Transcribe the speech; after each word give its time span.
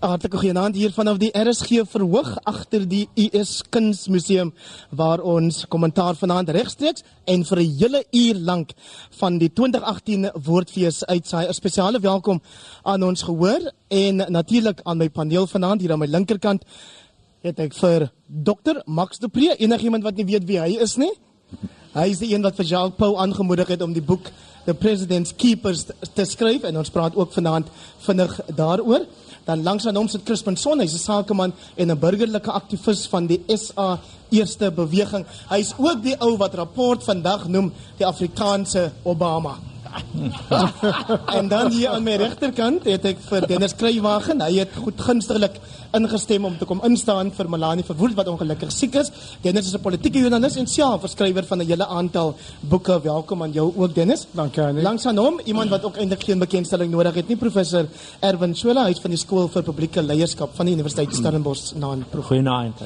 Hartlike 0.00 0.38
goeienaand 0.40 0.76
hier 0.78 0.92
vanaf 0.94 1.18
die 1.20 1.30
RSG 1.36 1.82
verhoog 1.90 2.30
agter 2.48 2.84
die 2.88 3.02
US 3.26 3.60
Kunsmuseum 3.70 4.52
waar 4.90 5.20
ons 5.20 5.66
kommentaar 5.68 6.16
vanaand 6.16 6.52
regstreeks 6.56 7.04
en 7.24 7.44
vir 7.44 7.58
'n 7.58 7.76
hele 7.78 8.04
uur 8.10 8.34
lank 8.34 8.72
van 9.20 9.38
die 9.38 9.52
2018 9.52 10.30
Woordfees 10.44 11.04
uitsaai. 11.04 11.46
'n 11.48 11.54
Spesiale 11.54 12.00
welkom 12.00 12.40
aan 12.82 13.02
ons 13.02 13.22
gehoor 13.22 13.72
en 13.88 14.16
natuurlik 14.16 14.80
aan 14.82 14.98
my 14.98 15.08
paneel 15.08 15.46
vanaand 15.46 15.80
hier 15.80 15.92
aan 15.92 15.98
my 15.98 16.06
linkerkant 16.06 16.64
het 17.42 17.58
ek 17.58 17.74
vir 17.74 18.10
Dr 18.26 18.82
Max 18.86 19.18
de 19.18 19.28
Pre, 19.28 19.56
enigiemand 19.58 20.02
wat 20.02 20.16
nie 20.16 20.24
weet 20.24 20.44
wie 20.44 20.60
hy 20.60 20.78
is 20.80 20.96
nie. 20.96 21.12
Hy 21.92 22.08
is 22.08 22.18
die 22.18 22.32
een 22.34 22.42
wat 22.42 22.56
vir 22.56 22.64
Jacques 22.64 22.96
Pau 22.96 23.16
aangemoedig 23.16 23.68
het 23.68 23.82
om 23.82 23.92
die 23.92 24.02
boek 24.02 24.30
The 24.64 24.74
President's 24.74 25.34
Keepers 25.36 25.86
te 26.14 26.24
skryf 26.24 26.62
en 26.62 26.76
ons 26.76 26.90
praat 26.90 27.16
ook 27.16 27.32
vanaand 27.32 27.66
vinnig 28.06 28.40
daaroor. 28.54 29.06
Dan 29.44 29.62
langs 29.62 29.86
aan 29.86 29.96
hom 29.96 30.08
sit 30.08 30.24
Crispin 30.24 30.56
Son, 30.56 30.80
hy's 30.80 30.94
'n 30.94 30.98
sakeman 30.98 31.52
en 31.76 31.90
'n 31.90 31.98
burgerlike 31.98 32.50
aktivis 32.50 33.06
van 33.06 33.26
die 33.26 33.42
SA 33.48 33.98
Eerste 34.30 34.70
Beweging. 34.70 35.26
Hy's 35.48 35.74
ook 35.78 36.02
die 36.02 36.16
ou 36.20 36.36
wat 36.36 36.54
rapport 36.54 37.04
vandag 37.04 37.48
noem 37.48 37.72
die 37.98 38.06
Afrikaanse 38.06 38.92
Obama. 39.02 39.71
en 41.38 41.48
dan 41.48 41.70
hier 41.70 41.88
aan 41.88 42.02
my 42.02 42.14
regterkant 42.20 42.84
het 42.88 43.04
ek 43.12 43.20
vir 43.28 43.46
Dennis 43.50 43.74
Kruiwagen. 43.76 44.40
Hy 44.44 44.62
het 44.62 44.76
goed 44.84 45.00
gunstiglik 45.00 45.58
ingestem 45.96 46.46
om 46.48 46.56
te 46.58 46.68
kom 46.68 46.80
instaan 46.86 47.32
vir 47.36 47.50
Melanie 47.52 47.84
Verwoerd 47.84 48.16
wat 48.16 48.30
ongelukkig 48.32 48.72
siek 48.72 48.96
is. 49.00 49.12
Dennis 49.44 49.68
is 49.68 49.74
'n 49.74 49.84
politieke 49.84 50.18
joernalis 50.18 50.56
en 50.56 50.66
self 50.66 51.04
skrywer 51.10 51.44
van 51.44 51.58
'n 51.60 51.66
hele 51.66 51.86
aantal 51.86 52.34
boeke. 52.60 53.00
Welkom 53.02 53.42
aan 53.42 53.52
jou 53.52 53.72
ook 53.76 53.94
Dennis. 53.94 54.26
Dankie 54.30 54.62
Annie. 54.62 54.82
Langs 54.82 55.06
aan 55.06 55.16
hom, 55.16 55.40
iemand 55.44 55.70
wat 55.70 55.84
ook 55.84 55.96
eintlik 55.96 56.24
geen 56.24 56.38
bekendstelling 56.38 56.90
nodig 56.90 57.14
het 57.14 57.28
nie, 57.28 57.36
professor 57.36 57.86
Erwin 58.20 58.54
Swela, 58.54 58.84
hy's 58.84 59.00
van 59.00 59.10
die 59.10 59.18
skool 59.18 59.48
vir 59.48 59.62
publieke 59.62 60.02
leierskap 60.02 60.50
van 60.54 60.66
die 60.66 60.74
Universiteit 60.74 61.14
Stellenbosch 61.14 61.74
naam. 61.74 62.04
Goeienaand. 62.22 62.80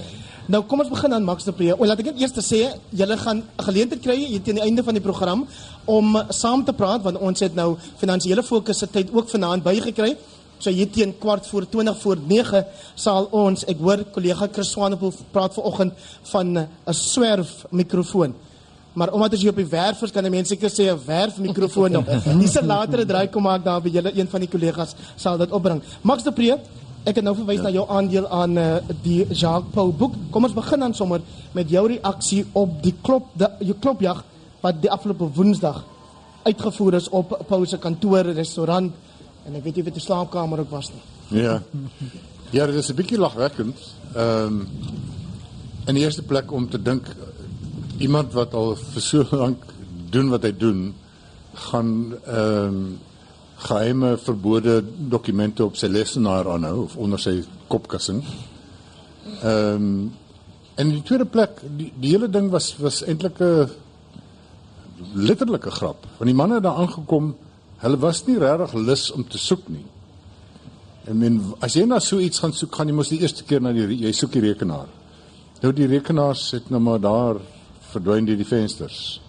Nou 0.47 0.61
kom 0.63 0.79
ons 0.79 0.91
begin 0.91 1.15
aan 1.15 1.25
Max 1.27 1.45
de 1.45 1.53
Pre. 1.53 1.73
O, 1.75 1.87
laat 1.89 1.99
ek 1.99 2.13
net 2.13 2.21
eers 2.21 2.47
sê, 2.47 2.61
julle 2.95 3.17
gaan 3.19 3.39
'n 3.39 3.65
geleentheid 3.67 4.03
kry 4.03 4.17
hier 4.17 4.43
teen 4.43 4.55
die 4.55 4.63
einde 4.63 4.83
van 4.83 4.95
die 4.95 5.03
program 5.03 5.47
om 5.87 6.17
saam 6.29 6.65
te 6.65 6.73
praat 6.73 7.03
want 7.03 7.19
ons 7.19 7.41
het 7.41 7.55
nou 7.55 7.77
finansiële 8.01 8.43
fokus 8.43 8.79
se 8.83 8.89
tyd 8.91 9.13
ook 9.15 9.31
vanaand 9.31 9.65
bygekry. 9.67 10.17
So 10.59 10.73
hier 10.73 10.89
teen 10.91 11.13
kwart 11.21 11.47
voor 11.47 11.67
20 11.69 11.99
voor 12.01 12.17
9 12.27 12.65
sal 12.95 13.29
ons, 13.31 13.65
ek 13.69 13.81
hoor 13.81 14.05
kollega 14.13 14.49
Chris 14.53 14.71
Swanepoel 14.73 15.13
praat 15.33 15.55
vanoggend 15.55 15.93
van 16.33 16.59
'n 16.59 16.69
swerf 16.93 17.65
mikrofoon. 17.71 18.35
Maar 18.97 19.13
omdat 19.13 19.33
as 19.33 19.43
jy 19.43 19.49
op 19.49 19.57
die 19.57 19.69
werf 19.69 20.03
is, 20.03 20.11
kan 20.11 20.25
die 20.25 20.33
mense 20.33 20.55
seker 20.55 20.71
sê 20.71 20.89
'n 20.89 21.07
werf 21.07 21.37
mikrofoon 21.39 21.93
nog. 21.93 22.05
Dis 22.41 22.57
'n 22.57 22.67
latere 22.67 23.05
draai 23.05 23.29
kom 23.29 23.43
maak 23.43 23.65
daar 23.65 23.83
by 23.83 23.89
julle 23.89 24.13
een 24.19 24.29
van 24.29 24.41
die 24.41 24.49
kollegas 24.49 24.95
sal 25.17 25.39
dit 25.39 25.51
opbring. 25.51 25.83
Max 26.03 26.23
de 26.23 26.33
Pre, 26.33 26.59
ek 27.05 27.15
het 27.15 27.25
nou 27.25 27.35
verwys 27.37 27.57
ja. 27.57 27.63
na 27.63 27.71
jou 27.71 27.89
aandeel 27.89 28.29
aan 28.29 28.57
uh, 28.59 28.77
die 29.03 29.27
Jacques 29.31 29.73
Pau 29.75 29.93
boek. 29.93 30.15
Kom 30.31 30.45
ons 30.45 30.55
begin 30.55 30.81
dan 30.81 30.95
sommer 30.95 31.21
met 31.53 31.71
jou 31.71 31.87
reaksie 31.89 32.47
op 32.53 32.83
die 32.83 32.95
klop 33.03 33.29
die 33.61 33.75
klopjag 33.79 34.25
wat 34.67 34.83
die 34.83 34.91
afgelope 34.91 35.31
Woensdag 35.39 35.85
uitgevoer 36.47 36.99
is 36.99 37.09
op 37.09 37.33
Pau 37.49 37.65
se 37.67 37.79
kantoor, 37.79 38.35
restaurant 38.35 38.93
En 39.47 39.55
ek 39.55 39.63
weet 39.63 39.79
nie 39.79 39.85
of 39.85 39.91
dit 39.93 40.03
'n 40.03 40.07
slaapkamer 40.07 40.59
ook 40.59 40.71
was 40.71 40.91
nie. 40.91 41.41
Ja. 41.41 41.63
Ja, 42.51 42.67
dit 42.67 42.75
is 42.75 42.91
'n 42.91 42.95
bietjie 42.95 43.19
lagwekkend. 43.19 43.79
Ehm 44.15 44.47
um, 44.47 44.69
in 45.87 45.95
die 45.95 46.03
eerste 46.03 46.23
plek 46.23 46.53
om 46.53 46.69
te 46.69 46.83
dink 46.83 47.07
iemand 47.99 48.33
wat 48.33 48.55
al 48.55 48.77
vir 48.77 49.03
so 49.03 49.27
lank 49.31 49.65
doen 50.11 50.29
wat 50.29 50.43
hy 50.43 50.57
doen, 50.57 50.95
gaan 51.55 52.15
ehm 52.27 52.67
um, 52.67 52.99
geheime 53.57 54.17
verbode 54.19 54.85
dokumente 54.99 55.65
op 55.65 55.77
sy 55.77 55.87
lesenaar 55.87 56.51
aanhou 56.51 56.83
of 56.83 56.97
onder 56.97 57.19
sy 57.19 57.45
kopkussing. 57.67 58.25
Ehm 59.43 59.75
um, 59.75 60.15
en 60.75 60.89
die 60.89 61.03
tweede 61.03 61.25
plek, 61.25 61.63
die, 61.77 61.93
die 62.01 62.11
hele 62.11 62.31
ding 62.31 62.51
was 62.51 62.77
was 62.77 63.05
eintlik 63.05 63.41
'n 63.41 63.71
letterlike 65.15 65.71
grap. 65.71 66.07
Want 66.19 66.31
die 66.31 66.37
manne 66.37 66.59
het 66.59 66.67
daar 66.67 66.83
aangekom 66.83 67.35
Hulle 67.83 67.99
was 68.01 68.23
nie 68.25 68.39
regtig 68.41 68.73
lus 68.81 69.11
om 69.13 69.25
te 69.29 69.39
soek 69.39 69.67
nie. 69.69 69.85
En 71.07 71.19
men 71.21 71.37
as 71.63 71.77
jy 71.77 71.85
na 71.87 71.99
so 72.01 72.19
iets 72.23 72.41
gaan 72.41 72.55
soek, 72.57 72.73
gaan 72.75 72.89
jy 72.89 72.97
mos 72.97 73.13
die 73.13 73.21
eerste 73.21 73.45
keer 73.47 73.61
na 73.63 73.73
die 73.77 73.85
jy 74.01 74.13
soek 74.17 74.33
die 74.33 74.47
rekenaar. 74.49 74.89
Nou 75.61 75.73
die 75.77 75.89
rekenaars 75.91 76.49
sit 76.55 76.71
nou 76.73 76.81
maar 76.83 77.03
daar 77.03 77.41
verdwyn 77.93 78.27
deur 78.29 78.41
die 78.41 78.49
vensters. 78.49 79.21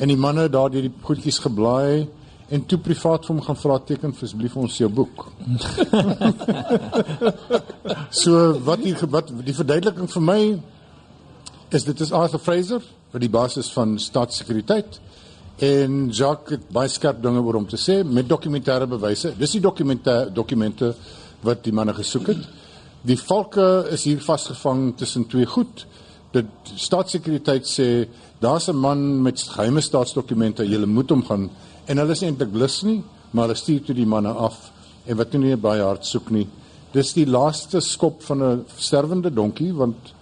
En 0.00 0.12
die 0.12 0.20
manne 0.20 0.48
daar 0.52 0.70
deur 0.72 0.86
die 0.86 0.92
goedjies 1.04 1.40
geblaai 1.40 2.08
en 2.50 2.66
toe 2.68 2.80
privaat 2.82 3.24
vir 3.24 3.34
hom 3.34 3.42
gaan 3.46 3.60
vra 3.62 3.78
teken 3.88 4.12
asseblief 4.12 4.56
ons 4.60 4.76
jou 4.76 4.90
boek. 4.92 5.24
so 8.22 8.44
wat 8.68 8.84
die 8.84 8.94
wat 9.08 9.32
die 9.46 9.56
verduideliking 9.56 10.10
vir 10.18 10.26
my 10.26 10.40
is 11.70 11.86
dit 11.88 12.00
is 12.04 12.12
Arthur 12.12 12.44
Fraser 12.44 12.84
wat 13.12 13.20
die 13.20 13.30
basis 13.30 13.70
van 13.72 13.98
staatssekuriteit 13.98 15.00
En 15.60 16.08
Jacques 16.08 16.56
het 16.56 16.70
baie 16.72 16.88
skerp 16.88 17.18
dinge 17.20 17.42
oor 17.44 17.58
hom 17.58 17.66
te 17.68 17.76
sê 17.76 17.98
met 18.00 18.28
dokumentêre 18.28 18.86
bewyse. 18.88 19.34
Dis 19.36 19.58
die 19.58 19.60
dokumente 19.60 20.14
dokumente 20.32 20.94
wat 21.44 21.60
die 21.66 21.74
manne 21.76 21.92
gesoek 21.92 22.30
het. 22.32 22.46
Die 23.04 23.18
valke 23.20 23.66
is 23.92 24.06
hier 24.08 24.22
vasgevang 24.24 24.94
tussen 24.96 25.26
twee 25.28 25.44
goed. 25.44 25.84
Dit 26.32 26.72
staatssekuriteit 26.80 27.68
sê 27.68 28.08
daar's 28.40 28.70
'n 28.70 28.76
man 28.76 29.22
met 29.22 29.42
geheime 29.42 29.80
staatsdokumente, 29.80 30.64
jy 30.64 30.78
moet 30.86 31.10
hom 31.10 31.24
gaan 31.24 31.50
en 31.86 31.98
hulle 31.98 32.12
is 32.12 32.22
eintlik 32.22 32.52
blus 32.52 32.82
nie, 32.82 33.02
maar 33.30 33.48
hulle 33.48 33.56
stuur 33.56 33.84
toe 33.84 33.94
die 33.94 34.06
manne 34.06 34.32
af 34.32 34.72
en 35.06 35.16
wat 35.16 35.32
nie 35.32 35.56
baie 35.56 35.82
hard 35.82 36.06
soek 36.06 36.30
nie. 36.30 36.46
Dis 36.92 37.12
die 37.12 37.26
laaste 37.26 37.80
skop 37.80 38.22
van 38.22 38.42
'n 38.42 38.64
sterwende 38.78 39.30
donkie 39.30 39.74
want 39.74 40.14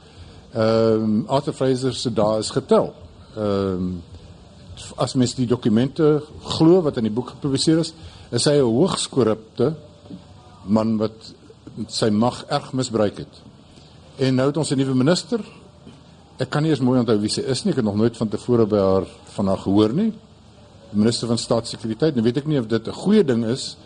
ehm 0.52 1.02
um, 1.02 1.24
Arthur 1.28 1.52
Fraser 1.52 1.94
se 1.94 2.12
dae 2.12 2.38
is 2.38 2.50
getel. 2.50 2.94
Ehm 3.36 3.74
um, 3.74 4.02
as 4.96 5.14
mens 5.14 5.34
die 5.34 5.46
dokumente 5.46 6.22
glo 6.42 6.82
wat 6.82 6.96
in 6.96 7.08
die 7.08 7.14
boek 7.14 7.32
gepubliseer 7.34 7.80
is, 7.82 7.92
is 8.30 8.44
hy 8.44 8.58
'n 8.58 8.64
hoogs 8.64 9.08
korrupte 9.08 9.74
man 10.64 10.96
wat 10.98 11.34
sy 11.86 12.10
mag 12.10 12.44
erg 12.48 12.72
misbruik 12.72 13.18
het. 13.18 13.34
En 14.18 14.34
nou 14.34 14.46
het 14.46 14.56
ons 14.56 14.70
'n 14.70 14.76
nuwe 14.76 14.94
minister. 14.94 15.40
Ek 16.38 16.50
kan 16.50 16.62
nie 16.62 16.70
eens 16.70 16.80
mooi 16.80 16.98
onthou 16.98 17.18
wie 17.18 17.30
sy 17.30 17.40
is 17.40 17.64
nie. 17.64 17.70
Ek 17.70 17.76
het 17.76 17.84
nog 17.84 17.96
nooit 17.96 18.16
van 18.16 18.28
tevore 18.28 18.66
by 18.66 18.78
haar 18.78 19.06
van 19.34 19.46
haar 19.46 19.58
gehoor 19.58 19.92
nie. 19.92 20.12
Die 20.90 20.98
minister 20.98 21.26
van 21.26 21.38
staatssekuriteit. 21.38 22.14
Nou 22.14 22.24
weet 22.24 22.36
ek 22.36 22.46
nie 22.46 22.58
of 22.58 22.66
dit 22.66 22.88
'n 22.88 22.92
goeie 22.92 23.24
ding 23.24 23.44
is 23.44 23.76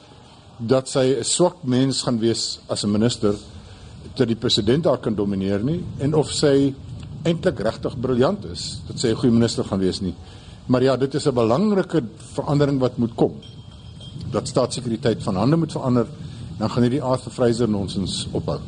dat 0.58 0.88
sy 0.88 1.16
'n 1.18 1.24
swak 1.24 1.56
mens 1.62 2.02
gaan 2.02 2.18
wees 2.18 2.60
as 2.68 2.84
'n 2.84 2.90
minister 2.90 3.34
dat 4.16 4.28
die 4.28 4.36
president 4.36 4.84
daar 4.84 4.98
kan 4.98 5.14
domineer 5.14 5.62
nie 5.64 5.80
en 5.98 6.14
of 6.14 6.32
sy 6.32 6.74
eintlik 7.22 7.60
regtig 7.62 7.98
briljant 8.00 8.44
is 8.50 8.82
dat 8.88 8.98
sy 8.98 9.08
'n 9.08 9.16
goeie 9.16 9.32
minister 9.32 9.64
gaan 9.64 9.78
wees 9.78 10.00
nie. 10.00 10.14
Maar 10.66 10.82
ja, 10.82 10.96
dit 10.96 11.14
is 11.14 11.26
'n 11.26 11.34
belangrike 11.34 12.02
verandering 12.34 12.78
wat 12.78 12.96
moet 12.96 13.14
kom. 13.14 13.32
Dat 14.30 14.48
staatssekuriteit 14.48 15.22
van 15.22 15.36
hande 15.36 15.56
moet 15.56 15.72
verander, 15.72 16.06
dan 16.58 16.70
gaan 16.70 16.82
hierdie 16.82 17.02
Arthur 17.02 17.32
Fraser 17.32 17.68
nonsens 17.68 18.28
ophou. 18.30 18.58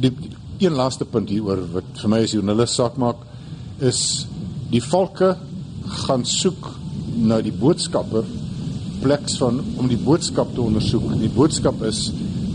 Die, 0.00 0.10
die 0.10 0.30
een 0.58 0.72
laaste 0.72 1.04
punt 1.04 1.28
hieroor 1.28 1.72
wat 1.72 1.84
vir 2.00 2.08
my 2.08 2.22
as 2.22 2.32
joernalis 2.32 2.74
saak 2.74 2.96
maak 2.96 3.16
is 3.78 4.26
die 4.70 4.82
volke 4.82 5.36
gaan 6.06 6.24
soek 6.24 6.70
na 7.16 7.40
die 7.40 7.52
boodskapper 7.52 8.24
pleks 9.02 9.36
van 9.36 9.60
om 9.76 9.88
die 9.88 10.00
boodskap 10.00 10.54
te 10.54 10.60
ondersoek. 10.60 11.20
Die 11.20 11.28
boodskap 11.28 11.82
is 11.82 12.12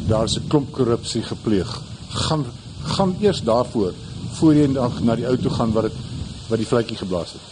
daar's 0.08 0.38
'n 0.38 0.48
klomp 0.48 0.72
korrupsie 0.72 1.22
gepleeg. 1.22 1.91
Gaan 2.12 2.46
gaan 2.82 3.16
eers 3.22 3.42
daarvoor 3.46 3.94
voor 4.40 4.56
jy 4.56 4.68
na 5.06 5.16
die 5.16 5.28
ou 5.30 5.38
toe 5.38 5.52
gaan 5.54 5.74
wat 5.76 5.90
dit 5.90 5.98
wat 6.50 6.60
die 6.60 6.68
vletjie 6.68 6.98
geblaas 6.98 7.36
het. 7.36 7.50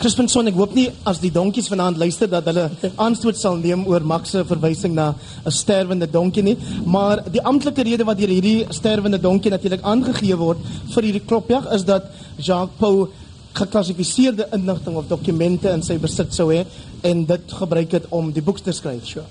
Crispin 0.00 0.30
Son, 0.32 0.48
ek 0.48 0.56
hoop 0.56 0.72
nie 0.72 0.86
as 1.04 1.18
die 1.20 1.28
donkies 1.30 1.68
vanaand 1.68 1.98
luister 2.00 2.28
dat 2.32 2.46
hulle 2.48 2.62
aanstoot 3.04 3.36
sal 3.36 3.58
neem 3.60 3.82
oor 3.86 4.00
Max 4.00 4.32
se 4.32 4.44
verwysing 4.48 4.94
na 4.96 5.10
'n 5.44 5.52
sterwende 5.52 6.08
donkie 6.10 6.42
nie, 6.42 6.56
maar 6.86 7.22
die 7.30 7.42
amptelike 7.42 7.82
rede 7.82 8.04
wat 8.04 8.16
deur 8.16 8.32
hierdie 8.32 8.66
sterwende 8.70 9.20
donkie 9.20 9.50
natuurlik 9.50 9.82
aangegee 9.82 10.36
word 10.36 10.58
vir 10.94 11.02
hierdie 11.02 11.26
klopjag 11.26 11.68
is 11.74 11.84
dat 11.84 12.04
Jacques 12.38 12.78
Pau 12.78 13.08
geklassifiseerde 13.52 14.48
inligting 14.52 14.96
of 14.96 15.06
dokumente 15.08 15.68
in 15.68 15.82
sy 15.82 15.98
besit 15.98 16.34
sou 16.34 16.48
hê 16.48 16.64
en 17.02 17.26
dit 17.26 17.52
gebruik 17.52 17.92
het 17.92 18.06
om 18.10 18.32
die 18.32 18.42
boek 18.42 18.58
te 18.58 18.72
skryf. 18.72 19.06
Sure. 19.06 19.26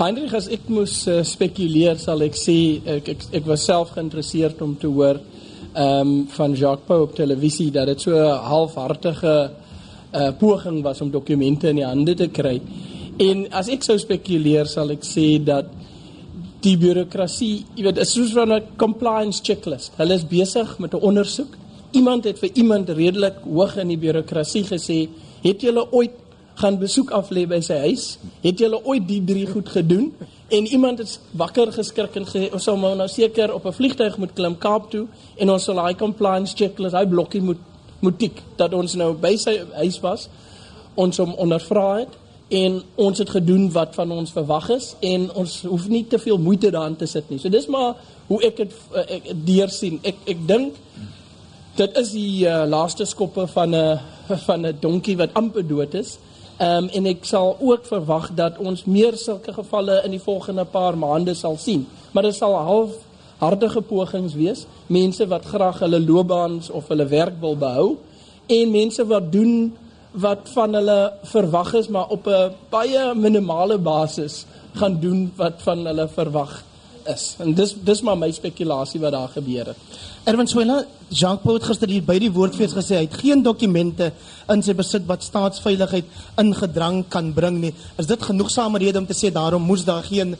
Heinrich, 0.00 0.32
as 0.32 0.46
ek 0.48 0.62
moes 0.72 0.94
uh, 1.12 1.18
spekuleer, 1.28 1.98
sal 2.00 2.22
ek 2.24 2.36
sê 2.40 2.54
ek, 2.88 3.08
ek 3.12 3.24
ek 3.36 3.48
was 3.50 3.66
self 3.68 3.90
geïnteresseerd 3.92 4.62
om 4.64 4.70
te 4.80 4.88
hoor 4.88 5.18
ehm 5.20 5.82
um, 6.00 6.12
van 6.32 6.54
Jacques 6.56 6.86
Pau 6.88 7.02
op 7.04 7.12
televisie 7.18 7.66
dat 7.74 7.90
dit 7.90 8.00
so 8.00 8.16
'n 8.16 8.38
halfhartige 8.48 9.34
uh, 9.50 10.30
poging 10.40 10.80
was 10.82 11.02
om 11.04 11.10
dokumente 11.10 11.68
in 11.68 11.82
die 11.82 11.84
hande 11.84 12.14
te 12.14 12.28
kry. 12.28 12.62
En 13.18 13.44
as 13.52 13.68
ek 13.68 13.84
sou 13.84 13.98
spekuleer, 13.98 14.64
sal 14.66 14.90
ek 14.90 15.04
sê 15.04 15.36
dat 15.36 15.68
die 16.64 16.78
bureaukrasie, 16.80 17.66
jy 17.76 17.84
weet, 17.84 17.98
is 17.98 18.14
soos 18.14 18.32
'n 18.34 18.62
compliance 18.78 19.42
checklist. 19.44 19.92
Hulle 19.98 20.14
is 20.14 20.24
besig 20.24 20.78
met 20.78 20.94
'n 20.94 21.04
ondersoek. 21.04 21.58
Iemand 21.92 22.24
het 22.24 22.38
vir 22.38 22.50
iemand 22.54 22.88
redelik 22.88 23.44
hoog 23.44 23.76
in 23.76 23.88
die 23.88 24.00
bureaukrasie 24.00 24.64
gesê, 24.64 25.08
"Het 25.42 25.60
julle 25.60 25.92
ooit 25.92 26.16
gaan 26.60 26.78
besoek 26.78 27.10
af 27.16 27.30
lê 27.30 27.46
by 27.48 27.60
sy 27.64 27.78
huis. 27.86 28.04
Het 28.44 28.60
julle 28.64 28.80
ooit 28.84 29.06
die 29.08 29.22
drie 29.24 29.46
goed 29.48 29.68
gedoen? 29.68 30.10
En 30.50 30.66
iemand 30.66 31.00
is 31.00 31.18
wakker 31.38 31.72
geskrik 31.72 32.16
en 32.18 32.26
gesê 32.28 32.48
ons 32.52 32.64
sal 32.64 32.78
nou 32.80 33.08
seker 33.08 33.54
op 33.54 33.66
'n 33.66 33.72
vliegtuig 33.72 34.16
moet 34.18 34.32
klim 34.34 34.58
Kaap 34.58 34.90
toe 34.90 35.06
en 35.36 35.50
ons 35.50 35.64
sal 35.64 35.74
daai 35.74 35.94
compliance 35.94 36.56
checklist, 36.56 36.92
daai 36.92 37.06
blokkie 37.06 37.42
moet 37.42 37.58
moet 38.00 38.18
tik 38.18 38.42
dat 38.56 38.74
ons 38.74 38.94
nou 38.94 39.12
by 39.12 39.36
sy 39.36 39.60
huis 39.72 40.00
was. 40.00 40.28
Ons 40.94 41.16
hom 41.20 41.34
ondervra 41.34 41.98
het 41.98 42.16
en 42.48 42.82
ons 42.94 43.18
het 43.18 43.30
gedoen 43.30 43.68
wat 43.72 43.94
van 43.94 44.10
ons 44.10 44.32
verwag 44.32 44.70
is 44.74 44.94
en 45.00 45.28
ons 45.34 45.62
hoef 45.62 45.88
nie 45.88 46.06
te 46.06 46.18
veel 46.18 46.38
moeite 46.38 46.70
daarin 46.70 46.96
te 46.96 47.06
sit 47.06 47.30
nie. 47.30 47.38
So 47.38 47.48
dis 47.48 47.68
maar 47.70 47.94
hoe 48.26 48.40
ek 48.42 48.56
dit 48.56 48.72
uh, 48.94 49.20
deur 49.34 49.68
sien. 49.68 50.00
Ek 50.02 50.16
ek 50.26 50.46
dink 50.48 50.74
dit 51.76 51.96
is 51.96 52.10
die 52.10 52.48
uh, 52.48 52.64
laaste 52.66 53.04
skoppe 53.04 53.46
van 53.46 53.74
'n 53.74 54.00
van 54.48 54.66
'n 54.66 54.76
donkie 54.80 55.16
wat 55.16 55.34
amper 55.34 55.66
dood 55.66 55.94
is. 55.94 56.18
Ehm 56.60 56.84
um, 56.84 56.88
en 56.92 57.06
ek 57.08 57.24
sal 57.24 57.54
ook 57.56 57.86
verwag 57.88 58.26
dat 58.36 58.58
ons 58.60 58.84
meer 58.84 59.16
sulke 59.16 59.52
gevalle 59.56 60.02
in 60.04 60.12
die 60.12 60.20
volgende 60.20 60.66
paar 60.68 60.98
maande 60.98 61.32
sal 61.34 61.56
sien. 61.56 61.86
Maar 62.12 62.28
dit 62.28 62.36
sal 62.36 62.52
half 62.54 62.98
hartige 63.40 63.80
pogings 63.80 64.34
wees, 64.36 64.66
mense 64.86 65.24
wat 65.30 65.46
graag 65.48 65.78
hulle 65.80 66.00
loopbaans 66.04 66.68
of 66.70 66.88
hulle 66.92 67.06
werk 67.08 67.38
wil 67.40 67.56
behou 67.56 67.86
en 68.52 68.74
mense 68.74 69.06
wat 69.08 69.30
doen 69.32 69.72
wat 70.12 70.50
van 70.52 70.74
hulle 70.74 70.98
verwag 71.32 71.74
is 71.80 71.88
maar 71.88 72.12
op 72.12 72.26
'n 72.26 72.52
baie 72.70 73.14
minimale 73.14 73.78
basis 73.78 74.44
gaan 74.74 75.00
doen 75.00 75.32
wat 75.36 75.62
van 75.62 75.86
hulle 75.86 76.08
verwag 76.08 76.64
is. 77.08 77.34
En 77.38 77.54
dis 77.54 77.74
dis 77.84 78.02
maar 78.02 78.18
my 78.18 78.30
spekulasie 78.32 79.00
wat 79.00 79.12
daar 79.12 79.28
gebeur 79.28 79.72
het. 79.72 79.98
Erwin 80.24 80.46
Swela, 80.46 80.84
Jacques 81.08 81.42
Paul 81.42 81.58
het 81.58 81.64
gister 81.64 81.88
hier 81.88 82.04
by 82.04 82.18
die 82.20 82.30
woordfees 82.32 82.74
gesê 82.76 82.98
hy 82.98 83.06
het 83.06 83.18
geen 83.22 83.42
dokumente 83.42 84.12
in 84.52 84.62
sy 84.62 84.74
besit 84.76 85.06
wat 85.08 85.24
staatsveiligheid 85.24 86.04
ingedrang 86.42 87.04
kan 87.08 87.32
bring 87.32 87.60
nie. 87.62 87.74
Is 87.98 88.10
dit 88.10 88.22
genoegsame 88.22 88.78
rede 88.82 89.00
om 89.00 89.06
te 89.06 89.16
sê 89.16 89.32
daarom 89.32 89.62
moes 89.62 89.84
daar 89.84 90.04
geen 90.04 90.36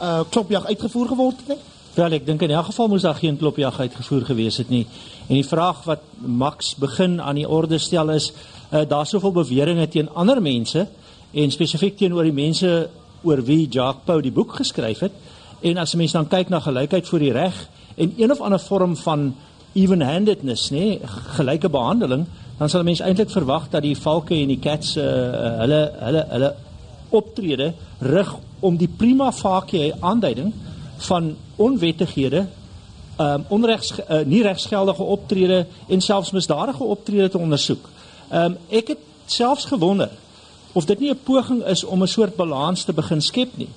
uh 0.00 0.22
klopjag 0.30 0.66
uitgevoer 0.66 1.08
geword 1.12 1.42
het 1.44 1.54
nie? 1.54 1.58
Wel, 1.94 2.14
ek 2.20 2.26
dink 2.26 2.42
in 2.46 2.52
elk 2.54 2.70
geval 2.70 2.88
moes 2.88 3.02
daar 3.02 3.18
geen 3.18 3.36
klopjag 3.36 3.80
uitgevoer 3.80 4.24
gewees 4.28 4.60
het 4.62 4.70
nie. 4.70 4.86
En 5.28 5.34
die 5.34 5.46
vraag 5.46 5.82
wat 5.84 6.04
Max 6.18 6.74
begin 6.78 7.20
aan 7.20 7.38
die 7.38 7.48
orde 7.48 7.78
stel 7.78 8.10
is, 8.14 8.30
uh 8.70 8.86
daar's 8.88 9.10
soveel 9.10 9.32
beweringe 9.42 9.88
teen 9.88 10.10
ander 10.14 10.42
mense 10.42 10.86
en 11.30 11.50
spesifiek 11.50 11.96
teenoor 11.98 12.26
die 12.26 12.34
mense 12.34 12.88
oor 13.22 13.42
wie 13.44 13.66
Jacques 13.68 14.04
Paul 14.06 14.22
die 14.24 14.32
boek 14.32 14.54
geskryf 14.60 15.04
het. 15.06 15.12
En 15.60 15.76
as 15.76 15.94
mense 15.94 16.16
dan 16.16 16.28
kyk 16.28 16.48
na 16.48 16.60
gelykheid 16.64 17.08
voor 17.08 17.18
die 17.18 17.32
reg, 17.32 17.56
en 18.00 18.14
een 18.16 18.30
of 18.32 18.40
ander 18.40 18.60
vorm 18.60 18.96
van 18.96 19.34
even-handedness, 19.72 20.70
nê, 20.70 20.98
gelyke 21.36 21.68
behandeling, 21.68 22.24
dan 22.58 22.68
sal 22.68 22.84
mense 22.84 23.04
eintlik 23.04 23.30
verwag 23.32 23.68
dat 23.72 23.84
die 23.84 23.96
valke 23.96 24.34
en 24.36 24.48
die 24.52 24.58
cats 24.60 24.96
uh, 25.00 25.04
hulle 25.62 25.80
hulle 26.00 26.24
hulle 26.32 26.50
optrede 27.10 27.72
rig 27.98 28.32
om 28.60 28.76
die 28.76 28.88
prima 28.88 29.30
facie 29.32 29.92
aanduiding 30.00 30.52
van 31.08 31.34
onwettighede, 31.56 32.46
um 33.20 33.44
onregs 33.52 33.92
uh, 33.98 34.20
nie 34.24 34.42
regsgeldige 34.44 35.02
optrede 35.02 35.64
en 35.88 36.00
selfs 36.00 36.32
misdadige 36.32 36.84
optrede 36.84 37.28
te 37.28 37.38
ondersoek. 37.38 37.88
Um 38.32 38.56
ek 38.68 38.94
het 38.94 39.06
selfs 39.26 39.68
gewonder 39.68 40.12
of 40.72 40.84
dit 40.84 41.00
nie 41.00 41.10
'n 41.10 41.20
poging 41.24 41.64
is 41.64 41.84
om 41.84 42.02
'n 42.02 42.08
soort 42.08 42.36
balans 42.36 42.84
te 42.84 42.92
begin 42.92 43.20
skep 43.20 43.56
nie 43.56 43.68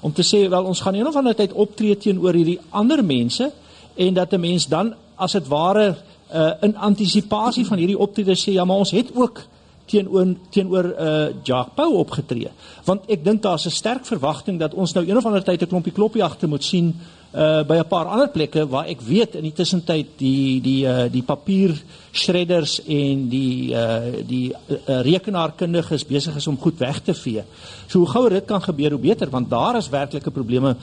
om 0.00 0.12
te 0.12 0.22
sê 0.22 0.48
wel 0.48 0.64
ons 0.64 0.80
gaan 0.80 0.94
een 0.94 1.06
of 1.06 1.16
ander 1.16 1.34
tyd 1.36 1.52
optree 1.52 1.96
teenoor 1.96 2.34
hierdie 2.34 2.60
ander 2.70 3.04
mense 3.04 3.50
en 3.94 4.14
dat 4.14 4.32
'n 4.32 4.40
mens 4.40 4.66
dan 4.68 4.94
as 5.14 5.32
dit 5.32 5.48
ware 5.48 5.96
uh, 6.34 6.52
in 6.60 6.76
antisipasie 6.76 7.66
van 7.66 7.78
hierdie 7.78 7.98
optrede 7.98 8.36
sê 8.36 8.52
ja 8.52 8.64
maar 8.64 8.76
ons 8.76 8.90
het 8.90 9.10
ook 9.14 9.42
teenoor 9.90 10.34
teenoor 10.54 10.86
uh 10.90 11.28
Jacques 11.42 11.74
Pau 11.76 11.94
opgetree 12.00 12.50
want 12.86 13.08
ek 13.10 13.24
dink 13.24 13.42
daar's 13.42 13.66
'n 13.66 13.74
sterk 13.74 14.06
verwagting 14.06 14.58
dat 14.58 14.74
ons 14.74 14.94
nou 14.94 15.04
een 15.06 15.16
of 15.16 15.26
ander 15.26 15.44
tyd 15.44 15.62
'n 15.62 15.72
klompie 15.72 15.92
klopjagte 15.92 16.46
moet 16.46 16.64
sien 16.64 16.94
uh 17.34 17.62
by 17.62 17.76
'n 17.78 17.88
paar 17.88 18.06
ander 18.06 18.28
plekke 18.28 18.66
waar 18.68 18.86
ek 18.86 19.00
weet 19.00 19.34
in 19.34 19.42
die 19.42 19.52
tussentyd 19.52 20.06
die 20.16 20.60
die 20.60 20.84
uh 20.86 21.06
die 21.10 21.22
papier 21.22 21.74
shredders 22.12 22.80
en 22.86 23.28
die 23.28 23.70
uh 23.74 24.22
die 24.26 24.50
uh, 24.50 25.00
rekenaarkundiges 25.02 26.06
besig 26.06 26.36
is 26.36 26.46
om 26.46 26.58
goed 26.58 26.78
weg 26.78 27.00
te 27.02 27.14
vee. 27.14 27.42
So 27.86 27.98
hoe 27.98 28.08
gouer 28.08 28.30
dit 28.30 28.44
kan 28.44 28.62
gebeur 28.62 28.90
hoe 28.90 29.00
beter 29.00 29.30
want 29.30 29.50
daar 29.50 29.76
is 29.76 29.88
werklike 29.88 30.30
probleme 30.30 30.76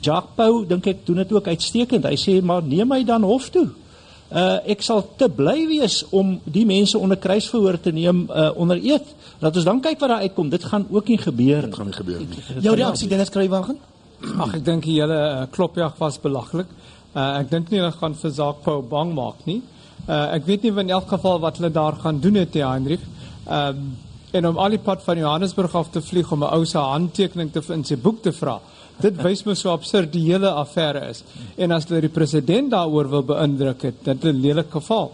Jacques 0.00 0.34
Pau 0.36 0.66
dink 0.66 0.86
ek 0.86 1.06
doen 1.06 1.16
dit 1.16 1.32
ook 1.32 1.46
uitstekend. 1.48 2.04
Hy 2.04 2.16
sê 2.16 2.42
maar 2.42 2.62
neem 2.62 2.88
my 2.88 3.04
dan 3.04 3.22
hof 3.22 3.48
toe. 3.50 3.70
Uh 4.34 4.70
ek 4.72 4.80
sal 4.82 5.04
te 5.16 5.28
bly 5.30 5.60
wees 5.70 6.00
om 6.10 6.40
die 6.44 6.64
mense 6.66 6.98
onder 6.98 7.18
kruisverhoor 7.22 7.76
te 7.80 7.92
neem 7.94 8.24
uh 8.26 8.50
onder 8.58 8.80
eed. 8.82 9.12
Laat 9.38 9.56
ons 9.60 9.64
dan 9.64 9.80
kyk 9.80 10.00
wat 10.00 10.10
daar 10.10 10.24
uitkom. 10.26 10.48
Dit 10.50 10.64
gaan 10.64 10.86
ook 10.90 11.08
nie 11.08 11.18
gebeur 11.18 11.62
nie. 11.62 11.70
Dit 11.70 11.76
gaan 11.78 11.86
nie 11.86 11.98
gebeur 11.98 12.24
nie. 12.24 12.62
Jou 12.64 12.74
reaksie 12.74 13.08
Dennis 13.08 13.30
Kruiwagen? 13.30 13.78
Ag 14.38 14.56
ek 14.58 14.64
dink 14.64 14.88
die 14.88 14.96
hele 14.98 15.20
uh, 15.20 15.44
klopjag 15.54 15.94
was 15.98 16.18
belaglik. 16.18 16.66
Uh 17.14 17.28
ek 17.44 17.50
dink 17.50 17.70
nie 17.70 17.78
hulle 17.78 17.92
gaan 17.94 18.18
vir 18.18 18.30
Jacques 18.30 18.64
Pau 18.64 18.82
bang 18.82 19.14
maak 19.14 19.46
nie. 19.46 19.60
Uh 20.08 20.34
ek 20.34 20.48
weet 20.50 20.66
nie 20.66 20.74
in 20.82 20.90
elk 20.90 21.06
geval 21.14 21.38
wat 21.44 21.60
hulle 21.60 21.70
daar 21.70 22.00
gaan 22.02 22.18
doen 22.20 22.42
het, 22.42 22.58
Heinrich. 22.58 23.06
Ehm 23.46 23.78
um, 23.78 23.94
en 24.34 24.46
om 24.48 24.56
al 24.58 24.74
die 24.74 24.82
pad 24.82 25.02
van 25.06 25.18
Johannesburg 25.18 25.74
af 25.78 25.92
te 25.94 26.00
vlieg 26.02 26.32
om 26.32 26.42
'n 26.42 26.50
ou 26.56 26.64
se 26.66 26.78
handtekening 26.78 27.52
te 27.52 27.62
in 27.72 27.84
sy 27.84 27.96
boek 27.96 28.22
te 28.22 28.32
vra. 28.32 28.60
Dit 29.02 29.18
wys 29.22 29.42
my 29.46 29.54
so 29.58 29.72
absurd 29.74 30.12
die 30.12 30.22
hele 30.28 30.50
affære 30.50 31.08
is. 31.10 31.24
En 31.56 31.74
as 31.74 31.88
hulle 31.88 32.00
die 32.00 32.12
president 32.12 32.70
daaroor 32.70 33.10
wil 33.10 33.26
beïndruk 33.34 33.82
het, 33.82 34.04
dit 34.04 34.24
is 34.24 34.32
'n 34.32 34.40
lelike 34.40 34.70
geval. 34.70 35.12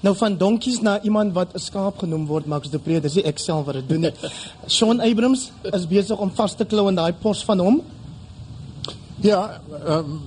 Nou 0.00 0.16
van 0.16 0.36
donkies 0.36 0.80
na 0.80 1.00
iemand 1.02 1.32
wat 1.32 1.54
'n 1.54 1.58
skaap 1.58 1.98
genoem 1.98 2.26
word, 2.26 2.46
Max 2.46 2.70
de 2.70 2.78
Pre, 2.78 3.00
dis 3.00 3.16
ek 3.16 3.38
self 3.38 3.64
wat 3.64 3.74
dit 3.74 3.88
doen. 3.88 4.00
Nie. 4.00 4.12
Sean 4.66 5.00
Abrams 5.00 5.50
is 5.62 5.86
besig 5.86 6.18
om 6.18 6.30
vas 6.30 6.54
te 6.54 6.64
klou 6.64 6.88
in 6.88 6.94
daai 6.94 7.12
pos 7.12 7.44
van 7.44 7.58
hom. 7.58 7.82
Ja, 9.20 9.60
ehm 9.86 9.98
um, 9.98 10.20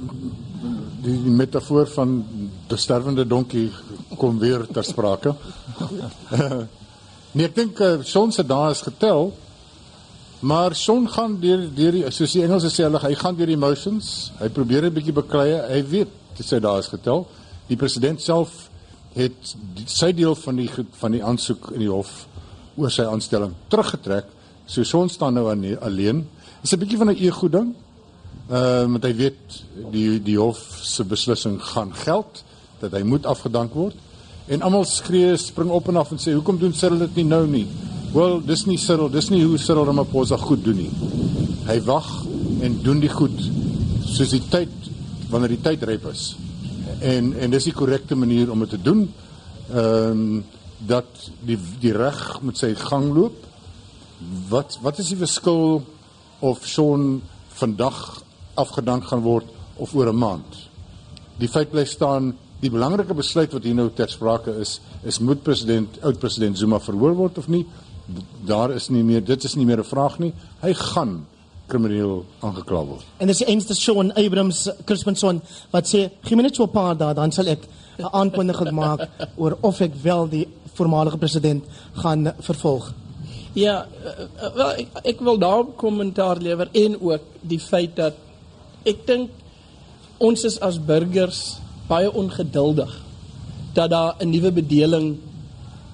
die, 1.01 1.24
die 1.24 1.31
metafoor 1.31 1.88
van 1.88 2.25
die 2.68 2.77
sterwende 2.77 3.27
donkie 3.27 3.71
kom 4.18 4.39
weer 4.39 4.68
ter 4.68 4.83
sprake. 4.83 5.33
nee, 7.31 7.45
ek 7.45 7.56
dink 7.56 7.80
uh, 7.80 7.95
Sean 8.04 8.31
se 8.31 8.45
dae 8.45 8.71
is 8.71 8.81
getel. 8.81 9.33
Maar 10.44 10.75
son 10.75 11.10
gaan 11.10 11.38
deur 11.40 11.62
deur 11.75 11.95
die 11.95 12.04
soos 12.12 12.34
die 12.36 12.42
Engelse 12.44 12.68
sê 12.68 12.84
hulle 12.84 13.00
hy 13.00 13.13
gaan 13.16 13.38
deur 13.38 13.48
die 13.48 13.56
emotions. 13.56 14.07
Hy 14.42 14.50
probeer 14.51 14.84
'n 14.84 14.94
bietjie 14.94 15.16
beklei. 15.16 15.56
Hy 15.72 15.81
weet 15.88 16.10
dit 16.36 16.45
sê 16.45 16.60
daar 16.60 16.80
is 16.80 16.88
getel. 16.92 17.28
Die 17.68 17.78
president 17.78 18.22
self 18.22 18.69
het 19.13 19.56
die, 19.75 19.86
sy 19.88 20.12
deel 20.12 20.36
van 20.36 20.56
die 20.56 20.69
van 21.00 21.12
die 21.12 21.24
aansoek 21.24 21.72
in 21.72 21.80
die 21.80 21.90
hof 21.90 22.28
oor 22.75 22.92
sy 22.92 23.06
aanstelling 23.07 23.54
teruggetrek. 23.69 24.25
So 24.66 24.84
son 24.84 25.10
staan 25.10 25.34
nou 25.34 25.50
aan, 25.50 25.80
alleen. 25.80 26.28
Dis 26.62 26.74
'n 26.74 26.80
bietjie 26.80 26.98
van 26.98 27.10
'n 27.10 27.24
ego 27.24 27.50
ding. 27.50 27.75
Ehm 28.50 28.56
uh, 28.56 28.92
want 28.92 29.04
hy 29.04 29.16
weet 29.16 29.63
die 29.92 30.24
die 30.24 30.38
hof 30.38 30.60
se 30.81 31.04
beslissing 31.04 31.62
gaan 31.62 31.96
geld 31.96 32.44
dat 32.79 32.91
hy 32.91 33.03
moet 33.03 33.25
afgedank 33.25 33.74
word. 33.74 33.96
En 34.48 34.62
almal 34.62 34.86
skree 34.86 35.38
spring 35.38 35.70
op 35.70 35.88
en 35.88 35.96
af 35.96 36.12
en 36.12 36.18
sê 36.18 36.34
hoekom 36.34 36.58
doen 36.60 36.74
Cyril 36.74 36.98
dit 36.98 37.15
nie 37.15 37.25
nou 37.25 37.48
nie? 37.48 37.68
Wel, 38.13 38.43
dis 38.46 38.62
nie 38.70 38.77
Cyril, 38.77 39.08
dis 39.10 39.32
nie 39.34 39.41
hoe 39.41 39.58
Cyril 39.58 39.88
Ramaphosa 39.88 40.38
goed 40.38 40.62
doen 40.62 40.77
nie. 40.77 40.91
Hy 41.65 41.79
wag 41.88 42.10
en 42.62 42.75
doen 42.86 43.00
die 43.01 43.10
goed 43.10 43.39
soos 44.05 44.36
die 44.36 44.43
tyd 44.53 44.89
wanneer 45.32 45.55
die 45.55 45.63
tyd 45.65 45.82
ryp 45.89 46.05
is. 46.12 46.27
En 47.01 47.32
en 47.34 47.55
dis 47.55 47.65
die 47.65 47.74
korrekte 47.74 48.13
manier 48.13 48.51
om 48.53 48.62
dit 48.62 48.75
te 48.75 48.82
doen. 48.82 49.08
Ehm 49.72 50.12
um, 50.12 50.43
dat 50.84 51.10
die 51.48 51.58
die 51.82 51.93
reg 51.96 52.20
met 52.46 52.60
sy 52.60 52.74
gang 52.77 53.08
loop. 53.15 53.48
Wat 54.51 54.77
wat 54.86 55.00
is 55.01 55.10
die 55.10 55.17
verskil 55.17 55.82
of 56.43 56.67
Shaun 56.70 57.24
vandag 57.58 57.98
afgedank 58.53 59.08
gaan 59.10 59.24
word 59.25 59.50
of 59.82 59.96
oor 59.96 60.12
'n 60.12 60.22
maand? 60.22 60.60
Die 61.39 61.50
feit 61.50 61.72
bly 61.72 61.86
staan 61.86 62.36
die 62.60 62.70
belangrike 62.70 63.13
besluit 63.13 63.53
wat 63.53 63.63
hier 63.63 63.75
nou 63.75 63.89
ter 63.89 64.10
sprake 64.10 64.53
is, 64.60 64.82
is 65.03 65.20
moet 65.20 65.41
president 65.43 65.98
oud 66.03 66.20
president 66.20 66.58
Zuma 66.58 66.79
verhoor 66.79 67.15
word 67.15 67.38
of 67.38 67.48
nie? 67.48 67.65
Daar 68.45 68.72
is 68.72 68.89
nie 68.89 69.03
meer 69.03 69.24
dit 69.24 69.43
is 69.43 69.55
nie 69.55 69.65
meer 69.65 69.79
'n 69.79 69.83
vraag 69.83 70.19
nie. 70.19 70.33
Hy 70.62 70.74
gaan 70.74 71.25
krimineel 71.67 72.25
aangekla 72.39 72.86
word. 72.86 73.05
En 73.17 73.27
dis 73.27 73.38
die 73.38 73.48
eenste 73.48 73.75
Sean 73.75 74.12
Abrams 74.13 74.69
Crispinson 74.86 75.41
wat 75.72 75.88
sê 75.88 76.10
gee 76.22 76.36
my 76.36 76.43
net 76.43 76.55
so 76.55 76.63
'n 76.63 76.72
paar 76.72 76.98
dae 76.98 77.13
dan 77.13 77.31
sal 77.31 77.48
ek 77.48 77.67
'n 78.00 78.10
aankondiging 78.12 78.72
maak 78.72 79.10
oor 79.36 79.57
of 79.62 79.81
ek 79.81 79.93
wel 80.03 80.27
die 80.29 80.48
voormalige 80.74 81.17
president 81.17 81.63
gaan 81.93 82.33
vervolg. 82.39 82.93
Ja, 83.53 83.86
uh, 83.86 84.55
wel 84.55 84.72
ek, 84.81 84.88
ek 85.03 85.19
wil 85.19 85.38
daar 85.38 85.63
kommentaar 85.77 86.38
lewer 86.41 86.69
en 86.72 87.01
ook 87.01 87.22
die 87.41 87.60
feit 87.60 87.95
dat 87.95 88.13
ek 88.86 89.05
dink 89.07 89.29
ons 90.17 90.43
is 90.43 90.60
as 90.60 90.79
burgers 90.79 91.57
baie 91.88 92.10
ongeduldig 92.12 92.89
dat 93.74 93.89
daar 93.89 94.15
'n 94.19 94.29
nuwe 94.29 94.51
bedeling 94.51 95.17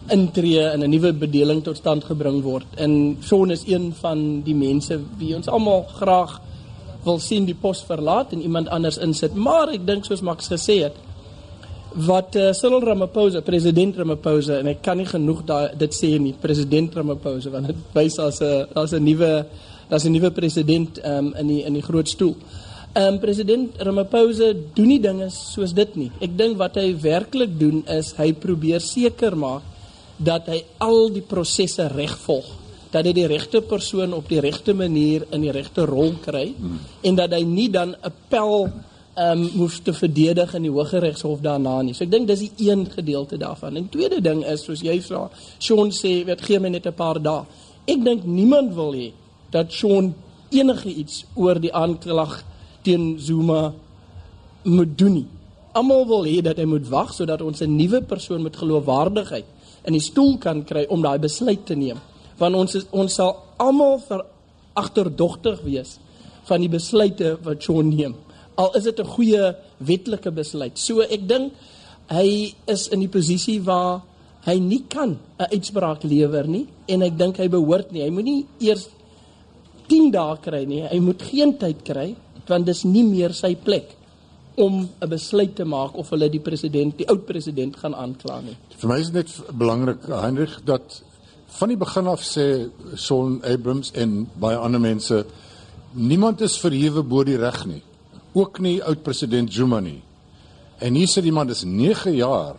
intree 0.07 0.61
en 0.61 0.83
'n 0.83 0.89
nuwe 0.89 1.13
bedeling 1.13 1.63
tot 1.63 1.77
stand 1.77 2.03
gebring 2.03 2.41
word. 2.41 2.65
En 2.75 3.17
Shaun 3.21 3.51
is 3.51 3.63
een 3.67 3.93
van 3.93 4.41
die 4.41 4.55
mense 4.55 4.99
wie 5.17 5.35
ons 5.35 5.47
almal 5.47 5.83
graag 5.83 6.41
wil 7.03 7.19
sien 7.19 7.45
die 7.45 7.55
pos 7.55 7.83
verlaat 7.83 8.31
en 8.31 8.41
iemand 8.41 8.67
anders 8.67 8.97
insit. 8.97 9.35
Maar 9.35 9.69
ek 9.69 9.85
dink 9.87 10.05
soos 10.05 10.21
Max 10.21 10.47
gesê 10.47 10.83
het, 10.83 10.95
wat 11.93 12.35
uh, 12.35 12.51
Cyril 12.53 12.83
Ramaphosa, 12.85 13.41
president 13.41 13.97
Ramaphosa 13.97 14.59
en 14.59 14.67
ek 14.67 14.81
kan 14.85 14.97
nie 14.97 15.07
genoeg 15.09 15.41
daai 15.47 15.77
dit 15.79 15.95
sê 15.95 16.11
nie, 16.21 16.35
president 16.37 16.93
Ramaphosa 16.95 17.49
want 17.49 17.71
dit 17.71 17.79
wys 17.95 18.19
as 18.19 18.41
'n 18.41 18.67
as 18.75 18.93
'n 18.93 19.03
nuwe 19.03 19.45
as 19.89 20.05
'n 20.05 20.11
nuwe 20.11 20.31
president 20.31 20.99
um, 21.03 21.33
in 21.39 21.47
die 21.47 21.63
in 21.65 21.73
die 21.73 21.81
groot 21.81 22.07
stoel. 22.07 22.35
Ehm 22.93 23.13
um, 23.13 23.19
president 23.19 23.81
Ramaphosa 23.81 24.53
doen 24.73 24.87
nie 24.87 24.99
dinge 24.99 25.29
soos 25.29 25.73
dit 25.73 25.95
nie. 25.95 26.11
Ek 26.21 26.37
dink 26.37 26.57
wat 26.57 26.75
hy 26.75 26.93
werklik 26.93 27.59
doen 27.59 27.83
is 27.87 28.13
hy 28.17 28.33
probeer 28.33 28.81
seker 28.81 29.35
maak 29.35 29.61
dat 30.19 30.49
hy 30.51 30.59
al 30.83 31.09
die 31.15 31.23
prosesse 31.23 31.87
reg 31.87 32.17
volg 32.25 32.47
dat 32.91 33.05
hy 33.05 33.13
die 33.13 33.27
regte 33.29 33.61
persoon 33.61 34.15
op 34.17 34.29
die 34.29 34.41
regte 34.41 34.73
manier 34.73 35.25
in 35.35 35.43
die 35.45 35.53
regte 35.53 35.85
rol 35.85 36.15
kry 36.23 36.47
hmm. 36.55 36.79
en 37.05 37.19
dat 37.19 37.33
hy 37.37 37.43
nie 37.45 37.69
dan 37.69 37.95
'n 37.95 38.13
pel 38.29 38.69
ehm 39.19 39.41
um, 39.41 39.47
hoef 39.59 39.79
te 39.83 39.93
verdedig 39.93 40.53
in 40.55 40.63
die 40.63 40.71
Hooggeregshof 40.71 41.41
daarna 41.43 41.81
nie. 41.81 41.93
So 41.93 42.05
ek 42.05 42.11
dink 42.11 42.27
dis 42.27 42.39
die 42.39 42.69
een 42.69 42.85
gedeelte 42.87 43.37
daarvan. 43.37 43.75
En 43.75 43.89
tweede 43.91 44.21
ding 44.21 44.45
is 44.47 44.63
soos 44.63 44.79
jy 44.81 45.01
vra, 45.01 45.29
Sean 45.57 45.91
sê, 45.91 46.25
"Wat 46.25 46.41
gee 46.41 46.59
my 46.59 46.69
net 46.69 46.87
'n 46.87 46.93
paar 46.93 47.21
dae." 47.21 47.43
Ek 47.85 48.03
dink 48.03 48.23
niemand 48.23 48.73
wil 48.73 48.93
hê 48.93 49.11
dat 49.49 49.73
Sean 49.73 50.13
enige 50.49 50.89
iets 50.93 51.25
oor 51.35 51.59
die 51.59 51.73
aanklag 51.73 52.43
teen 52.81 53.19
Zuma 53.19 53.73
moet 54.63 54.97
doen 54.97 55.13
nie. 55.13 55.27
Almal 55.73 56.07
wil 56.07 56.25
hê 56.25 56.41
dat 56.41 56.57
hy 56.57 56.65
moet 56.65 56.87
wag 56.87 57.13
sodat 57.13 57.41
ons 57.41 57.61
'n 57.61 57.75
nuwe 57.75 58.01
persoon 58.01 58.41
met 58.41 58.55
geloofwaardigheid 58.55 59.45
in 59.89 59.97
die 59.97 60.05
stoel 60.05 60.37
kan 60.37 60.63
kry 60.69 60.85
om 60.93 61.01
daai 61.03 61.17
besluit 61.19 61.65
te 61.65 61.75
neem. 61.75 61.99
Want 62.39 62.55
ons 62.55 62.77
is, 62.79 62.85
ons 62.95 63.19
sal 63.19 63.33
almal 63.59 63.99
agterdogtig 64.79 65.63
wees 65.65 65.97
van 66.47 66.61
die 66.61 66.71
besluite 66.71 67.35
wat 67.43 67.65
Sean 67.65 67.89
neem 67.89 68.15
al 68.59 68.75
is 68.75 68.83
dit 68.83 68.99
'n 68.99 69.13
goeie 69.15 69.55
wetlike 69.77 70.31
besluit. 70.31 70.77
So 70.77 71.01
ek 71.01 71.27
dink 71.27 71.53
hy 72.11 72.53
is 72.67 72.87
in 72.87 72.99
die 72.99 73.07
posisie 73.07 73.61
waar 73.61 74.01
hy 74.45 74.59
nie 74.59 74.83
kan 74.89 75.19
'n 75.39 75.51
uitspraak 75.55 76.03
lewer 76.03 76.47
nie 76.47 76.67
en 76.87 77.01
ek 77.01 77.17
dink 77.17 77.37
hy 77.37 77.47
behoort 77.47 77.91
nie. 77.91 78.01
Hy 78.01 78.09
moenie 78.09 78.45
eers 78.59 78.89
10 79.87 80.11
dae 80.11 80.37
kry 80.41 80.65
nie. 80.65 80.81
Hy 80.81 80.99
moet 80.99 81.21
geen 81.21 81.57
tyd 81.57 81.83
kry 81.83 82.15
want 82.47 82.65
dis 82.65 82.83
nie 82.83 83.03
meer 83.03 83.33
sy 83.33 83.55
plek 83.55 83.95
om 84.59 84.89
'n 84.99 85.09
besluit 85.09 85.55
te 85.55 85.65
maak 85.65 85.95
of 85.97 86.09
hulle 86.09 86.29
die 86.29 86.43
president, 86.43 86.97
die 86.97 87.07
oud 87.07 87.25
president 87.25 87.77
gaan 87.77 87.95
aankla 87.95 88.41
nie. 88.41 88.57
Vir 88.77 88.89
my 88.89 88.99
is 88.99 89.11
dit 89.11 89.29
belangrik 89.57 90.07
Heinrich 90.07 90.59
dat 90.65 91.01
van 91.47 91.67
die 91.69 91.77
begin 91.77 92.07
af 92.07 92.21
sê 92.21 92.69
Son 92.95 93.41
Abrams 93.43 93.91
en 93.91 94.27
baie 94.39 94.57
ander 94.57 94.79
mense 94.79 95.25
niemand 95.91 96.41
is 96.41 96.57
verhewe 96.57 97.03
bo 97.03 97.23
die 97.23 97.37
reg 97.37 97.65
nie 97.65 97.81
ook 98.33 98.59
nie 98.59 98.77
oud 98.83 99.03
president 99.03 99.53
Zuma 99.53 99.79
nie. 99.79 100.01
En 100.79 100.95
hier 100.95 101.07
sit 101.07 101.25
die 101.25 101.33
man 101.33 101.49
dis 101.49 101.63
9 101.63 102.13
jaar. 102.15 102.55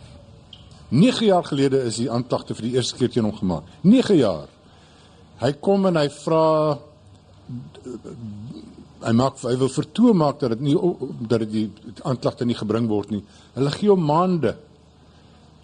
9 0.89 1.25
jaar 1.25 1.43
gelede 1.47 1.83
is 1.87 2.01
die 2.01 2.09
aanklagte 2.11 2.55
vir 2.57 2.67
die 2.67 2.75
eerste 2.75 2.97
keer 2.99 3.09
teen 3.09 3.25
hom 3.25 3.37
gemaak. 3.37 3.69
9 3.81 4.17
jaar. 4.19 4.49
Hy 5.41 5.51
kom 5.63 5.87
en 5.89 5.97
hy 5.97 6.07
vra 6.21 6.45
hy 9.01 9.13
maak 9.17 9.39
hy 9.43 9.55
wil 9.57 9.69
vertoon 9.69 10.17
maak 10.17 10.39
dat 10.39 10.55
dit 10.55 10.61
nie 10.61 10.75
dat 11.27 11.39
dit 11.45 11.51
die 11.51 11.93
aanklagte 12.03 12.45
nie 12.45 12.57
gebring 12.57 12.87
word 12.89 13.11
nie. 13.11 13.23
Hulle 13.55 13.71
gee 13.71 13.89
hom 13.89 14.05
maande. 14.05 14.55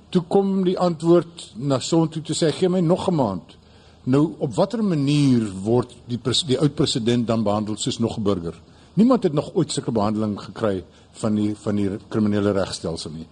Toe 0.10 0.24
kom 0.32 0.63
die 0.63 0.77
antwoord 0.79 1.51
na 1.56 1.79
son 1.79 2.10
toe 2.10 2.22
te 2.22 2.34
sê 2.38 2.51
gee 2.51 2.70
my 2.70 2.82
nog 2.82 3.08
'n 3.10 3.15
maand. 3.15 3.58
Nou 4.03 4.36
op 4.39 4.56
watter 4.56 4.84
manier 4.84 5.44
word 5.63 5.94
die 6.08 6.20
die 6.48 6.60
oud 6.60 6.75
president 6.75 7.27
dan 7.27 7.44
behandel 7.44 7.77
soos 7.77 8.00
nog 8.00 8.17
'n 8.17 8.24
burger? 8.24 8.56
Niemand 8.94 9.24
het 9.24 9.34
nog 9.34 9.51
ooit 9.53 9.72
sulke 9.72 9.91
behandeling 9.91 10.39
gekry 10.41 10.84
van 11.12 11.36
die 11.36 11.56
van 11.56 11.75
die 11.75 11.89
kriminele 12.08 12.51
regstelsel 12.51 13.12
nie. 13.12 13.27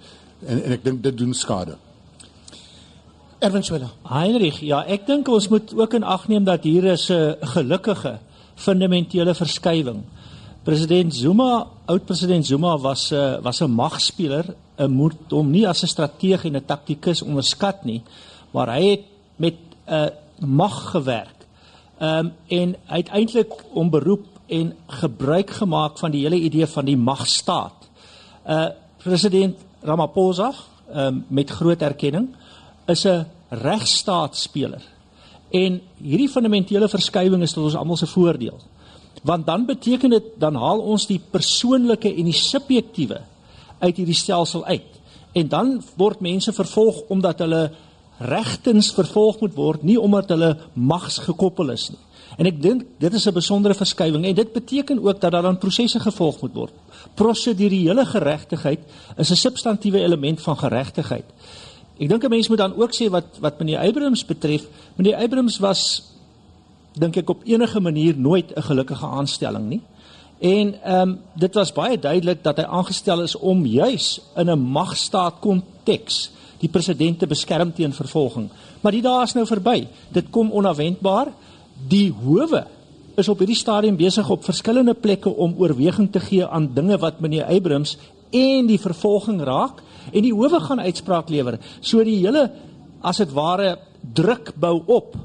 En 0.45 0.63
en 0.63 0.71
ek 0.71 0.83
dink 0.83 1.03
dit 1.03 1.17
doen 1.17 1.33
skade. 1.33 1.77
Erwin 3.39 3.63
Swela. 3.63 3.89
Heinrich, 4.03 4.59
ja, 4.59 4.83
ek 4.87 5.07
dink 5.07 5.27
ons 5.27 5.47
moet 5.47 5.73
ook 5.75 5.93
in 5.93 6.03
ag 6.03 6.27
neem 6.27 6.43
dat 6.43 6.63
hier 6.63 6.83
is 6.83 7.09
'n 7.11 7.35
gelukkige 7.41 8.19
fundamentele 8.55 9.33
verskywing. 9.35 10.03
President 10.63 11.13
Zuma, 11.13 11.67
oud 11.85 12.05
president 12.05 12.45
Zuma 12.45 12.77
was 12.77 13.11
'n 13.11 13.15
uh, 13.15 13.41
was 13.43 13.61
'n 13.61 13.71
magspeler, 13.71 14.55
'n 14.77 14.91
moet 14.91 15.15
hom 15.29 15.51
nie 15.51 15.67
as 15.67 15.83
'n 15.83 15.87
strateeg 15.87 16.45
en 16.45 16.55
'n 16.55 16.65
taktikus 16.65 17.21
onderskat 17.21 17.83
nie, 17.83 18.01
maar 18.51 18.67
hy 18.67 18.83
het 18.89 19.03
met 19.35 19.55
'n 19.87 19.93
uh, 19.93 20.07
mag 20.39 20.91
gewerk. 20.91 21.45
Ehm 21.99 22.25
um, 22.25 22.33
en 22.47 22.75
uiteindelik 22.87 23.53
om 23.73 23.89
beroep 23.89 24.25
en 24.47 24.73
gebruik 24.87 25.49
gemaak 25.49 25.97
van 25.97 26.11
die 26.11 26.21
hele 26.21 26.39
idee 26.39 26.67
van 26.67 26.85
die 26.85 26.97
magstaat. 26.97 27.89
Uh 28.47 28.69
president 28.97 29.57
Ramaphosa 29.81 30.53
um, 30.95 31.25
met 31.27 31.49
groot 31.49 31.81
erkenning 31.81 32.35
is 32.85 33.05
'n 33.05 33.25
regstaatspeler. 33.49 34.94
En 35.55 35.77
hierdie 36.01 36.29
fundamentele 36.31 36.89
verskywing 36.91 37.45
is 37.45 37.53
tot 37.55 37.69
ons 37.69 37.77
almal 37.79 37.99
se 37.99 38.09
voordeel. 38.11 38.57
Want 39.25 39.45
dan 39.47 39.65
beteken 39.65 40.09
dit 40.09 40.33
dan 40.41 40.57
haal 40.59 40.83
ons 40.83 41.07
die 41.07 41.21
persoonlike 41.31 42.11
en 42.11 42.27
die 42.27 42.35
subjektiewe 42.35 43.21
uit 43.79 43.97
hierdie 44.01 44.17
stelsel 44.17 44.65
uit. 44.65 44.91
En 45.35 45.47
dan 45.51 45.75
word 45.99 46.23
mense 46.23 46.53
vervolg 46.55 47.01
omdat 47.13 47.43
hulle 47.43 47.63
regtens 48.17 48.93
vervolg 48.95 49.41
moet 49.41 49.55
word, 49.55 49.83
nie 49.83 49.97
omdat 49.99 50.29
hulle 50.31 50.53
mags 50.73 51.19
gekoppel 51.25 51.73
is 51.73 51.89
nie. 51.91 52.01
En 52.39 52.47
ek 52.49 52.57
dink 52.61 52.83
dit 52.99 53.13
is 53.13 53.27
'n 53.27 53.33
besondere 53.33 53.75
verskywing 53.75 54.25
en 54.25 54.35
dit 54.35 54.53
beteken 54.53 54.99
ook 54.99 55.21
dat 55.21 55.31
daar 55.31 55.41
dan 55.41 55.57
prosesse 55.57 55.99
gevolg 55.99 56.41
moet 56.41 56.53
word. 56.53 56.73
Prosedurele 57.15 58.05
geregtigheid 58.05 58.79
is 59.17 59.31
'n 59.31 59.35
substantiëre 59.35 60.03
element 60.03 60.41
van 60.41 60.57
geregtigheid. 60.57 61.25
Ek 61.97 62.09
dink 62.09 62.23
'n 62.23 62.29
mens 62.29 62.47
moet 62.47 62.57
dan 62.57 62.75
ook 62.75 62.91
sê 62.91 63.09
wat 63.09 63.39
wat 63.39 63.59
meneer 63.59 63.79
Abrams 63.79 64.25
betref, 64.25 64.67
meneer 64.95 65.15
Abrams 65.15 65.59
was 65.59 66.03
dink 66.93 67.17
ek 67.17 67.29
op 67.29 67.43
enige 67.43 67.79
manier 67.79 68.17
nooit 68.17 68.51
'n 68.55 68.61
gelukkige 68.61 69.05
aanstelling 69.05 69.69
nie. 69.69 69.81
En 70.39 70.75
ehm 70.83 71.09
um, 71.09 71.19
dit 71.35 71.53
was 71.53 71.73
baie 71.73 71.99
duidelik 71.99 72.43
dat 72.43 72.57
hy 72.57 72.63
aangestel 72.63 73.21
is 73.21 73.35
om 73.35 73.65
juis 73.65 74.21
in 74.35 74.49
'n 74.49 74.59
magstaat 74.59 75.39
konteks 75.39 76.31
die 76.59 76.69
president 76.69 77.19
te 77.19 77.27
beskerm 77.27 77.73
teen 77.73 77.93
vervolging. 77.93 78.49
Maar 78.81 78.91
die 78.91 79.01
dae 79.01 79.23
is 79.23 79.33
nou 79.33 79.45
verby. 79.45 79.87
Dit 80.11 80.29
kom 80.29 80.51
onverwendbaar 80.51 81.27
die 81.87 82.11
howe 82.11 82.65
is 83.15 83.29
op 83.29 83.39
hierdie 83.39 83.55
stadium 83.55 83.95
besig 83.95 84.29
op 84.29 84.43
verskillende 84.43 84.93
plekke 84.93 85.29
om 85.29 85.55
oorweging 85.57 86.11
te 86.11 86.19
gee 86.19 86.45
aan 86.45 86.73
dinge 86.73 86.97
wat 86.97 87.19
meneer 87.19 87.45
Abrams 87.45 87.97
en 88.29 88.67
die 88.67 88.79
vervolging 88.79 89.41
raak 89.41 89.81
en 90.11 90.21
die 90.21 90.33
howe 90.33 90.59
gaan 90.59 90.79
uitspraak 90.79 91.29
lewer. 91.29 91.59
So 91.81 92.03
die 92.03 92.19
hele 92.19 92.51
as 93.01 93.17
dit 93.17 93.31
ware 93.33 93.77
druk 94.13 94.53
bou 94.59 94.81
op 94.85 95.15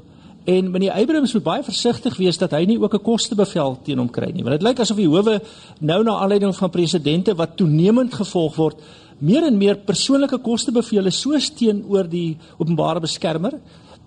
en 0.45 0.71
meneer 0.71 0.97
Abrams 0.97 1.35
moet 1.37 1.45
baie 1.45 1.63
versigtig 1.63 2.17
wees 2.17 2.39
dat 2.41 2.55
hy 2.57 2.65
nie 2.65 2.81
ook 2.81 2.95
'n 2.95 3.03
kostebevel 3.03 3.79
teen 3.85 3.99
hom 3.99 4.11
kry 4.11 4.31
nie. 4.33 4.43
Want 4.43 4.61
dit 4.61 4.69
lyk 4.69 4.81
asof 4.81 4.97
die 4.97 5.09
howe 5.09 5.41
nou 5.81 6.03
na 6.03 6.13
aanleiding 6.19 6.57
van 6.57 6.71
presidente 6.71 7.35
wat 7.35 7.57
toenemend 7.57 8.15
gevolg 8.15 8.57
word 8.57 8.77
meer 9.19 9.45
en 9.47 9.59
meer 9.59 9.77
persoonlike 9.77 10.39
kostebevele 10.39 11.11
soos 11.11 11.51
teenoor 11.51 12.09
die 12.09 12.39
openbare 12.59 13.01
beskermer 13.01 13.53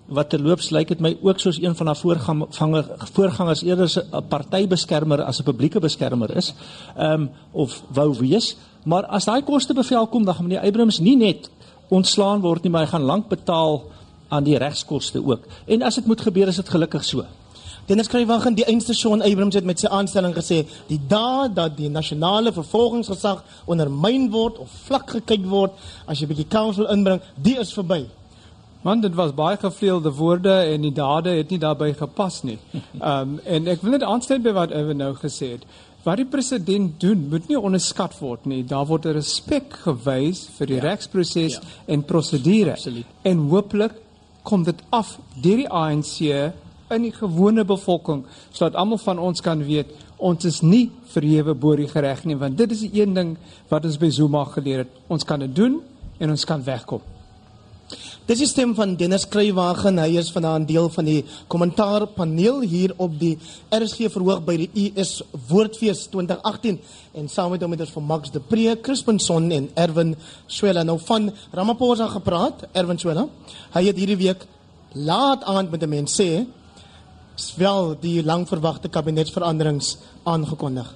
wat 0.06 0.28
terloops 0.30 0.68
lyk 0.74 0.90
dit 0.92 1.00
my 1.00 1.14
ook 1.22 1.40
soos 1.40 1.60
een 1.62 1.74
van 1.74 1.86
haar 1.86 1.96
voorganger 1.96 2.84
voorgangers 3.14 3.62
eerder 3.62 3.88
'n 3.88 4.28
partybeskermer 4.28 5.22
as 5.22 5.40
'n 5.40 5.44
publieke 5.44 5.80
beskermer 5.80 6.36
is. 6.36 6.54
Ehm 6.96 7.20
um, 7.20 7.30
of 7.52 7.82
wou 7.88 8.14
wees, 8.18 8.56
maar 8.84 9.06
as 9.06 9.24
daai 9.24 9.42
koste 9.42 9.74
bevel 9.74 10.06
kom 10.06 10.24
dan 10.24 10.34
gaan 10.34 10.48
meneer 10.48 10.64
Abrams 10.64 11.00
nie 11.00 11.16
net 11.16 11.50
ontslaan 11.88 12.40
word 12.40 12.62
nie, 12.62 12.70
maar 12.72 12.86
hy 12.86 12.92
gaan 12.94 13.08
lank 13.08 13.28
betaal 13.28 13.82
aan 14.28 14.44
die 14.44 14.58
regskoste 14.58 15.20
ook. 15.24 15.44
En 15.66 15.82
as 15.82 15.94
dit 16.00 16.06
moet 16.06 16.20
gebeur, 16.20 16.48
is 16.48 16.60
dit 16.60 16.68
gelukkig 16.68 17.04
so. 17.04 17.24
Dennis 17.86 18.08
Kruiwagen, 18.08 18.54
die 18.56 18.64
eindstation 18.64 19.22
Abrams 19.22 19.54
het 19.54 19.64
met 19.68 19.80
sy 19.80 19.90
aanstelling 19.92 20.32
gesê, 20.32 20.62
die 20.88 21.00
daad 21.08 21.52
dat 21.56 21.76
die 21.76 21.90
nasionale 21.92 22.52
vervolgingsgesag 22.56 23.42
ondermyn 23.68 24.30
word 24.32 24.56
of 24.62 24.72
vlak 24.86 25.10
gekyk 25.18 25.44
word 25.50 25.76
as 26.06 26.20
jy 26.20 26.24
'n 26.24 26.32
bietjie 26.32 26.48
counsel 26.48 26.88
inbring, 26.88 27.20
die 27.36 27.58
is 27.60 27.74
verby. 27.76 28.06
Want 28.82 29.02
dit 29.02 29.14
was 29.14 29.34
baie 29.34 29.56
gevleelde 29.56 30.12
woorde 30.12 30.52
en 30.72 30.80
die 30.80 30.92
dade 30.92 31.30
het 31.30 31.50
nie 31.50 31.58
daarbey 31.58 31.92
gepas 31.92 32.42
nie. 32.42 32.58
Ehm 32.72 33.20
um, 33.20 33.40
en 33.44 33.68
ek 33.68 33.82
wil 33.82 33.90
net 33.90 34.02
aansluit 34.02 34.42
by 34.42 34.52
wat 34.52 34.70
Ewen 34.70 34.96
nou 34.96 35.14
gesê 35.14 35.50
het. 35.50 35.64
Wat 36.04 36.20
die 36.20 36.28
president 36.28 36.98
doen, 37.00 37.28
moet 37.32 37.48
nie 37.48 37.56
onderskat 37.56 38.18
word 38.20 38.44
nie. 38.50 38.60
Daar 38.68 38.84
word 38.88 39.08
respek 39.16 39.78
gewys 39.86 40.44
vir 40.58 40.68
die 40.68 40.76
ja. 40.76 40.84
regsproses 40.90 41.56
ja. 41.56 41.62
en 41.94 42.04
prosedure. 42.04 42.76
En 43.24 43.46
hooplik 43.48 43.96
kom 44.44 44.66
dit 44.66 44.82
af 44.92 45.16
deur 45.40 45.62
die 45.62 45.70
ANC 45.70 46.18
in 46.92 47.06
die 47.06 47.14
gewone 47.16 47.64
bevolking 47.64 48.26
sodat 48.50 48.76
almal 48.76 49.00
van 49.00 49.18
ons 49.18 49.40
kan 49.42 49.62
weet 49.64 49.94
ons 50.20 50.44
is 50.44 50.60
nie 50.62 50.90
verhewe 51.14 51.54
bo 51.56 51.72
die 51.80 51.88
reg 51.88 52.22
nie 52.28 52.36
want 52.36 52.58
dit 52.60 52.76
is 52.76 52.84
die 52.84 53.00
een 53.00 53.16
ding 53.16 53.32
wat 53.72 53.88
ons 53.88 53.96
by 53.98 54.12
Zuma 54.12 54.44
geleer 54.52 54.84
het. 54.84 54.92
Ons 55.08 55.24
kan 55.24 55.40
dit 55.40 55.56
doen 55.56 55.80
en 56.20 56.36
ons 56.36 56.44
kan 56.44 56.62
wegkom. 56.62 57.13
Dis 58.24 58.40
die 58.40 58.48
stem 58.48 58.70
van 58.72 58.94
Dennis 58.96 59.26
Kruiwagen. 59.28 59.98
Hy 60.00 60.16
is 60.16 60.30
vanaand 60.32 60.64
deel 60.70 60.86
van 60.88 61.04
die 61.04 61.18
kommentaarpaneel 61.52 62.62
hier 62.64 62.94
op 62.96 63.18
die 63.20 63.34
RSG 63.68 64.08
verhoog 64.14 64.40
by 64.46 64.56
die 64.62 64.86
US 64.94 65.18
Woordfees 65.50 66.06
2018 66.08 66.78
en 67.20 67.28
saam 67.28 67.52
met 67.52 67.62
hom 67.62 67.74
het 67.76 67.84
ons 67.84 67.92
van 67.92 68.06
Max 68.08 68.32
de 68.32 68.40
Pre, 68.40 68.78
Crispinson 68.80 69.50
en 69.52 69.68
Erwin 69.76 70.14
Swela 70.46 70.86
nou 70.88 70.96
van 71.04 71.28
Ramaphosa 71.52 72.08
gepraat. 72.14 72.64
Erwin 72.72 72.98
Swela. 72.98 73.26
Hy 73.76 73.84
het 73.90 74.00
hierdie 74.00 74.20
week 74.22 74.46
laat 74.94 75.44
aand 75.44 75.70
met 75.74 75.84
die 75.84 75.90
mense 75.90 76.24
sê 76.24 76.46
wel 77.58 77.96
die 78.00 78.22
lang 78.24 78.46
verwagte 78.48 78.88
kabinetsveranderings 78.88 79.96
aangekondig. 80.24 80.88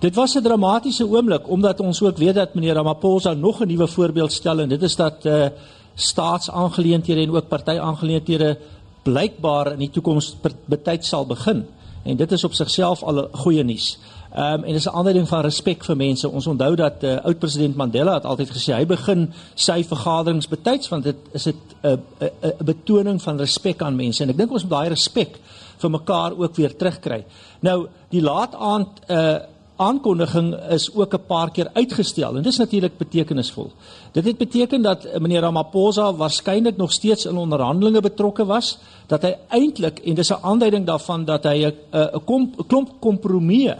Dit 0.00 0.14
was 0.14 0.34
'n 0.34 0.42
dramatiese 0.42 1.04
oomblik 1.06 1.48
omdat 1.48 1.80
ons 1.80 2.02
ook 2.02 2.16
weet 2.16 2.34
dat 2.34 2.54
meneer 2.54 2.74
Ramaphosa 2.74 3.34
nog 3.34 3.60
'n 3.60 3.68
nuwe 3.68 3.86
voorbeeld 3.86 4.32
stel 4.32 4.60
en 4.60 4.68
dit 4.68 4.82
is 4.82 4.96
dat 4.96 5.26
uh 5.26 5.48
staatsaangeleenthede 5.94 7.20
en 7.20 7.30
ook 7.30 7.48
partyaangeleenthede 7.48 8.58
blykbaar 9.02 9.72
in 9.72 9.78
die 9.78 9.90
toekoms 9.90 10.36
betyd 10.64 11.04
sal 11.04 11.26
begin. 11.26 11.64
En 12.02 12.16
dit 12.16 12.32
is 12.32 12.44
op 12.44 12.54
sigself 12.54 13.02
al 13.02 13.22
'n 13.22 13.28
goeie 13.32 13.64
nuus. 13.64 13.98
Ehm 14.32 14.52
um, 14.52 14.64
en 14.64 14.72
dis 14.72 14.86
'n 14.86 14.94
ander 14.96 15.12
ding 15.12 15.28
van 15.28 15.40
respek 15.40 15.84
vir 15.84 15.96
mense. 15.96 16.28
Ons 16.28 16.46
onthou 16.46 16.74
dat 16.74 17.02
uh, 17.04 17.16
oud-president 17.24 17.76
Mandela 17.76 18.14
het 18.14 18.24
altyd 18.24 18.50
gesê 18.50 18.72
hy 18.74 18.86
begin 18.86 19.32
sy 19.54 19.84
vergaderings 19.84 20.48
betyds 20.48 20.88
want 20.88 21.04
dit 21.04 21.16
is 21.32 21.46
'n 21.46 21.54
'n 21.82 22.00
'n 22.42 22.64
betoning 22.64 23.22
van 23.22 23.38
respek 23.38 23.82
aan 23.82 23.96
mense 23.96 24.22
en 24.22 24.30
ek 24.30 24.36
dink 24.36 24.52
ons 24.52 24.62
moet 24.62 24.70
daai 24.70 24.88
respek 24.88 25.38
vir 25.78 25.90
mekaar 25.90 26.32
ook 26.38 26.56
weer 26.56 26.76
terugkry. 26.76 27.24
Nou 27.60 27.88
die 28.08 28.22
laat 28.22 28.54
aand 28.54 28.88
uh 29.08 29.38
aankondiging 29.76 30.54
is 30.70 30.94
ook 30.94 31.14
'n 31.14 31.26
paar 31.26 31.50
keer 31.50 31.70
uitgestel 31.72 32.36
en 32.36 32.42
dis 32.42 32.56
natuurlik 32.58 32.98
betekenisvol. 32.98 33.70
Dit 34.12 34.24
het 34.24 34.38
beteken 34.38 34.82
dat 34.82 35.18
meneer 35.20 35.40
Ramaphosa 35.40 36.14
waarskynlik 36.14 36.76
nog 36.76 36.92
steeds 36.92 37.26
in 37.26 37.36
onderhandelinge 37.36 38.00
betrokke 38.00 38.44
was, 38.44 38.78
dat 39.06 39.22
hy 39.22 39.34
eintlik 39.48 39.98
en 39.98 40.14
dis 40.14 40.30
'n 40.30 40.42
aanduiding 40.42 40.86
daarvan 40.86 41.24
dat 41.24 41.44
hy 41.44 41.64
'n 41.64 41.74
'n 41.92 42.66
klomp 42.66 42.92
kompromieë 43.00 43.76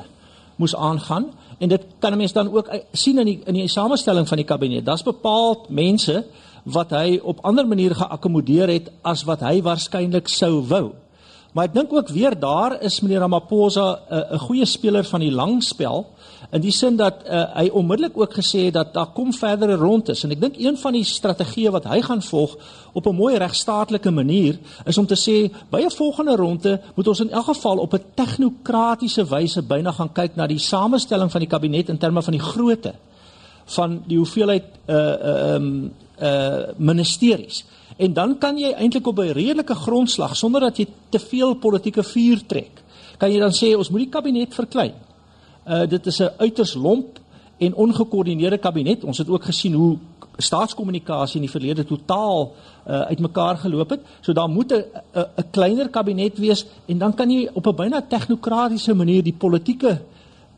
moes 0.56 0.76
aangaan 0.76 1.26
en 1.58 1.68
dit 1.68 1.82
kan 1.99 2.12
'n 2.12 2.16
mens 2.16 2.32
dan 2.32 2.52
ook 2.52 2.68
sien 2.92 3.18
in 3.18 3.26
die 3.26 3.40
in 3.44 3.54
die 3.54 3.68
samestelling 3.68 4.28
van 4.28 4.37
die 4.37 4.46
kabinet. 4.46 4.84
Daar's 4.84 5.02
bepaald 5.02 5.68
mense 5.68 6.25
wat 6.62 6.90
hy 6.90 7.20
op 7.22 7.38
ander 7.42 7.66
maniere 7.66 7.94
geakkommodeer 7.94 8.68
het 8.68 8.90
as 9.02 9.25
wat 9.25 9.40
hy 9.40 9.62
waarskynlik 9.62 10.28
sou 10.28 10.66
wou. 10.66 10.92
Maar 11.52 11.68
ek 11.68 11.75
dink 11.75 11.92
ook 11.92 12.09
weer 12.09 12.32
daar 12.38 12.78
is 12.80 13.00
meneer 13.00 13.18
Ramaphosa 13.21 13.87
'n 14.09 14.14
uh, 14.14 14.32
'n 14.32 14.38
goeie 14.38 14.64
speler 14.64 15.04
van 15.04 15.21
die 15.21 15.32
lang 15.32 15.62
spel 15.62 16.06
in 16.52 16.61
die 16.61 16.71
sin 16.71 16.97
dat 16.97 17.14
uh, 17.25 17.44
hy 17.54 17.68
onmiddellik 17.68 18.16
ook 18.16 18.35
gesê 18.35 18.64
het 18.64 18.75
dat 18.75 18.94
daar 18.94 19.12
kom 19.12 19.32
verdere 19.32 19.75
rondes. 19.75 20.25
En 20.25 20.30
ek 20.30 20.40
dink 20.40 20.56
een 20.56 20.76
van 20.78 20.92
die 20.92 21.04
strategieë 21.04 21.71
wat 21.71 21.85
hy 21.85 22.00
gaan 22.00 22.23
volg 22.23 22.56
op 22.92 23.06
'n 23.06 23.14
mooi 23.14 23.37
regstaatlike 23.37 24.11
manier 24.11 24.59
is 24.85 24.99
om 24.99 25.06
te 25.06 25.16
sê 25.16 25.52
by 25.71 25.80
'n 25.80 25.90
volgende 25.90 26.37
ronde 26.37 26.80
moet 26.94 27.09
ons 27.09 27.21
in 27.21 27.30
elk 27.30 27.44
geval 27.44 27.78
op 27.78 27.94
'n 27.94 28.04
tegnokratiese 28.14 29.25
wyse 29.25 29.62
byna 29.62 29.92
gaan 29.92 30.12
kyk 30.12 30.37
na 30.37 30.47
die 30.47 30.59
samestelling 30.59 31.30
van 31.30 31.40
die 31.40 31.49
kabinet 31.49 31.88
in 31.88 31.99
terme 31.99 32.23
van 32.23 32.32
die 32.32 32.42
grootte 32.42 32.94
van 33.64 34.02
die 34.06 34.16
hoeveelheid 34.16 34.64
uh 34.87 34.97
uh 34.97 35.54
um 35.54 35.92
uh 36.23 36.62
ministeries 36.76 37.64
en 37.96 38.12
dan 38.12 38.38
kan 38.38 38.58
jy 38.58 38.72
eintlik 38.72 39.06
op 39.06 39.18
'n 39.18 39.32
redelike 39.32 39.75
grondslag 39.75 40.37
sonder 40.37 40.61
dat 40.61 40.76
jy 40.76 40.87
te 41.08 41.18
veel 41.18 41.54
politieke 41.54 42.02
vuur 42.02 42.46
trek. 42.46 42.82
Kan 43.18 43.32
jy 43.32 43.38
dan 43.38 43.52
sê 43.52 43.76
ons 43.76 43.90
moet 43.90 44.00
die 44.00 44.08
kabinet 44.08 44.54
verklein. 44.54 44.94
Uh 45.66 45.87
dit 45.87 46.06
is 46.06 46.20
'n 46.20 46.30
uiters 46.38 46.75
lomp 46.75 47.18
en 47.58 47.75
ongekoördineerde 47.75 48.58
kabinet. 48.58 49.04
Ons 49.04 49.18
het 49.18 49.28
ook 49.28 49.44
gesien 49.44 49.72
hoe 49.72 49.99
staatskommunikasie 50.37 51.40
in 51.40 51.46
die 51.46 51.50
verlede 51.50 51.84
totaal 51.84 52.52
uh 52.87 53.00
uitmekaar 53.00 53.56
geloop 53.56 53.90
het. 53.90 54.00
So 54.20 54.32
daar 54.32 54.49
moet 54.49 54.72
'n 54.72 55.50
kleiner 55.50 55.88
kabinet 55.88 56.38
wees 56.38 56.66
en 56.87 56.99
dan 56.99 57.14
kan 57.14 57.30
jy 57.30 57.49
op 57.52 57.66
'n 57.66 57.75
byna 57.75 58.02
tegnokratiese 58.08 58.94
manier 58.94 59.22
die 59.22 59.37
politieke 59.38 60.00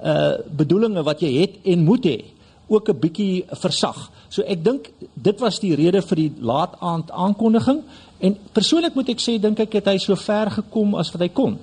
uh 0.04 0.32
bedoelings 0.56 1.02
wat 1.02 1.20
jy 1.20 1.40
het 1.40 1.54
en 1.62 1.84
moet 1.84 2.04
hê 2.04 2.24
ook 2.66 2.88
'n 2.88 2.98
bietjie 2.98 3.44
versag. 3.48 4.10
So 4.34 4.42
ek 4.42 4.64
dink 4.66 4.88
dit 5.14 5.42
was 5.42 5.60
die 5.62 5.74
rede 5.78 6.00
vir 6.02 6.18
die 6.18 6.30
laat 6.42 6.74
aand 6.82 7.12
aankondiging 7.14 7.84
en 8.26 8.36
persoonlik 8.56 8.96
moet 8.98 9.12
ek 9.14 9.22
sê 9.22 9.36
dink 9.38 9.60
ek 9.62 9.78
het 9.78 9.92
hy 9.92 9.98
so 10.02 10.16
ver 10.18 10.50
gekom 10.56 10.96
as 10.98 11.12
wat 11.14 11.22
hy 11.22 11.30
kon 11.36 11.54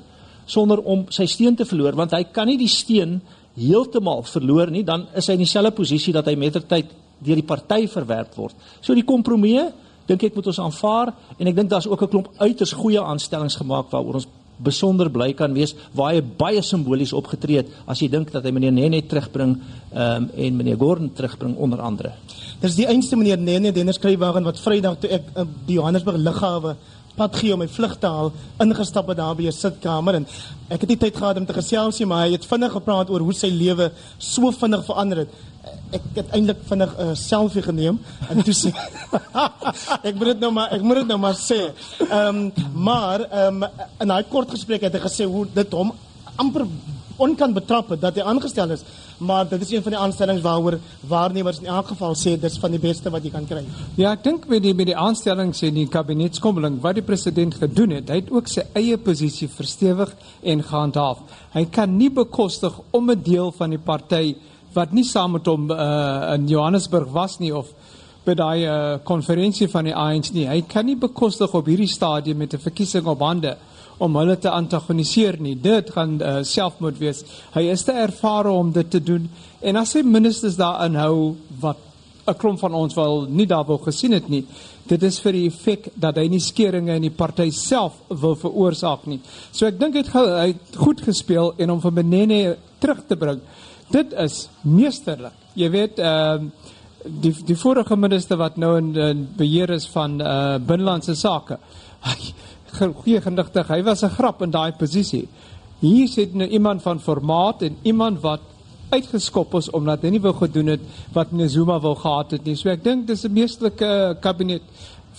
sonder 0.47 0.79
om 0.93 1.03
sy 1.11 1.27
steen 1.27 1.57
te 1.59 1.67
verloor 1.67 1.97
want 1.99 2.15
hy 2.15 2.23
kan 2.31 2.47
nie 2.47 2.59
die 2.61 2.71
steen 2.71 3.19
heeltemal 3.57 4.23
verloor 4.23 4.71
nie 4.71 4.85
dan 4.87 5.09
is 5.19 5.27
hy 5.27 5.35
in 5.35 5.43
dieselfde 5.43 5.73
posisie 5.75 6.15
dat 6.15 6.29
hy 6.31 6.37
mettertyd 6.39 6.93
deur 7.21 7.37
die 7.37 7.45
party 7.45 7.85
verwerp 7.91 8.37
word. 8.39 8.55
So 8.81 8.95
die 8.97 9.05
kompromie 9.05 9.67
dink 10.07 10.23
ek 10.25 10.37
moet 10.37 10.47
ons 10.49 10.61
aanvaar 10.63 11.11
en 11.37 11.51
ek 11.51 11.57
dink 11.57 11.69
daar's 11.69 11.89
ook 11.91 12.07
'n 12.07 12.11
klomp 12.13 12.29
uiters 12.39 12.73
goeie 12.73 13.01
aanstellings 13.01 13.59
gemaak 13.59 13.91
waaroor 13.91 14.23
ons 14.23 14.27
besonder 14.63 15.09
bly 15.09 15.31
kan 15.37 15.53
wees 15.53 15.75
waar 15.97 16.13
hy 16.13 16.21
baie 16.21 16.61
simbolies 16.61 17.13
opgetree 17.17 17.61
het 17.61 17.73
as 17.85 18.01
jy 18.01 18.09
dink 18.13 18.31
dat 18.31 18.45
hy 18.45 18.53
meneer 18.55 18.71
Nene 18.75 19.01
terugbring 19.01 19.57
um, 19.57 20.29
en 20.29 20.57
meneer 20.57 20.79
Gordon 20.79 21.11
terugbring 21.13 21.57
onder 21.57 21.81
andere. 21.81 22.13
Dis 22.61 22.77
die 22.77 22.87
einste 22.87 23.17
meneer 23.17 23.37
Nene 23.41 23.71
Dennis 23.71 23.99
skryfwagen 23.99 24.47
wat 24.47 24.59
Vrydag 24.61 24.99
toe 25.01 25.11
ek 25.17 25.31
uh, 25.35 25.45
die 25.67 25.79
Johannesburg 25.79 26.21
lughawe 26.21 26.75
pad 27.15 27.35
gee 27.35 27.53
om 27.53 27.59
my 27.59 27.67
vlug 27.67 27.97
te 27.99 28.07
haal 28.07 28.31
ingestap 28.63 29.09
het 29.11 29.19
daar 29.19 29.35
by 29.35 29.47
'n 29.47 29.51
sitkamer 29.51 30.15
en 30.15 30.25
ek 30.69 30.81
het 30.81 30.89
nie 30.89 30.97
tyd 30.97 31.15
gehad 31.17 31.37
om 31.37 31.45
te 31.45 31.53
gesels 31.53 31.99
nie 31.99 32.07
maar 32.07 32.25
hy 32.25 32.31
het 32.31 32.45
vinnig 32.45 32.71
gepraat 32.71 33.09
oor 33.09 33.19
hoe 33.19 33.33
sy 33.33 33.49
lewe 33.49 33.91
so 34.17 34.51
vinnig 34.51 34.85
verander 34.85 35.17
het 35.17 35.29
ek 35.91 36.05
het 36.15 36.29
eintlik 36.35 36.61
vinnig 36.69 36.93
'n 36.97 37.09
uh, 37.09 37.15
selfie 37.15 37.61
geneem 37.61 37.99
en 38.29 38.43
toe 38.43 38.53
sê 38.53 38.71
ek 40.07 40.15
moet 40.15 40.29
dit 40.33 40.39
nou 40.39 40.51
maar 40.51 40.71
ek 40.71 40.81
moet 40.81 41.01
dit 41.01 41.07
nou 41.07 41.19
maar 41.19 41.35
sê 41.35 41.59
ehm 42.09 42.27
um, 42.27 42.53
maar 42.73 43.19
ehm 43.29 43.63
um, 43.63 43.69
in 43.99 44.07
daai 44.07 44.23
kort 44.29 44.49
gesprek 44.51 44.81
het 44.81 44.93
hy 44.93 45.03
gesê 45.07 45.25
hoe 45.25 45.45
dit 45.53 45.71
hom 45.73 45.93
amper 46.35 46.65
onkan 47.17 47.53
betrap 47.53 47.89
het 47.89 48.01
dat 48.01 48.15
hy 48.15 48.23
aangestel 48.25 48.71
is 48.71 48.83
maar 49.21 49.47
dit 49.47 49.61
is 49.61 49.71
een 49.71 49.83
van 49.83 49.91
die 49.91 50.01
aanstellings 50.01 50.41
waaroor 50.41 50.79
waarnemers 51.07 51.59
in 51.59 51.65
elk 51.65 51.91
geval 51.93 52.15
sê 52.17 52.33
dis 52.41 52.57
van 52.59 52.73
die 52.73 52.81
beste 52.81 53.09
wat 53.13 53.23
jy 53.23 53.31
kan 53.33 53.45
kry. 53.45 53.61
Ja, 53.99 54.15
ek 54.15 54.23
dink 54.25 54.47
met 54.49 54.63
die 54.65 54.73
met 54.73 54.89
die 54.89 54.97
aanstellings 54.97 55.61
en 55.67 55.77
die 55.77 55.87
kabinetskommeling 55.91 56.79
wat 56.81 56.97
die 56.97 57.05
president 57.05 57.59
gedoen 57.61 57.93
het, 57.99 58.09
hy 58.09 58.21
het 58.23 58.31
ook 58.33 58.49
sy 58.49 58.65
eie 58.73 58.97
posisie 58.97 59.49
verstewig 59.51 60.15
en 60.41 60.63
gehandhaaf. 60.65 61.21
Hy 61.53 61.67
kan 61.69 61.93
nie 61.97 62.09
bekostig 62.09 62.79
om 62.91 63.11
'n 63.11 63.21
deel 63.23 63.51
van 63.51 63.69
die 63.69 63.83
party 63.91 64.35
wat 64.73 64.91
nie 64.91 65.03
saam 65.03 65.31
met 65.31 65.45
hom 65.45 65.69
uh, 65.71 66.33
in 66.35 66.47
Johannesburg 66.47 67.11
was 67.11 67.39
nie 67.39 67.51
of 67.55 67.73
by 68.25 68.35
daai 68.37 68.99
konferensie 69.03 69.65
uh, 69.67 69.71
van 69.73 69.85
die 69.89 69.95
ANC 69.97 70.31
nie. 70.33 70.45
Hy 70.47 70.61
kan 70.69 70.85
nie 70.85 70.95
bekostig 70.95 71.53
op 71.57 71.65
hierdie 71.65 71.89
stadium 71.89 72.37
met 72.37 72.53
'n 72.53 72.61
verkiesing 72.61 73.05
op 73.05 73.19
hande 73.19 73.57
om 74.01 74.15
hulle 74.17 74.37
te 74.41 74.49
antagoniseer 74.49 75.37
nie. 75.41 75.55
Dit 75.61 75.91
gaan 75.93 76.17
uh, 76.21 76.39
selfmoord 76.47 76.97
wees. 77.01 77.23
Hy 77.53 77.67
is 77.73 77.83
te 77.85 77.93
ervare 77.93 78.49
om 78.49 78.71
dit 78.73 78.89
te 78.89 79.01
doen. 79.03 79.29
En 79.61 79.77
as 79.81 79.93
hy 79.93 80.01
ministers 80.05 80.57
daar 80.57 80.85
inhou 80.85 81.35
wat 81.61 81.77
'n 82.27 82.37
klomp 82.37 82.59
van 82.59 82.73
ons 82.73 82.93
wel 82.95 83.25
nie 83.29 83.47
daar 83.47 83.65
wou 83.65 83.79
gesien 83.81 84.11
het 84.11 84.29
nie. 84.29 84.45
Dit 84.87 85.03
is 85.03 85.19
vir 85.19 85.31
die 85.31 85.47
effek 85.47 85.89
dat 85.95 86.17
hy 86.17 86.27
nie 86.27 86.39
skeringe 86.39 86.95
in 86.95 87.01
die 87.01 87.13
party 87.13 87.49
self 87.51 87.93
wil 88.09 88.35
veroorsaak 88.35 89.05
nie. 89.05 89.19
So 89.51 89.65
ek 89.65 89.79
dink 89.79 89.95
hy 89.95 90.03
het 90.03 90.13
hy 90.13 90.47
het 90.47 90.77
goed 90.77 91.01
gespeel 91.01 91.53
en 91.57 91.71
om 91.71 91.81
vir 91.81 91.91
Benene 91.91 92.57
terug 92.79 93.05
te 93.07 93.15
bring. 93.15 93.41
Dit 93.91 94.13
is 94.13 94.45
meesterlik. 94.61 95.35
Jy 95.53 95.69
weet 95.73 95.99
ehm 95.99 96.45
uh, 96.45 96.69
die 97.01 97.33
die 97.45 97.57
vorige 97.57 97.95
minister 97.97 98.37
wat 98.37 98.59
nou 98.61 98.75
in, 98.77 98.91
in 98.95 99.21
beheer 99.37 99.71
is 99.73 99.87
van 99.89 100.19
uh 100.21 100.59
binnelandse 100.61 101.15
sake. 101.15 101.57
Hy 102.05 102.33
goeie 103.01 103.21
genigtig. 103.21 103.67
Hy 103.67 103.81
was 103.83 104.03
'n 104.03 104.15
grap 104.17 104.41
in 104.41 104.51
daai 104.51 104.71
posisie. 104.77 105.27
Hier 105.79 106.07
sit 106.07 106.35
nou 106.35 106.47
iemand 106.47 106.81
van 106.81 106.99
formaat 106.99 107.61
en 107.61 107.77
iemand 107.81 108.21
wat 108.21 108.41
uitgeskop 108.89 109.55
is 109.55 109.69
omdat 109.69 110.03
hy 110.03 110.09
nie 110.09 110.21
wou 110.21 110.33
gedoen 110.35 110.67
het 110.67 110.81
wat 111.13 111.31
Nezuma 111.31 111.79
wou 111.79 111.95
gehad 111.95 112.31
het 112.31 112.45
nie. 112.45 112.55
So 112.55 112.69
ek 112.69 112.83
dink 112.83 113.07
dis 113.07 113.25
'n 113.25 113.33
meestelike 113.33 114.17
kabinet 114.21 114.61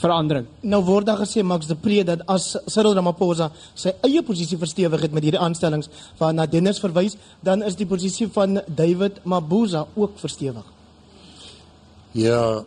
verandering. 0.00 0.46
Nou 0.60 0.82
word 0.84 1.06
daar 1.06 1.20
gesê 1.20 1.42
Max 1.42 1.66
de 1.66 1.76
Pre 1.76 2.04
dat 2.04 2.22
as 2.26 2.56
Cyril 2.66 2.94
Ramaphosa 2.94 3.50
sy 3.74 3.92
eie 4.06 4.22
posisie 4.22 4.58
verstewig 4.58 5.00
het 5.00 5.12
met 5.12 5.22
hierdie 5.22 5.40
aanstellings 5.40 5.90
waarna 6.18 6.46
Dennis 6.46 6.80
verwys, 6.80 7.16
dan 7.40 7.62
is 7.62 7.76
die 7.76 7.86
posisie 7.86 8.28
van 8.32 8.60
David 8.66 9.24
Mabuza 9.24 9.86
ook 9.94 10.18
verstewig. 10.18 10.64
Ja, 12.12 12.64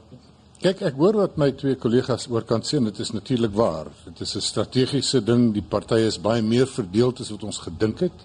Kyk, 0.66 0.80
ek 0.88 0.96
hoor 0.98 1.18
wat 1.20 1.36
my 1.38 1.52
twee 1.54 1.76
kollegas 1.78 2.24
oor 2.32 2.46
kan 2.48 2.64
sê 2.66 2.80
en 2.80 2.88
dit 2.88 3.00
is 3.04 3.12
natuurlik 3.14 3.52
waar. 3.54 3.92
Dit 4.08 4.22
is 4.22 4.36
'n 4.36 4.42
strategiese 4.42 5.22
ding. 5.22 5.54
Die 5.54 5.62
partye 5.62 6.08
is 6.08 6.18
baie 6.18 6.42
meer 6.42 6.66
verdeel 6.66 7.14
as 7.20 7.30
wat 7.30 7.44
ons 7.44 7.60
gedink 7.60 8.00
het. 8.00 8.18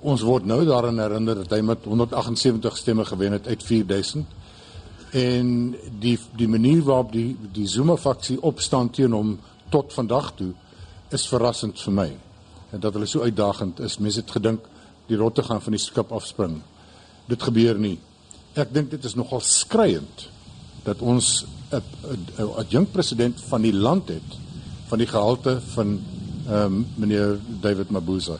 Ons 0.00 0.22
word 0.22 0.44
nou 0.44 0.64
daaraan 0.64 0.98
herinner 0.98 1.34
dat 1.34 1.50
hy 1.50 1.60
met 1.60 1.84
178 1.84 2.76
stemme 2.76 3.04
gewen 3.04 3.32
het 3.32 3.46
uit 3.46 3.62
4000. 3.62 4.26
En 5.12 5.76
die 6.00 6.18
die 6.36 6.48
manier 6.48 6.82
waarop 6.82 7.12
die 7.12 7.36
die 7.52 7.66
Zuma 7.68 7.96
faksie 7.96 8.40
opstaan 8.40 8.90
teen 8.90 9.12
hom 9.12 9.38
tot 9.68 9.92
vandag 9.92 10.32
toe 10.36 10.52
is 11.12 11.26
verrassend 11.28 11.80
vir 11.80 11.92
my. 11.92 12.10
En 12.72 12.80
dat 12.80 12.94
hulle 12.96 13.06
so 13.06 13.20
uitdagend 13.20 13.80
is. 13.80 13.98
Mense 13.98 14.20
het 14.20 14.30
gedink 14.30 14.68
die 15.06 15.16
rotte 15.20 15.44
gaan 15.44 15.60
van 15.60 15.76
die 15.76 15.82
skip 15.82 16.12
afspring. 16.12 16.62
Dit 17.28 17.42
gebeur 17.42 17.78
nie. 17.78 17.98
Ek 18.56 18.72
dink 18.72 18.90
dit 18.90 19.04
is 19.04 19.16
nogal 19.16 19.40
skriwend 19.44 20.28
dat 20.84 21.00
ons 21.00 21.44
'n 21.72 22.48
adjunkt 22.56 22.92
president 22.92 23.40
van 23.48 23.62
die 23.62 23.72
land 23.72 24.08
het 24.08 24.30
van 24.88 24.98
die 24.98 25.06
gehalte 25.06 25.60
van 25.74 26.00
ehm 26.46 26.74
um, 26.74 26.86
meneer 26.96 27.38
David 27.60 27.90
Mabuza. 27.90 28.38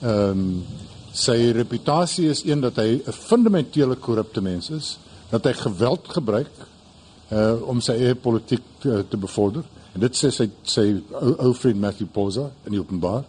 Ehm 0.00 0.30
um, 0.30 0.64
sy 1.12 1.50
reputasie 1.54 2.28
is 2.28 2.44
een 2.44 2.60
dat 2.60 2.76
hy 2.76 3.02
'n 3.06 3.12
fundamentele 3.12 3.96
korrupte 3.96 4.40
mens 4.40 4.70
is, 4.70 4.98
dat 5.30 5.44
hy 5.44 5.52
geweld 5.52 6.08
gebruik 6.08 6.52
uh 7.32 7.54
om 7.70 7.80
sy 7.80 7.92
eie 7.92 8.14
politiek 8.14 8.62
te, 8.80 9.04
te 9.08 9.16
bevorder. 9.16 9.64
En 9.94 10.00
dit 10.00 10.16
sê 10.16 10.30
sy 10.30 10.48
sy 10.62 10.84
ou, 11.12 11.32
ou 11.48 11.54
vriend 11.54 11.80
Matthew 11.80 12.10
Poza 12.12 12.50
in 12.66 12.76
die 12.76 12.80
openbaar. 12.82 13.24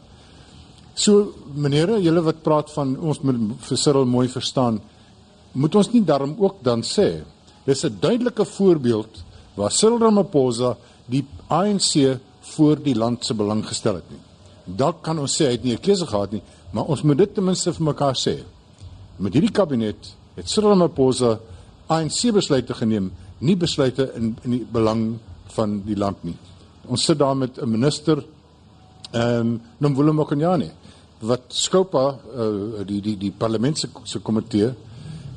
So 0.95 1.34
menere, 1.53 1.99
julle 1.99 2.23
wat 2.23 2.43
praat 2.43 2.71
van 2.71 2.95
ons 2.95 3.19
moet 3.23 3.39
vir 3.67 3.79
Cyril 3.79 4.05
mooi 4.08 4.27
verstaan, 4.31 4.79
moet 5.55 5.75
ons 5.75 5.91
nie 5.91 6.03
daarom 6.08 6.36
ook 6.39 6.62
dan 6.63 6.84
sê 6.84 7.23
dis 7.65 7.86
'n 7.86 7.97
duidelike 7.99 8.45
voorbeeld 8.45 9.23
waar 9.55 9.71
Cyril 9.71 9.99
Ramaphosa 9.99 10.77
die 11.05 11.25
ANC 11.47 12.19
voor 12.41 12.75
die 12.84 12.95
land 12.95 13.25
se 13.25 13.34
belang 13.34 13.65
gestel 13.65 13.95
het 13.95 14.10
nie. 14.10 14.19
Dalk 14.65 15.01
kan 15.01 15.19
ons 15.19 15.36
sê 15.41 15.45
hy 15.45 15.51
het 15.51 15.63
nie 15.63 15.73
'n 15.73 15.81
keuse 15.81 16.05
gehad 16.05 16.31
nie, 16.31 16.41
maar 16.71 16.86
ons 16.86 17.01
moet 17.01 17.17
dit 17.17 17.34
ten 17.34 17.43
minste 17.43 17.73
vir 17.73 17.86
mekaar 17.86 18.15
sê. 18.15 18.43
Met 19.17 19.34
hierdie 19.34 19.51
kabinet 19.51 20.15
het 20.36 20.49
Cyril 20.49 20.69
Ramaphosa 20.69 21.39
ANC 21.88 22.32
besluite 22.34 22.74
geneem, 22.74 23.12
nie 23.39 23.56
besluite 23.56 24.12
in 24.15 24.36
in 24.43 24.52
die 24.52 24.65
belang 24.71 25.19
van 25.56 25.82
die 25.86 25.98
land 25.98 26.24
nie. 26.24 26.38
Ons 26.88 27.06
sit 27.06 27.19
daar 27.19 27.36
met 27.38 27.58
'n 27.62 27.69
minister 27.69 28.24
ehm 29.12 29.39
um, 29.39 29.62
Nomvula 29.78 30.12
Mokonyane 30.12 30.71
wat 31.19 31.41
Skopa 31.48 32.17
uh, 32.36 32.86
die 32.86 33.02
die 33.02 33.17
die 33.17 33.32
parlement 33.32 33.78
se 33.78 33.88
se 34.04 34.19
komitee 34.19 34.74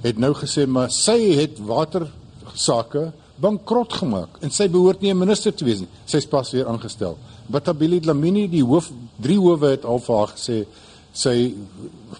het 0.03 0.19
nou 0.19 0.35
gesê 0.35 0.67
maar 0.67 0.91
sy 0.91 1.35
het 1.39 1.59
water 1.59 2.07
sake 2.55 3.13
bankrot 3.39 3.93
gemaak 3.93 4.41
en 4.43 4.51
sy 4.51 4.69
behoort 4.69 5.01
nie 5.01 5.13
'n 5.13 5.19
minister 5.19 5.55
te 5.55 5.65
wees 5.65 5.81
nie. 5.81 5.89
Sy's 6.07 6.27
pas 6.27 6.51
weer 6.51 6.67
aangestel. 6.67 7.17
Batabili 7.47 8.01
Dlamini, 8.01 8.49
die 8.49 8.65
hoof 8.65 8.91
drie 9.17 9.39
howe 9.39 9.71
het 9.71 9.85
al 9.85 9.99
vir 9.99 10.17
haar 10.17 10.33
gesê 10.37 10.67
sy 11.13 11.55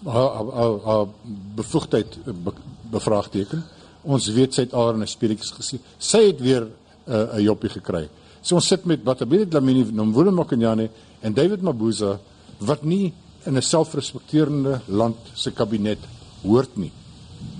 haar 0.05 0.45
haar 0.85 1.07
bevoegdheid 1.55 2.19
be, 2.45 2.53
bevraagteken. 2.91 3.65
Ons 4.09 4.31
weet 4.33 4.57
sy 4.57 4.65
het 4.65 4.75
al 4.75 4.95
in 4.95 5.03
'n 5.03 5.07
speletjies 5.07 5.53
gesien. 5.53 5.81
Sy 5.99 6.23
het 6.31 6.41
weer 6.41 6.65
'n 6.65 6.73
uh, 7.13 7.39
joppie 7.45 7.71
gekry. 7.71 8.09
So 8.41 8.55
ons 8.55 8.67
sit 8.67 8.85
met 8.85 9.03
Batabili 9.05 9.49
Dlamini, 9.49 9.85
Nomvula 9.93 10.31
Mokonyane 10.31 10.89
en 11.21 11.35
David 11.35 11.63
Mabuza 11.63 12.19
wat 12.59 12.85
nie 12.85 13.13
in 13.45 13.57
'n 13.57 13.63
selfrespekterende 13.63 14.81
land 14.87 15.17
se 15.35 15.51
kabinet 15.51 15.99
hoort 16.43 16.77
nie. 16.77 16.93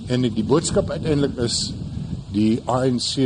En 0.07 0.23
die 0.23 0.45
boodskap 0.45 0.91
uiteindelik 0.91 1.37
is 1.37 1.73
die 2.33 2.61
ANC 2.65 3.19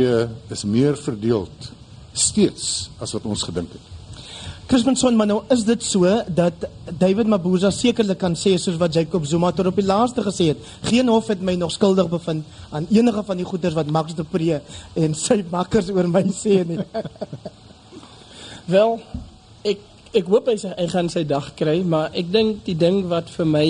is 0.49 0.63
meer 0.63 0.97
verdeeld 0.97 1.71
steeds 2.13 2.89
as 2.99 3.11
wat 3.11 3.25
ons 3.25 3.43
gedink 3.43 3.71
het. 3.71 3.92
Christensen, 4.67 5.15
maar 5.15 5.27
nou 5.27 5.41
is 5.51 5.65
dit 5.67 5.83
so 5.83 6.07
dat 6.27 6.65
David 6.97 7.27
Mabuza 7.27 7.69
sekerlik 7.71 8.17
kan 8.21 8.35
sê 8.39 8.55
soos 8.57 8.77
wat 8.79 8.93
Jacob 8.95 9.25
Zuma 9.27 9.51
tot 9.51 9.67
op 9.69 9.79
die 9.79 9.85
laaste 9.85 10.23
gesê 10.23 10.49
het, 10.53 10.69
geen 10.87 11.09
hof 11.11 11.27
het 11.27 11.41
my 11.43 11.55
nog 11.59 11.71
skuldig 11.71 12.07
bevind 12.09 12.47
aan 12.71 12.87
enige 12.89 13.23
van 13.27 13.41
die 13.41 13.47
goeders 13.47 13.75
wat 13.75 13.91
Max 13.91 14.15
de 14.15 14.23
Pre 14.23 14.61
en 14.95 15.17
sy 15.19 15.41
makkers 15.51 15.91
oor 15.91 16.07
my 16.07 16.23
sê 16.31 16.61
nie. 16.67 16.79
Wel, 18.73 18.97
ek 19.67 19.83
ek 20.15 20.29
hoop 20.31 20.47
hy, 20.47 20.55
hy 20.63 20.87
gaan 20.93 21.09
sy 21.11 21.25
dag 21.27 21.51
kry, 21.59 21.81
maar 21.83 22.13
ek 22.15 22.31
dink 22.31 22.63
die 22.67 22.77
ding 22.77 23.03
wat 23.11 23.31
vir 23.35 23.49
my 23.49 23.67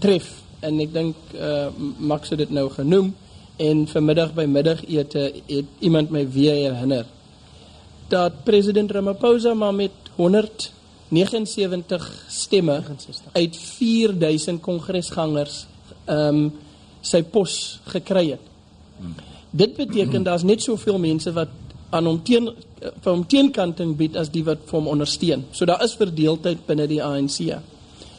tref 0.00 0.30
en 0.62 0.78
ek 0.84 0.92
dink 0.94 1.32
uh, 1.34 1.72
Max 1.98 2.30
het 2.30 2.44
dit 2.44 2.52
nou 2.54 2.68
genoem, 2.70 3.14
en 3.60 3.86
vanmiddag 3.90 4.36
by 4.36 4.46
middagete 4.48 5.32
het 5.48 5.80
iemand 5.84 6.12
my 6.14 6.22
weer 6.32 6.70
herinner 6.70 7.08
dat 8.10 8.44
president 8.44 8.90
Ramaphosa 8.90 9.54
maar 9.54 9.74
met 9.74 9.90
179 10.20 12.24
stemme 12.28 12.82
uit 13.32 13.56
4000 13.56 14.60
kongresgangers 14.60 15.66
ehm 16.04 16.44
um, 16.44 16.50
sy 17.00 17.22
pos 17.24 17.80
gekry 17.88 18.34
het. 18.34 18.42
Dit 19.50 19.78
beteken 19.78 20.22
daar's 20.22 20.44
net 20.44 20.60
soveel 20.62 20.98
mense 21.00 21.32
wat 21.32 21.48
aan 21.90 22.06
hom 22.06 22.18
teen 22.22 22.50
vir 22.80 23.08
hom 23.08 23.22
teenkanting 23.24 23.94
bied 23.96 24.18
as 24.20 24.28
die 24.34 24.44
wat 24.44 24.66
vir 24.68 24.78
hom 24.78 24.90
ondersteun. 24.92 25.46
So 25.56 25.64
daar 25.64 25.80
is 25.84 25.96
verdeeldheid 25.96 26.66
binne 26.66 26.86
die 26.90 27.00
ANC. 27.00 27.56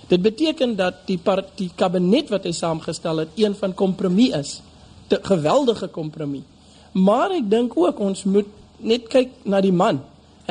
Dit 0.10 0.22
beteken 0.22 0.76
dat 0.76 1.06
die 1.08 1.20
party 1.22 1.70
kabinet 1.76 2.34
wat 2.34 2.50
hy 2.50 2.52
saamgestel 2.52 3.24
het, 3.24 3.38
een 3.38 3.54
van 3.56 3.78
kompromie 3.78 4.32
is 4.36 4.60
te 5.08 5.20
geweldige 5.24 5.88
kompromie. 5.94 6.44
Maar 6.92 7.38
ek 7.38 7.52
dink 7.52 7.78
ook 7.78 8.00
ons 8.00 8.26
moet 8.26 8.50
net 8.82 9.06
kyk 9.12 9.46
na 9.46 9.62
die 9.62 9.72
man. 9.72 10.02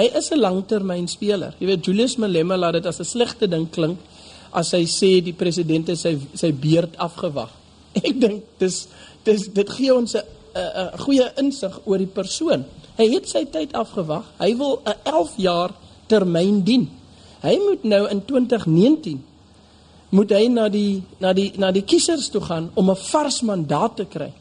Hy 0.01 0.07
is 0.17 0.31
'n 0.33 0.41
langtermynspeler. 0.41 1.55
Jy 1.61 1.67
weet 1.67 1.85
Julius 1.85 2.17
Malema 2.17 2.57
laat 2.57 2.73
dit 2.73 2.87
as 2.87 3.01
'n 3.01 3.05
slegte 3.05 3.49
ding 3.49 3.69
klink 3.71 3.99
as 4.53 4.73
hy 4.73 4.85
sê 4.85 5.21
die 5.23 5.37
president 5.37 5.89
het 5.89 5.99
sy 5.99 6.19
sy 6.35 6.53
beurt 6.53 6.97
afgewag. 6.97 7.51
Ek 8.09 8.21
dink 8.21 8.43
dis 8.59 8.89
dis 9.25 9.49
dit 9.53 9.69
gee 9.69 9.95
ons 9.95 10.15
'n 10.15 10.25
'n 10.55 10.99
goeie 10.99 11.27
insig 11.37 11.81
oor 11.85 11.99
die 11.99 12.07
persoon. 12.07 12.65
Hy 12.97 13.07
het 13.15 13.29
sy 13.29 13.45
tyd 13.45 13.73
afgewag. 13.73 14.25
Hy 14.39 14.57
wil 14.57 14.81
'n 14.85 14.97
11 15.05 15.37
jaar 15.37 15.71
termyn 16.07 16.65
dien. 16.65 16.89
Hy 17.43 17.57
moet 17.57 17.85
nou 17.85 18.09
in 18.09 18.25
2019 18.25 19.25
moet 20.11 20.31
hy 20.31 20.49
na 20.49 20.69
die 20.69 21.03
na 21.21 21.33
die 21.33 21.53
na 21.57 21.71
die 21.71 21.85
kiesers 21.85 22.29
toe 22.29 22.41
gaan 22.41 22.71
om 22.75 22.91
'n 22.91 22.97
vars 22.97 23.41
mandaat 23.43 23.97
te 23.97 24.05
kry. 24.05 24.33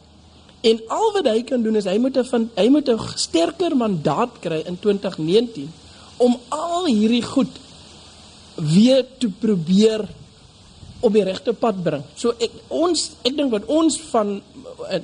En 0.60 0.80
al 0.92 1.12
wat 1.16 1.28
hy 1.30 1.40
kan 1.48 1.62
doen 1.64 1.78
is 1.80 1.88
hy 1.88 1.96
moet 1.98 2.16
'n 2.16 2.50
hy 2.54 2.68
moet 2.68 2.88
'n 2.88 3.00
sterker 3.16 3.76
mandaat 3.76 4.40
kry 4.40 4.60
in 4.66 4.78
2019 4.78 5.72
om 6.16 6.36
al 6.48 6.84
hierdie 6.86 7.22
goed 7.22 7.54
weer 8.54 9.06
te 9.18 9.28
probeer 9.28 10.04
op 11.00 11.12
die 11.12 11.24
regte 11.24 11.52
pad 11.52 11.82
bring. 11.82 12.04
So 12.14 12.34
ek 12.38 12.50
ons 12.68 13.10
ek 13.22 13.36
dink 13.36 13.50
wat 13.50 13.64
ons 13.64 13.96
van 14.10 14.42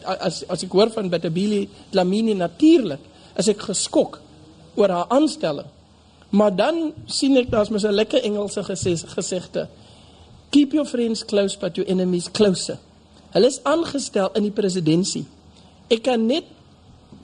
as 0.04 0.44
as 0.48 0.62
ek 0.62 0.72
hoor 0.72 0.90
van 0.90 1.08
Batabili 1.08 1.68
Dlamini 1.90 2.34
natuurlik 2.34 3.00
as 3.34 3.48
ek 3.48 3.60
geskok 3.60 4.20
oor 4.74 4.88
haar 4.88 5.08
aanstelling. 5.08 5.66
Maar 6.30 6.56
dan 6.56 6.92
sien 7.06 7.36
ek 7.36 7.50
daar's 7.50 7.70
mos 7.70 7.84
'n 7.84 7.94
lekker 7.94 8.22
Engelse 8.22 8.62
gesegde. 9.06 9.68
Keep 10.50 10.72
your 10.72 10.86
friends 10.86 11.24
close 11.24 11.56
but 11.58 11.76
your 11.76 11.88
enemies 11.88 12.30
closer. 12.30 12.78
Hulle 13.30 13.46
is 13.46 13.60
aangestel 13.62 14.30
in 14.34 14.42
die 14.42 14.52
presidentskap 14.52 15.35
Ek 15.88 16.02
kan 16.02 16.26
net 16.26 16.44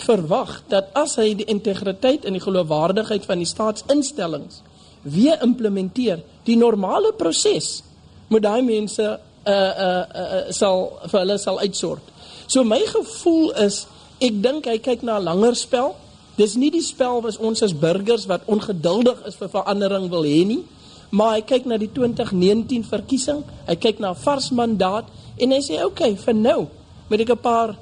verwag 0.03 0.63
dat 0.71 0.91
as 0.99 1.17
hy 1.21 1.33
die 1.39 1.49
integriteit 1.51 2.25
en 2.27 2.37
die 2.37 2.43
geloofwaardigheid 2.43 3.27
van 3.27 3.43
die 3.43 3.49
staatsinstellings 3.49 4.63
weer 5.03 5.41
implementeer, 5.43 6.23
die 6.47 6.57
normale 6.57 7.13
proses 7.19 7.83
moet 8.31 8.45
daai 8.47 8.63
mense 8.63 9.03
uh 9.03 9.53
uh, 9.53 10.03
uh 10.23 10.43
sal 10.55 10.85
vir 11.11 11.19
hulle 11.25 11.39
sal 11.39 11.59
uitsort. 11.59 12.03
So 12.47 12.63
my 12.65 12.79
gevoel 12.87 13.51
is 13.65 13.87
ek 14.23 14.39
dink 14.43 14.69
hy 14.71 14.79
kyk 14.79 15.03
na 15.03 15.19
'n 15.19 15.25
langer 15.25 15.57
spel. 15.59 15.97
Dis 16.37 16.55
nie 16.57 16.71
die 16.71 16.83
spel 16.83 17.21
wat 17.23 17.39
ons 17.39 17.63
as 17.63 17.75
burgers 17.75 18.27
wat 18.27 18.47
ongeduldig 18.47 19.27
is 19.27 19.35
vir 19.35 19.49
verandering 19.49 20.09
wil 20.11 20.23
hê 20.23 20.47
nie, 20.47 20.63
maar 21.11 21.35
hy 21.35 21.43
kyk 21.43 21.67
na 21.67 21.77
die 21.77 21.91
2019 21.93 22.85
verkiesing, 22.85 23.43
hy 23.67 23.77
kyk 23.77 23.99
na 23.99 24.11
'n 24.11 24.23
vars 24.23 24.51
mandaat 24.51 25.05
en 25.37 25.51
hy 25.51 25.61
sê 25.61 25.83
oké, 25.83 25.85
okay, 25.85 26.17
vir 26.17 26.35
nou 26.35 26.69
moet 27.09 27.21
ek 27.21 27.31
'n 27.31 27.43
paar 27.43 27.77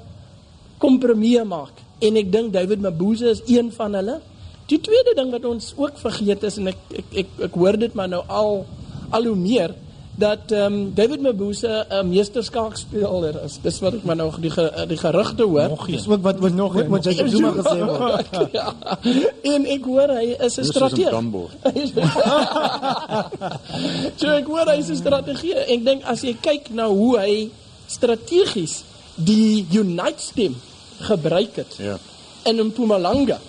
kompromieë 0.81 1.45
maak. 1.47 1.77
En 2.01 2.17
ek 2.17 2.31
dink 2.33 2.53
David 2.53 2.81
Mabuza 2.81 3.29
is 3.29 3.43
een 3.45 3.69
van 3.75 3.95
hulle. 3.99 4.17
Die 4.71 4.79
tweede 4.81 5.13
ding 5.17 5.31
wat 5.33 5.45
ons 5.45 5.73
ook 5.77 5.99
vergeet 6.01 6.43
is 6.47 6.57
en 6.61 6.71
ek 6.71 6.81
ek 7.03 7.15
ek, 7.23 7.29
ek 7.49 7.57
hoor 7.59 7.77
dit 7.79 7.93
maar 7.97 8.09
nou 8.11 8.23
al 8.27 8.61
al 9.11 9.27
hoe 9.27 9.37
meer 9.37 9.75
dat 10.21 10.51
ehm 10.51 10.73
um, 10.73 10.91
David 10.95 11.21
Mabuza 11.21 11.85
'n 11.89 12.09
meesterskaakspeler 12.09 13.43
is. 13.45 13.59
Dis 13.61 13.79
wat 13.79 13.93
ek 13.93 14.03
maar 14.03 14.15
nou 14.15 14.31
die 14.39 14.51
die 14.87 14.97
gerugte 14.97 15.43
hoor. 15.43 15.85
Dis 15.87 16.07
ook 16.07 16.21
wat 16.21 16.39
wat 16.39 16.53
nog 16.53 16.73
wat 16.73 17.05
jy 17.05 17.29
Zuma 17.29 17.51
gesê 17.51 17.79
het. 17.79 18.27
ja. 18.51 18.75
En 19.41 19.65
ek 19.65 19.83
hoor 19.83 20.09
hy 20.09 20.35
is 20.39 20.57
'n 20.57 20.63
strateeg. 20.63 21.11
so 24.21 24.27
ek 24.27 24.45
hoor 24.45 24.65
hy 24.65 24.77
is 24.77 24.89
'n 24.89 24.95
strategie. 24.95 25.55
Ek 25.55 25.85
dink 25.85 26.03
as 26.03 26.21
jy 26.21 26.37
kyk 26.41 26.69
na 26.69 26.87
hoe 26.87 27.19
hy 27.19 27.49
strategies 27.87 28.83
die 29.15 29.65
Unite 29.71 30.21
stem 30.21 30.55
gebruik 31.01 31.55
het. 31.55 31.77
Ja. 31.77 31.97
In 32.49 32.61
Mpumalanga 32.65 33.39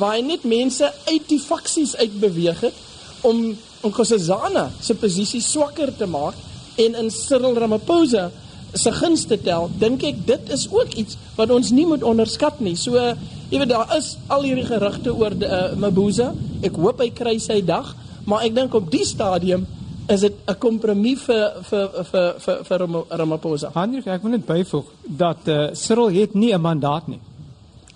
waar 0.00 0.16
hy 0.16 0.22
net 0.24 0.46
mense 0.48 0.88
uit 1.10 1.26
die 1.28 1.40
faksies 1.40 1.96
uitbeweeg 2.00 2.60
het 2.60 2.86
om 3.28 3.50
om 3.80 3.88
Nkosazana 3.88 4.66
se 4.84 4.92
posisie 4.94 5.40
swakker 5.40 5.88
te 5.96 6.04
maak 6.04 6.36
en 6.76 6.96
in 7.00 7.06
Cyril 7.10 7.56
Ramaphosa 7.56 8.26
se 8.76 8.92
guns 8.92 9.24
te 9.26 9.38
tel, 9.40 9.70
dink 9.80 10.04
ek 10.04 10.18
dit 10.28 10.52
is 10.52 10.66
ook 10.70 10.92
iets 11.00 11.16
wat 11.38 11.50
ons 11.50 11.72
nie 11.74 11.86
moet 11.88 12.04
onderskat 12.06 12.60
nie. 12.60 12.76
So 12.76 13.00
jy 13.00 13.58
weet 13.58 13.72
daar 13.72 13.88
is 13.96 14.12
al 14.28 14.44
hierdie 14.46 14.66
gerugte 14.68 15.14
oor 15.16 15.32
uh, 15.32 15.72
Mabuza. 15.80 16.30
Ek 16.62 16.76
hoop 16.76 17.00
hy 17.02 17.08
kry 17.16 17.34
sy 17.42 17.58
dag, 17.66 17.88
maar 18.28 18.44
ek 18.46 18.54
dink 18.54 18.76
op 18.76 18.92
die 18.92 19.06
stadium 19.08 19.64
is 20.10 20.20
dit 20.20 20.34
'n 20.46 20.58
kompromie 20.58 21.16
vir 21.16 21.62
vir 21.62 22.04
vir 22.10 22.34
vir 22.40 22.64
vir 22.64 22.78
Ramaphosa. 23.10 23.70
Hendrik, 23.74 24.06
ek 24.06 24.22
wil 24.22 24.30
net 24.30 24.46
byvoeg 24.46 24.86
dat 25.06 25.48
uh, 25.48 25.74
Cyril 25.74 26.10
het 26.20 26.34
nie 26.34 26.52
'n 26.52 26.60
mandaat 26.60 27.08
nie. 27.08 27.20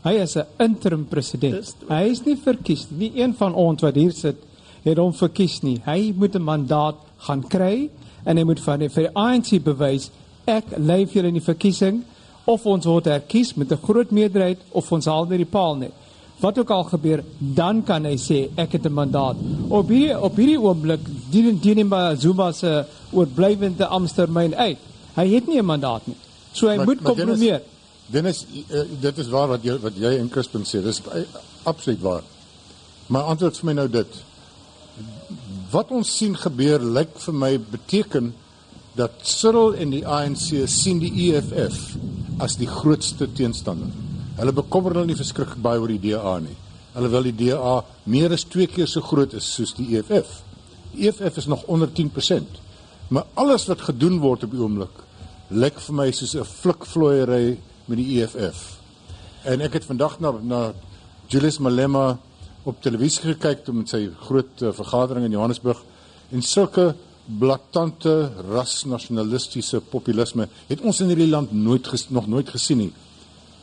Hy 0.04 0.12
is 0.22 0.36
'n 0.36 0.46
interim 0.58 1.06
president. 1.08 1.74
Hy 1.88 2.10
is 2.10 2.24
nie 2.24 2.36
verkies 2.36 2.86
nie. 2.90 3.10
Nie 3.10 3.22
een 3.22 3.34
van 3.34 3.54
ons 3.54 3.82
wat 3.82 3.94
hier 3.94 4.12
sit 4.12 4.36
het 4.84 4.98
hom 4.98 5.12
verkies 5.12 5.62
nie. 5.62 5.80
Hy 5.84 6.12
moet 6.16 6.34
'n 6.34 6.42
mandaat 6.42 6.96
gaan 7.18 7.42
kry 7.48 7.90
en 8.24 8.36
hy 8.36 8.44
moet 8.44 8.60
van 8.60 8.78
die, 8.78 8.88
vir 8.88 9.02
die 9.02 9.14
ANC 9.14 9.62
bewys 9.64 10.10
ek 10.46 10.64
lei 10.76 11.06
vir 11.06 11.24
in 11.24 11.34
die 11.34 11.40
verkiesing 11.40 12.02
of 12.44 12.66
ons 12.66 12.84
word 12.84 13.04
herkies 13.04 13.54
met 13.56 13.72
'n 13.72 13.80
groot 13.82 14.10
meerderheid 14.10 14.58
of 14.72 14.92
ons 14.92 15.06
haal 15.06 15.26
net 15.26 15.38
die 15.38 15.50
paal 15.50 15.76
net. 15.76 15.92
Wat 16.44 16.58
ook 16.58 16.70
al 16.70 16.84
gebeur, 16.84 17.22
dan 17.38 17.82
kan 17.88 18.04
hy 18.04 18.16
sê 18.20 18.38
ek 18.60 18.72
het 18.76 18.84
'n 18.86 18.92
mandaat. 18.92 19.36
Op 19.68 19.88
hierdie 19.88 20.18
op 20.20 20.36
hierdie 20.36 20.60
oomblik 20.60 21.00
dien 21.30 21.58
dien 21.58 21.88
maar 21.88 22.16
Zuma 22.16 22.52
se 22.52 22.84
oorblywende 23.12 23.86
amptetermyn 23.86 24.54
uit. 24.54 24.78
Hy 25.14 25.26
het 25.34 25.46
nie 25.46 25.58
'n 25.58 25.64
mandaat 25.64 26.06
nie. 26.06 26.16
So 26.52 26.68
hy 26.68 26.76
Maar- 26.76 26.86
moet 26.86 27.00
maar 27.00 27.14
Dennis- 27.14 27.34
kompromieer. 27.34 27.62
Dennis, 28.06 28.46
uh, 28.70 28.80
dit 29.00 29.18
is 29.18 29.28
waar 29.28 29.48
wat 29.48 29.62
jy 29.62 29.78
wat 29.80 29.92
jy 29.96 30.18
en 30.18 30.28
Crispin 30.28 30.64
sê. 30.64 30.82
Dis 30.82 31.00
uh, 31.00 31.22
absoluut 31.62 32.00
waar. 32.00 32.22
Maar 33.06 33.22
antwoord 33.22 33.56
vir 33.56 33.66
my 33.66 33.72
nou 33.72 33.88
dit. 33.88 34.24
Wat 35.70 35.90
ons 35.90 36.16
sien 36.16 36.36
gebeur 36.36 36.80
lyk 36.80 37.18
vir 37.18 37.34
my 37.34 37.60
beteken 37.70 38.34
dat 38.94 39.10
Cyril 39.22 39.74
en 39.74 39.90
die 39.90 40.06
ANC 40.06 40.68
sien 40.68 40.98
die 40.98 41.12
EFF 41.32 41.96
as 42.38 42.56
die 42.56 42.66
grootste 42.66 43.32
teenstander. 43.32 43.88
Hulle 44.38 44.52
bekommer 44.52 44.94
hulle 44.94 45.06
nie 45.06 45.18
verskriklik 45.18 45.62
baie 45.62 45.80
oor 45.80 45.92
die 45.92 46.10
DA 46.10 46.38
nie. 46.42 46.56
Wil 46.94 47.30
die 47.30 47.36
DA 47.46 47.84
meer 48.10 48.32
as 48.34 48.44
2 48.50 48.66
keer 48.66 48.90
so 48.90 49.02
groot 49.02 49.34
is 49.34 49.46
soos 49.56 49.74
die 49.78 49.96
EFF. 49.96 50.40
Die 50.92 51.08
EFF 51.08 51.38
is 51.38 51.46
nog 51.50 51.64
onder 51.70 51.90
10%. 51.90 52.60
Maar 53.14 53.26
alles 53.34 53.66
wat 53.70 53.84
gedoen 53.86 54.18
word 54.22 54.46
op 54.46 54.54
die 54.54 54.62
oomblik 54.62 55.02
lyk 55.54 55.78
vir 55.78 55.94
my 55.94 56.10
soos 56.10 56.34
'n 56.34 56.44
flikvloeiery 56.44 57.58
met 57.86 57.98
die 57.98 58.20
EFF. 58.20 58.78
En 59.44 59.60
ek 59.60 59.74
het 59.74 59.84
vandag 59.84 60.20
na 60.20 60.32
na 60.42 60.72
Julius 61.28 61.58
Malema 61.58 62.18
op 62.64 62.80
televisie 62.82 63.34
gekyk 63.34 63.64
toe 63.64 63.74
met 63.74 63.88
sy 63.88 64.08
groot 64.26 64.62
uh, 64.62 64.72
vergadering 64.72 65.26
in 65.26 65.32
Johannesburg 65.32 65.82
en 66.32 66.42
sulke 66.42 66.94
blaatante 67.24 68.32
rasnasionalistiese 68.50 69.80
populisme 69.80 70.48
het 70.68 70.80
ons 70.80 71.00
in 71.00 71.08
hierdie 71.12 71.28
land 71.28 71.52
nooit 71.52 71.86
ges, 71.86 72.08
nog 72.10 72.26
nooit 72.26 72.48
gesien 72.48 72.78
nie. 72.78 72.92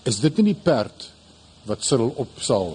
Is 0.03 0.19
dit 0.19 0.37
nie 0.37 0.53
die 0.53 0.61
perd 0.63 1.09
wat 1.69 1.83
Cyril 1.85 2.13
opsaal? 2.17 2.73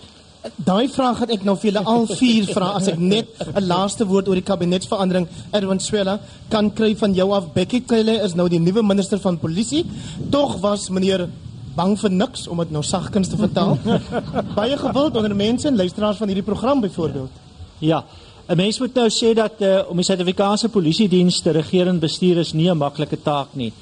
Daai 0.62 0.86
vraag 0.92 1.24
het 1.24 1.32
ek 1.34 1.46
nou 1.46 1.56
vir 1.58 1.72
julle 1.72 1.82
al 1.90 2.04
vier 2.06 2.44
vra 2.54 2.68
as 2.78 2.86
ek 2.92 3.00
net 3.02 3.26
'n 3.42 3.66
laaste 3.66 4.06
woord 4.06 4.28
oor 4.28 4.38
die 4.38 4.46
kabinetsverandering 4.46 5.26
Erwin 5.52 5.80
Swela 5.80 6.20
kan 6.48 6.70
kry 6.70 6.94
van 6.94 7.14
jou 7.14 7.32
af. 7.32 7.52
Bekkie 7.52 7.82
Cele 7.86 8.22
is 8.22 8.34
nou 8.34 8.48
die 8.48 8.60
nuwe 8.60 8.82
minister 8.82 9.18
van 9.18 9.38
polisie. 9.38 9.84
Tog 10.30 10.60
was 10.60 10.88
meneer 10.88 11.28
bang 11.74 11.98
vir 11.98 12.10
niks 12.10 12.46
om 12.46 12.58
dit 12.58 12.70
nou 12.70 12.82
sagkens 12.82 13.28
te 13.28 13.36
vertaal. 13.36 13.78
Baie 14.58 14.76
gewild 14.76 15.16
onder 15.16 15.34
mense 15.34 15.68
en 15.68 15.76
luisteraars 15.76 16.16
van 16.16 16.28
hierdie 16.28 16.46
program 16.46 16.80
byvoorbeeld. 16.80 17.30
Ja. 17.78 18.04
'n 18.48 18.56
Mens 18.56 18.78
moet 18.78 18.94
nou 18.94 19.08
sê 19.10 19.34
dat 19.34 19.60
uh, 19.60 19.90
om 19.90 19.96
die 19.96 20.04
Suid-Afrikaanse 20.04 20.68
Polisie 20.68 21.08
Diens 21.08 21.40
te 21.40 21.50
regeer 21.50 21.88
en 21.88 21.98
bestuur 21.98 22.38
is 22.38 22.52
nie 22.52 22.70
'n 22.70 22.78
maklike 22.78 23.18
taak 23.22 23.48
nie. 23.54 23.72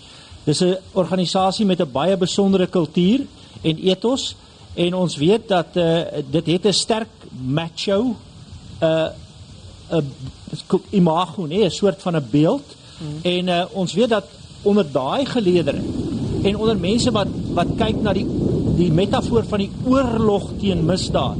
Dis 0.44 0.61
'n 0.61 0.76
organisasie 0.92 1.66
met 1.66 1.80
'n 1.80 1.92
baie 1.92 2.16
besondere 2.16 2.66
kultuur 2.66 3.20
en 3.62 3.76
ethos 3.78 4.37
en 4.74 4.94
ons 4.94 5.16
weet 5.16 5.48
dat 5.48 5.66
uh, 5.74 6.00
dit 6.30 6.46
het 6.46 6.66
'n 6.66 6.72
sterk 6.72 7.09
macho 7.46 8.16
uh 8.83 9.09
'n 9.90 10.04
imago, 10.90 11.46
nee, 11.46 11.64
'n 11.64 11.70
soort 11.70 12.02
van 12.02 12.16
'n 12.16 12.26
beeld. 12.30 12.64
Hmm. 12.98 13.18
En 13.22 13.46
uh, 13.48 13.64
ons 13.72 13.92
weet 13.92 14.09
dat 14.09 14.24
onder 14.62 14.92
daai 14.92 15.26
geleedere 15.26 15.80
en 16.42 16.57
onder 16.57 16.76
mense 16.76 17.11
wat 17.11 17.28
wat 17.54 17.66
kyk 17.76 18.02
na 18.02 18.12
die 18.12 18.26
die 18.76 18.92
metafoor 18.92 19.44
van 19.44 19.59
die 19.59 19.70
oorlog 19.85 20.50
teen 20.61 20.85
misdaad 20.85 21.37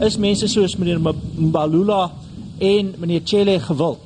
is 0.00 0.16
mense 0.16 0.48
soos 0.48 0.76
meneer 0.80 1.00
Mbalula 1.36 2.12
en 2.58 2.94
meneer 2.98 3.20
Chele 3.24 3.58
gewild. 3.60 3.98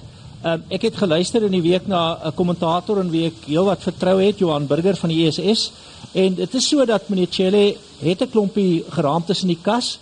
Um, 0.44 0.60
ek 0.68 0.82
het 0.90 0.96
geluister 1.00 1.46
in 1.46 1.54
die 1.56 1.62
week 1.64 1.86
na 1.88 2.20
'n 2.20 2.34
kommentator 2.36 2.98
in 3.00 3.10
wie 3.10 3.24
ek 3.26 3.46
heelwat 3.46 3.80
vertrou 3.80 4.20
het, 4.20 4.38
Johan 4.38 4.66
Burger 4.66 4.94
van 4.94 5.08
die 5.08 5.24
ESS, 5.24 5.72
en 6.12 6.34
dit 6.34 6.54
is 6.54 6.68
so 6.68 6.84
dat 6.84 7.08
meneer 7.08 7.28
Chele 7.30 7.76
het 8.02 8.20
'n 8.20 8.30
klompie 8.30 8.84
geraamtes 8.90 9.40
in 9.42 9.48
die 9.48 9.62
kas, 9.62 9.98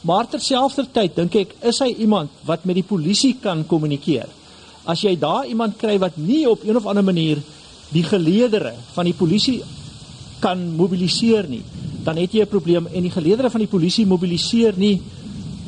maar 0.00 0.26
terselfdertyd 0.26 1.16
dink 1.16 1.34
ek 1.34 1.54
is 1.60 1.78
hy 1.78 1.94
iemand 1.98 2.30
wat 2.46 2.64
met 2.64 2.74
die 2.74 2.82
polisie 2.82 3.36
kan 3.40 3.66
kommunikeer. 3.66 4.26
As 4.86 5.02
jy 5.02 5.18
daar 5.18 5.44
iemand 5.46 5.76
kry 5.76 5.98
wat 5.98 6.16
nie 6.16 6.48
op 6.48 6.64
een 6.64 6.76
of 6.76 6.86
ander 6.86 7.04
manier 7.04 7.36
die 7.92 8.04
geleedere 8.04 8.72
van 8.94 9.04
die 9.04 9.14
polisie 9.14 9.62
kan 10.40 10.76
mobiliseer 10.76 11.46
nie, 11.48 11.62
dan 12.04 12.16
het 12.16 12.32
jy 12.32 12.40
'n 12.40 12.48
probleem 12.48 12.86
en 12.86 13.02
die 13.02 13.10
geleedere 13.10 13.50
van 13.50 13.60
die 13.60 13.68
polisie 13.68 14.06
mobiliseer 14.06 14.72
nie 14.76 15.02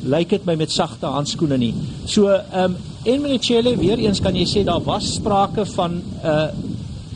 lyk 0.05 0.29
dit 0.29 0.45
my 0.45 0.55
met 0.55 0.73
sagte 0.73 1.07
handskoene 1.07 1.59
nie. 1.59 1.75
So 2.07 2.29
ehm 2.29 2.65
um, 2.65 2.77
en 3.09 3.21
meneer 3.23 3.41
Chele 3.41 3.77
weer 3.79 3.99
eens 3.99 4.21
kan 4.21 4.37
jy 4.37 4.45
sê 4.47 4.65
daar 4.65 4.83
was 4.85 5.15
sprake 5.15 5.65
van 5.67 5.93
'n 5.93 6.03
uh, 6.25 6.49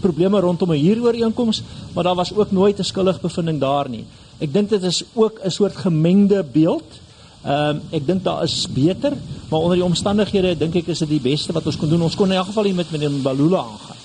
probleme 0.01 0.41
rondom 0.41 0.73
'n 0.73 0.81
huurooreenkoms, 0.81 1.63
maar 1.95 2.05
daar 2.05 2.15
was 2.15 2.35
ook 2.35 2.51
nooit 2.51 2.79
'n 2.79 2.85
skuldige 2.85 3.21
bevinding 3.21 3.61
daar 3.61 3.89
nie. 3.89 4.05
Ek 4.39 4.53
dink 4.53 4.69
dit 4.69 4.83
is 4.83 5.05
ook 5.15 5.41
'n 5.45 5.51
soort 5.51 5.77
gemengde 5.77 6.45
beeld. 6.53 7.01
Ehm 7.45 7.77
um, 7.77 7.81
ek 7.91 8.07
dink 8.07 8.25
daar 8.25 8.43
is 8.43 8.67
beter, 8.71 9.13
maar 9.49 9.61
onder 9.61 9.77
die 9.77 9.85
omstandighede 9.85 10.59
dink 10.59 10.75
ek 10.75 10.87
is 10.87 10.99
dit 10.99 11.09
die 11.09 11.21
beste 11.21 11.53
wat 11.53 11.67
ons 11.67 11.77
kon 11.77 11.89
doen. 11.89 12.03
Ons 12.03 12.15
kon 12.15 12.31
in 12.31 12.37
elk 12.37 12.47
geval 12.47 12.65
nie 12.65 12.75
met 12.75 12.91
meneer 12.91 13.11
Balula 13.23 13.59
aangaan. 13.59 14.03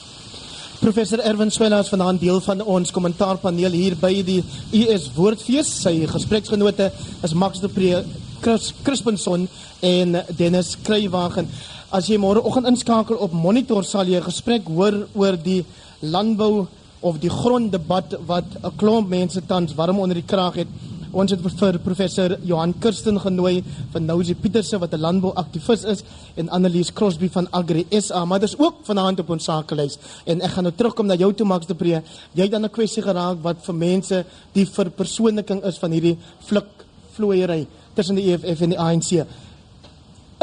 Professor 0.80 1.20
Erwin 1.20 1.50
Swela 1.52 1.80
is 1.80 1.90
vanaand 1.90 2.20
deel 2.22 2.38
van 2.46 2.62
ons 2.62 2.92
kommentaarpaneel 2.94 3.72
hier 3.72 3.96
by 3.98 4.12
die 4.22 4.44
US 4.86 5.08
Woordfees. 5.16 5.72
Sy 5.82 6.06
gespreksgenote 6.06 6.92
is 7.26 7.34
Max 7.34 7.64
de 7.64 7.68
Pre, 7.68 8.04
Chris 8.48 8.74
Crispinson 8.82 9.50
en 9.84 10.14
Dennis 10.38 10.78
Kruiwagen. 10.80 11.50
As 11.92 12.08
jy 12.08 12.16
môreoggend 12.16 12.70
inskakel 12.70 13.20
op 13.20 13.34
Monitor 13.36 13.84
sal 13.84 14.08
jy 14.08 14.22
'n 14.22 14.24
gesprek 14.24 14.70
hoor 14.72 15.08
oor 15.14 15.36
die 15.36 15.66
landbou 16.00 16.68
of 17.02 17.20
die 17.20 17.30
gronddebat 17.30 18.16
wat 18.26 18.46
'n 18.64 18.72
klomp 18.78 19.10
mense 19.10 19.42
tans 19.46 19.76
warm 19.76 20.00
onder 20.00 20.16
die 20.16 20.24
kraag 20.24 20.56
het. 20.56 20.68
Ons 21.12 21.32
het 21.32 21.42
vir 21.42 21.80
professor 21.80 22.38
Johan 22.42 22.74
Kirsten 22.80 23.20
genooi 23.20 23.64
van 23.92 24.06
Nousie 24.06 24.36
Pieterse 24.36 24.80
wat 24.80 24.94
'n 24.94 25.00
landbouaktivis 25.00 25.84
is 25.84 26.04
en 26.36 26.50
Annelies 26.50 26.94
Crosby 26.94 27.30
van 27.30 27.48
Agri 27.52 27.86
SA, 27.90 28.26
maar 28.26 28.40
dis 28.40 28.58
ook 28.58 28.76
vanaand 28.84 29.20
op 29.20 29.30
ons 29.30 29.44
sakelys 29.44 29.98
en 30.26 30.42
ek 30.42 30.52
gaan 30.52 30.64
nou 30.64 30.74
terugkom 30.74 31.08
na 31.08 31.16
jou 31.16 31.34
toe 31.34 31.46
Max 31.46 31.66
de 31.66 31.76
Pre. 31.76 32.02
Jy 32.34 32.44
het 32.44 32.52
dan 32.52 32.64
'n 32.64 32.70
kwessie 32.70 33.04
geraak 33.04 33.44
wat 33.44 33.58
vir 33.62 33.76
mense 33.76 34.26
die 34.54 34.66
verpersoonliking 34.66 35.64
is 35.64 35.78
van 35.78 35.92
hierdie 35.92 36.18
flik 36.40 36.86
vloeiery 37.14 37.68
tussen 37.98 38.18
die 38.20 38.30
EFF 38.32 38.62
en 38.62 38.76
die 38.76 38.80
ANC. 38.80 39.26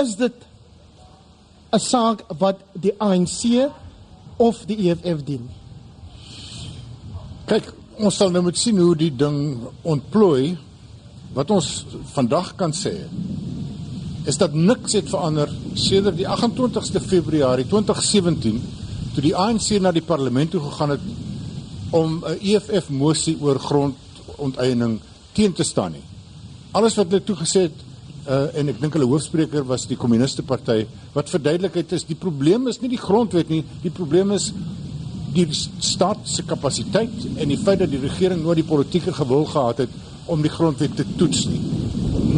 Is 0.03 0.17
dit 0.19 0.35
'n 1.73 1.79
saak 1.79 2.25
wat 2.39 2.59
die 2.73 2.95
ANC 2.99 3.71
of 4.37 4.65
die 4.67 4.91
EFF 4.91 5.23
dien? 5.25 5.49
Kyk, 7.47 7.73
ons 7.97 8.17
sal 8.17 8.31
nou 8.31 8.43
moet 8.43 8.59
sien 8.59 8.79
hoe 8.79 8.97
die 8.97 9.17
ding 9.17 9.59
ontplooi. 9.83 10.57
Wat 11.35 11.51
ons 11.51 11.85
vandag 12.15 12.55
kan 12.57 12.73
sê 12.73 12.95
is 14.25 14.39
dat 14.39 14.55
niks 14.55 14.93
het 14.93 15.09
verander 15.09 15.51
sedert 15.75 16.17
die 16.17 16.27
28ste 16.27 17.01
Februarie 17.01 17.67
2017 17.67 18.63
toe 19.15 19.23
die 19.23 19.37
ANC 19.37 19.81
na 19.81 19.93
die 19.93 20.03
parlement 20.03 20.51
toe 20.51 20.61
gegaan 20.61 20.91
het 20.91 21.01
om 21.91 22.25
'n 22.25 22.39
EFF 22.41 22.89
mosie 22.89 23.37
oor 23.41 23.59
grondonteiening 23.59 25.01
teen 25.33 25.53
te 25.53 25.63
staan 25.63 25.93
nie. 25.93 26.14
Alles 26.75 26.97
wat 26.99 27.11
hulle 27.11 27.23
toe 27.23 27.37
gesê 27.39 27.69
het 27.69 27.83
uh, 28.27 28.47
en 28.59 28.71
ek 28.73 28.81
dink 28.83 28.97
hulle 28.97 29.09
hoofspreker 29.09 29.67
was 29.69 29.87
die 29.91 29.99
kommuniste 30.01 30.43
party 30.47 30.85
wat 31.15 31.31
verduidelik 31.31 31.77
het 31.79 31.93
is 31.95 32.07
die 32.09 32.19
probleem 32.19 32.67
is 32.71 32.81
nie 32.83 32.91
die 32.95 33.01
grondwet 33.01 33.53
nie, 33.53 33.63
die 33.85 33.93
probleem 33.95 34.33
is 34.35 34.51
die 35.35 35.47
staat 35.55 36.27
se 36.31 36.45
kapasiteit 36.47 37.29
en 37.35 37.51
die 37.51 37.59
feit 37.59 37.81
dat 37.83 37.91
die 37.91 38.03
regering 38.03 38.43
nooit 38.43 38.63
die 38.63 38.69
politieke 38.69 39.15
gewil 39.15 39.47
gehad 39.51 39.85
het 39.85 39.95
om 40.31 40.43
die 40.43 40.53
grondwet 40.53 40.95
te 40.97 41.05
toets 41.19 41.45
nie. 41.51 41.61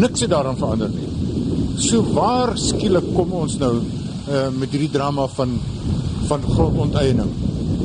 Niks 0.01 0.25
het 0.25 0.33
daaraan 0.33 0.57
verander 0.59 0.90
nie. 0.90 1.11
So 1.79 2.03
waar 2.16 2.57
skielik 2.59 3.05
kom 3.14 3.35
ons 3.37 3.59
nou 3.61 3.75
uh, 3.79 4.49
met 4.57 4.72
hierdie 4.72 4.92
drama 4.94 5.29
van 5.37 5.59
van 6.27 6.42
grondonteiening? 6.42 7.29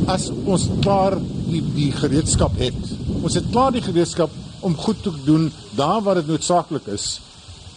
As 0.10 0.32
ons 0.50 0.70
klaar 0.82 1.20
die 1.52 1.62
die 1.76 1.92
gereedskap 1.94 2.56
het. 2.58 2.80
Ons 3.22 3.36
het 3.38 3.52
klaar 3.52 3.76
die 3.76 3.84
gereedskap 3.86 4.34
om 4.62 4.76
goed 4.78 5.04
te 5.04 5.12
doen 5.26 5.52
daar 5.76 6.02
waar 6.02 6.16
dit 6.16 6.28
noodsaaklik 6.28 6.88
is 6.88 7.22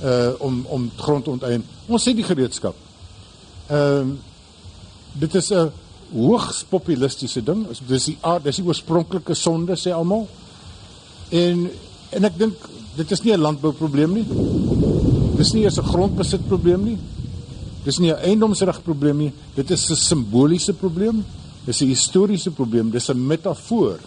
uh 0.02 0.32
om 0.38 0.64
om 0.68 0.90
grond 0.96 1.28
onteien. 1.28 1.64
Ons 1.86 2.04
het 2.04 2.16
die 2.16 2.26
gereedskap. 2.26 2.76
Ehm 3.66 4.10
uh, 4.10 4.14
dit 5.12 5.34
is 5.34 5.50
'n 5.50 5.70
hoogs 6.12 6.64
populistiese 6.68 7.42
ding. 7.42 7.66
Dis 7.86 8.04
die 8.04 8.18
aard, 8.20 8.44
dis 8.44 8.56
die 8.56 8.64
oorspronklike 8.64 9.34
sonde 9.34 9.76
sê 9.76 9.92
almal. 9.94 10.28
En 11.30 11.70
en 12.10 12.24
ek 12.24 12.38
dink 12.38 12.68
dit 12.96 13.10
is 13.10 13.22
nie 13.22 13.32
'n 13.32 13.40
landbouprobleem 13.40 14.12
nie. 14.12 14.26
Dis 15.36 15.52
nie 15.52 15.62
eers 15.62 15.78
'n 15.78 15.90
grondbesit 15.90 16.46
probleem 16.46 16.84
nie. 16.84 16.98
Dis 17.84 17.98
nie 17.98 18.12
'n 18.12 18.22
eiendomsreg 18.22 18.82
probleem 18.82 19.16
nie. 19.16 19.32
Dit 19.54 19.70
is 19.70 19.90
'n 19.90 19.96
simboliese 19.96 20.72
probleem. 20.72 21.24
Dis 21.64 21.80
'n 21.80 21.86
historiese 21.86 22.50
probleem. 22.50 22.90
Dis 22.90 23.08
'n 23.08 23.26
metafoor 23.26 23.98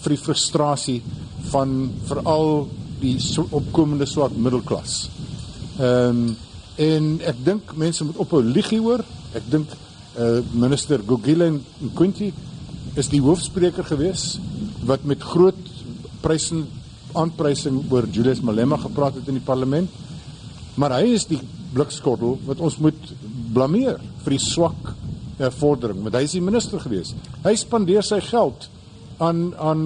vir 0.00 0.10
die 0.10 0.22
frustrasie 0.22 1.02
van 1.50 1.90
veral 2.08 2.68
die 3.00 3.16
so, 3.22 3.46
opkomende 3.50 4.06
swart 4.06 4.36
middelklas. 4.36 5.08
Ehm 5.78 6.24
um, 6.24 6.36
en 6.80 7.08
ek 7.28 7.42
dink 7.44 7.74
mense 7.76 8.04
moet 8.08 8.16
ophou 8.22 8.38
lieg 8.40 8.70
hieroor. 8.72 9.02
Ek 9.36 9.44
dink 9.52 9.68
uh, 10.16 10.38
minister 10.56 11.02
Gugile 11.04 11.50
Nkwinti 11.58 12.30
is 12.96 13.10
die 13.12 13.20
hoofspreker 13.20 13.84
gewees 13.84 14.38
wat 14.88 15.04
met 15.04 15.20
groot 15.20 15.58
prysing 16.24 16.64
aanprysing 17.12 17.82
oor 17.90 18.06
Julius 18.08 18.40
Malema 18.40 18.78
gepraat 18.80 19.18
het 19.18 19.28
in 19.28 19.36
die 19.36 19.44
parlement. 19.44 19.90
Maar 20.80 20.96
hy 21.00 21.14
is 21.18 21.26
die 21.28 21.40
blikskottel 21.74 22.38
wat 22.46 22.62
ons 22.64 22.78
moet 22.82 23.12
blameer 23.54 23.98
vir 24.24 24.36
die 24.36 24.42
swak 24.42 24.92
uh, 24.92 25.50
vordering, 25.60 26.02
want 26.04 26.16
hy 26.16 26.24
is 26.26 26.36
die 26.36 26.44
minister 26.44 26.82
gewees. 26.82 27.14
Hy 27.44 27.54
spandeer 27.58 28.06
sy 28.06 28.20
geld 28.24 28.68
aan 29.20 29.50
aan 29.60 29.84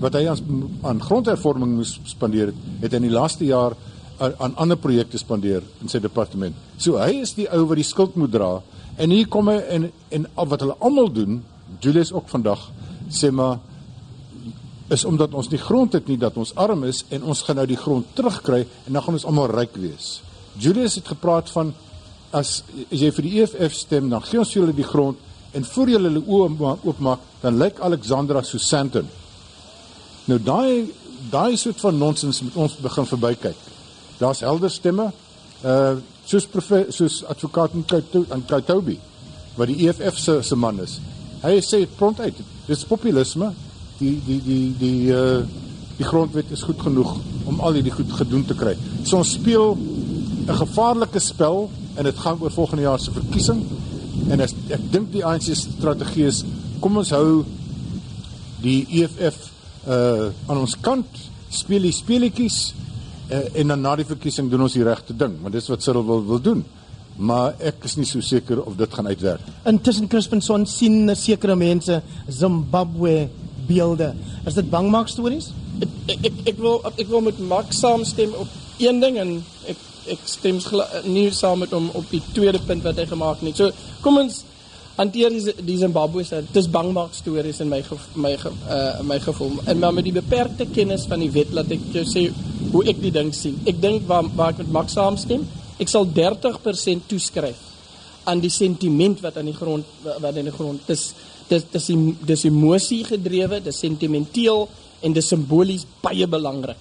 wat 0.00 0.16
hy 0.18 0.26
aan 0.28 0.64
aan 0.82 1.02
grondhervorming 1.02 1.76
moes 1.78 1.96
spandeer 2.04 2.52
het, 2.52 2.64
het 2.82 2.96
in 2.98 3.06
die 3.06 3.12
laaste 3.12 3.46
jaar 3.48 3.76
aan, 4.18 4.34
aan 4.38 4.56
ander 4.56 4.76
projekte 4.80 5.18
spandeer 5.18 5.64
in 5.82 5.92
sy 5.92 6.00
departement. 6.00 6.56
So 6.78 7.00
hy 7.00 7.22
is 7.22 7.34
die 7.36 7.48
ou 7.52 7.64
wat 7.68 7.80
die 7.80 7.86
skuld 7.86 8.16
moet 8.16 8.32
dra 8.32 8.58
en 8.96 9.12
hier 9.12 9.28
kom 9.28 9.48
hy 9.52 9.60
en 9.76 9.90
en 10.10 10.28
wat 10.36 10.62
hulle 10.64 10.76
almal 10.80 11.12
doen, 11.12 11.40
Julius 11.80 12.12
ook 12.12 12.28
vandag 12.32 12.70
sê 13.12 13.30
maar 13.30 13.58
is 14.88 15.04
omdat 15.04 15.34
ons 15.34 15.48
nie 15.50 15.58
grond 15.58 15.92
het 15.92 16.06
nie 16.06 16.18
dat 16.18 16.36
ons 16.38 16.54
arm 16.54 16.84
is 16.86 17.02
en 17.10 17.24
ons 17.26 17.42
gaan 17.42 17.58
nou 17.58 17.66
die 17.66 17.80
grond 17.80 18.06
terugkry 18.14 18.62
en 18.86 18.92
dan 18.92 19.02
gaan 19.02 19.18
ons 19.18 19.26
almal 19.26 19.50
ryk 19.50 19.74
wees. 19.82 20.20
Julius 20.58 20.94
het 21.00 21.08
gepraat 21.10 21.50
van 21.50 21.74
as, 22.32 22.62
as 22.86 23.00
jy 23.00 23.10
vir 23.14 23.26
die 23.26 23.34
EFF 23.42 23.74
stem, 23.74 24.10
dan 24.10 24.22
gee 24.24 24.40
ons 24.40 24.52
julle 24.54 24.74
die 24.76 24.86
grond 24.86 25.18
en 25.56 25.64
voor 25.64 25.90
julle 25.90 26.10
hulle 26.10 26.22
oë 26.22 26.74
oopmaak, 26.84 27.22
dan 27.40 27.58
lyk 27.58 27.80
Alexandra 27.80 28.42
so 28.44 28.60
Sandton. 28.60 29.08
Nou 30.26 30.38
daai 30.42 30.92
daai 31.30 31.56
soort 31.56 31.80
van 31.80 31.98
nonsens 31.98 32.42
moet 32.42 32.56
ons 32.66 32.76
begin 32.82 33.06
verbykyk. 33.06 33.58
Daar's 34.18 34.42
helder 34.46 34.70
stemme. 34.70 35.10
Uh 35.64 35.96
soos 36.26 36.48
soos 36.90 37.20
advokaat 37.30 37.74
in 37.74 37.84
Kaitobi 38.46 38.96
wat 39.54 39.70
die 39.70 39.86
EFF 39.86 40.18
se 40.18 40.40
se 40.42 40.56
man 40.56 40.80
is. 40.82 40.98
Hy 41.42 41.60
sê 41.62 41.84
prompt 41.96 42.20
uit, 42.20 42.40
dis 42.66 42.82
populisme 42.84 43.52
die 44.00 44.16
die 44.26 44.40
die 44.42 44.74
die 44.80 45.12
uh 45.14 45.44
die 45.96 46.04
grondwet 46.04 46.50
is 46.52 46.64
goed 46.66 46.82
genoeg 46.82 47.14
om 47.48 47.60
al 47.60 47.78
hierdie 47.78 47.94
goed 47.94 48.10
gedoen 48.12 48.44
te 48.44 48.54
kry. 48.58 48.74
So 49.04 49.22
ons 49.22 49.32
speel 49.38 49.76
'n 50.46 50.58
gevaarlike 50.60 51.20
spel 51.20 51.70
en 51.94 52.04
dit 52.04 52.18
gaan 52.18 52.40
oor 52.40 52.50
volgende 52.50 52.82
jaar 52.82 53.00
se 53.00 53.10
verkiesing. 53.10 53.64
En 54.28 54.40
as, 54.40 54.54
ek 54.68 54.92
dink 54.92 55.12
die 55.12 55.24
ANC 55.24 55.42
se 55.42 55.54
strategie 55.54 56.26
is 56.26 56.44
kom 56.80 56.96
ons 56.96 57.10
hou 57.10 57.44
die 58.60 58.86
EFF 58.90 59.55
uh 59.86 60.30
aan 60.48 60.62
ons 60.62 60.76
kant, 60.80 61.20
speel 61.50 61.86
die 61.86 61.94
speletjies 61.94 62.74
uh, 63.30 63.44
en 63.60 63.74
dan 63.74 63.80
na 63.80 63.94
die 63.96 64.08
verkiesing 64.08 64.50
doen 64.50 64.66
ons 64.66 64.74
die 64.76 64.84
regte 64.86 65.14
ding, 65.16 65.38
want 65.42 65.54
dis 65.54 65.68
wat 65.70 65.84
Cyril 65.84 66.06
wil 66.06 66.24
wil 66.26 66.42
doen. 66.42 66.64
Maar 67.16 67.54
ek 67.64 67.86
is 67.88 67.94
nie 67.96 68.04
so 68.04 68.20
seker 68.20 68.60
of 68.60 68.76
dit 68.76 68.92
gaan 68.92 69.08
uitwerk. 69.08 69.44
Intussen 69.64 70.08
Crispinson 70.12 70.66
sien 70.68 71.08
sekere 71.16 71.56
mense 71.56 72.02
Zimbabwe 72.28 73.28
beelde. 73.66 74.12
Is 74.46 74.58
dit 74.58 74.68
bangmaak 74.70 75.08
stories? 75.08 75.50
Ek, 75.80 76.18
ek 76.28 76.42
ek 76.52 76.60
wil 76.60 76.82
ek 76.92 77.08
wil 77.08 77.24
met 77.24 77.40
Max 77.40 77.80
saamstem 77.80 78.34
op 78.36 78.52
een 78.82 79.00
ding 79.00 79.16
en 79.22 79.32
ek 79.70 79.80
ek 80.12 80.28
stem 80.30 80.60
nie 81.08 81.30
saam 81.34 81.64
met 81.64 81.72
hom 81.74 81.88
op 81.98 82.04
die 82.12 82.22
tweede 82.34 82.60
punt 82.62 82.84
wat 82.86 83.00
hy 83.00 83.06
gemaak 83.10 83.40
het 83.40 83.48
nie. 83.48 83.56
So 83.56 83.72
kom 84.04 84.20
ons 84.20 84.44
hanteer 84.96 85.30
die, 85.30 85.54
die 85.64 85.76
Zimbabwe 85.78 86.24
se 86.24 86.40
dis 86.52 86.68
bangmaak 86.72 87.14
stories 87.14 87.60
in 87.60 87.68
my 87.68 87.82
my 88.14 88.32
uh 88.36 89.02
my 89.04 89.18
gevoel. 89.20 89.60
En 89.66 89.78
maar 89.78 89.94
met 89.94 90.04
die 90.08 90.16
beperkte 90.16 90.66
kennis 90.72 91.06
van 91.08 91.20
die 91.20 91.30
wet 91.30 91.52
laat 91.52 91.70
ek 91.76 91.84
jou 91.92 92.04
sê 92.08 92.26
hoe 92.72 92.84
ek 92.88 93.00
die 93.02 93.12
ding 93.12 93.32
sien. 93.34 93.60
Ek 93.68 93.80
dink 93.80 94.08
waar 94.08 94.28
waar 94.36 94.54
ek 94.54 94.64
met 94.64 94.72
Max 94.72 94.96
saamstem, 94.96 95.44
ek 95.78 95.92
sal 95.92 96.08
30% 96.08 97.08
toeskryf 97.10 97.62
aan 98.26 98.40
die 98.42 98.50
sentiment 98.50 99.20
wat 99.22 99.36
aan 99.38 99.50
die 99.52 99.56
grond 99.56 99.86
wat 100.02 100.36
in 100.40 100.48
die 100.48 100.54
grond 100.54 100.88
dis 100.88 101.12
dis 101.50 101.66
dis 101.70 101.90
dis 102.26 102.44
emosie 102.48 103.04
gedrewe, 103.06 103.60
dis 103.62 103.78
sentimenteel 103.78 104.66
en 105.04 105.14
dis 105.14 105.28
simbolies 105.28 105.86
baie 106.02 106.26
belangrik. 106.26 106.80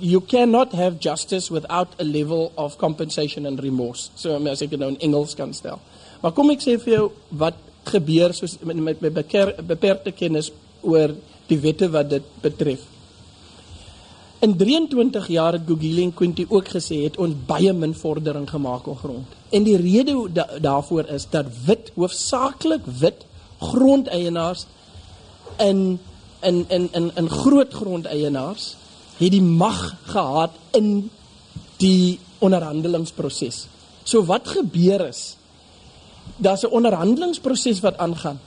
You 0.00 0.20
cannot 0.20 0.72
have 0.78 1.00
justice 1.00 1.50
without 1.50 1.96
a 1.98 2.04
level 2.04 2.52
of 2.54 2.76
compensation 2.78 3.46
and 3.46 3.58
remorse. 3.58 4.10
So 4.14 4.36
as 4.46 4.62
ek 4.62 4.76
dit 4.76 4.78
nou 4.78 4.92
in 4.92 5.00
Engels 5.08 5.34
kan 5.34 5.54
stel. 5.56 5.80
Maar 6.20 6.32
kom 6.36 6.52
ek 6.52 6.62
sê 6.64 6.76
vir 6.80 6.94
jou 6.94 7.04
wat 7.40 7.58
gebeur 7.90 8.34
soos 8.36 8.58
met 8.66 8.76
met, 8.76 9.00
met 9.00 9.14
beperkte 9.66 10.12
kennis 10.12 10.50
oor 10.82 11.14
die 11.48 11.58
wette 11.58 11.88
wat 11.90 12.10
dit 12.10 12.26
betref. 12.42 12.82
In 14.40 14.56
23 14.56 15.26
jaar 15.28 15.52
het 15.52 15.66
Gugile 15.68 16.02
en 16.02 16.14
Quinty 16.16 16.46
ook 16.48 16.68
gesê 16.72 17.02
het 17.02 17.18
ons 17.20 17.36
baie 17.46 17.72
min 17.76 17.92
vordering 17.94 18.46
gemaak 18.48 18.86
op 18.88 19.02
grond. 19.02 19.34
En 19.52 19.66
die 19.66 19.76
rede 19.76 20.14
da, 20.32 20.46
daarvoor 20.60 21.10
is 21.12 21.26
dat 21.30 21.50
wit 21.66 21.90
hoofsaaklik 21.94 22.86
wit 23.00 23.26
grondeienaars 23.60 24.66
in 25.58 25.98
in 26.40 26.64
in 26.68 26.88
in 26.92 27.10
in 27.16 27.28
groot 27.28 27.72
grondeienaars 27.72 28.76
het 29.18 29.30
die 29.30 29.42
mag 29.42 29.96
gehad 30.08 30.56
in 30.72 31.10
die 31.76 32.18
onderhandelingsproses. 32.38 33.66
So 34.04 34.24
wat 34.24 34.48
gebeur 34.48 35.04
is 35.08 35.36
daar's 36.40 36.64
'n 36.64 36.72
onderhandelingsproses 36.72 37.80
wat 37.80 37.96
aangaan. 37.96 38.40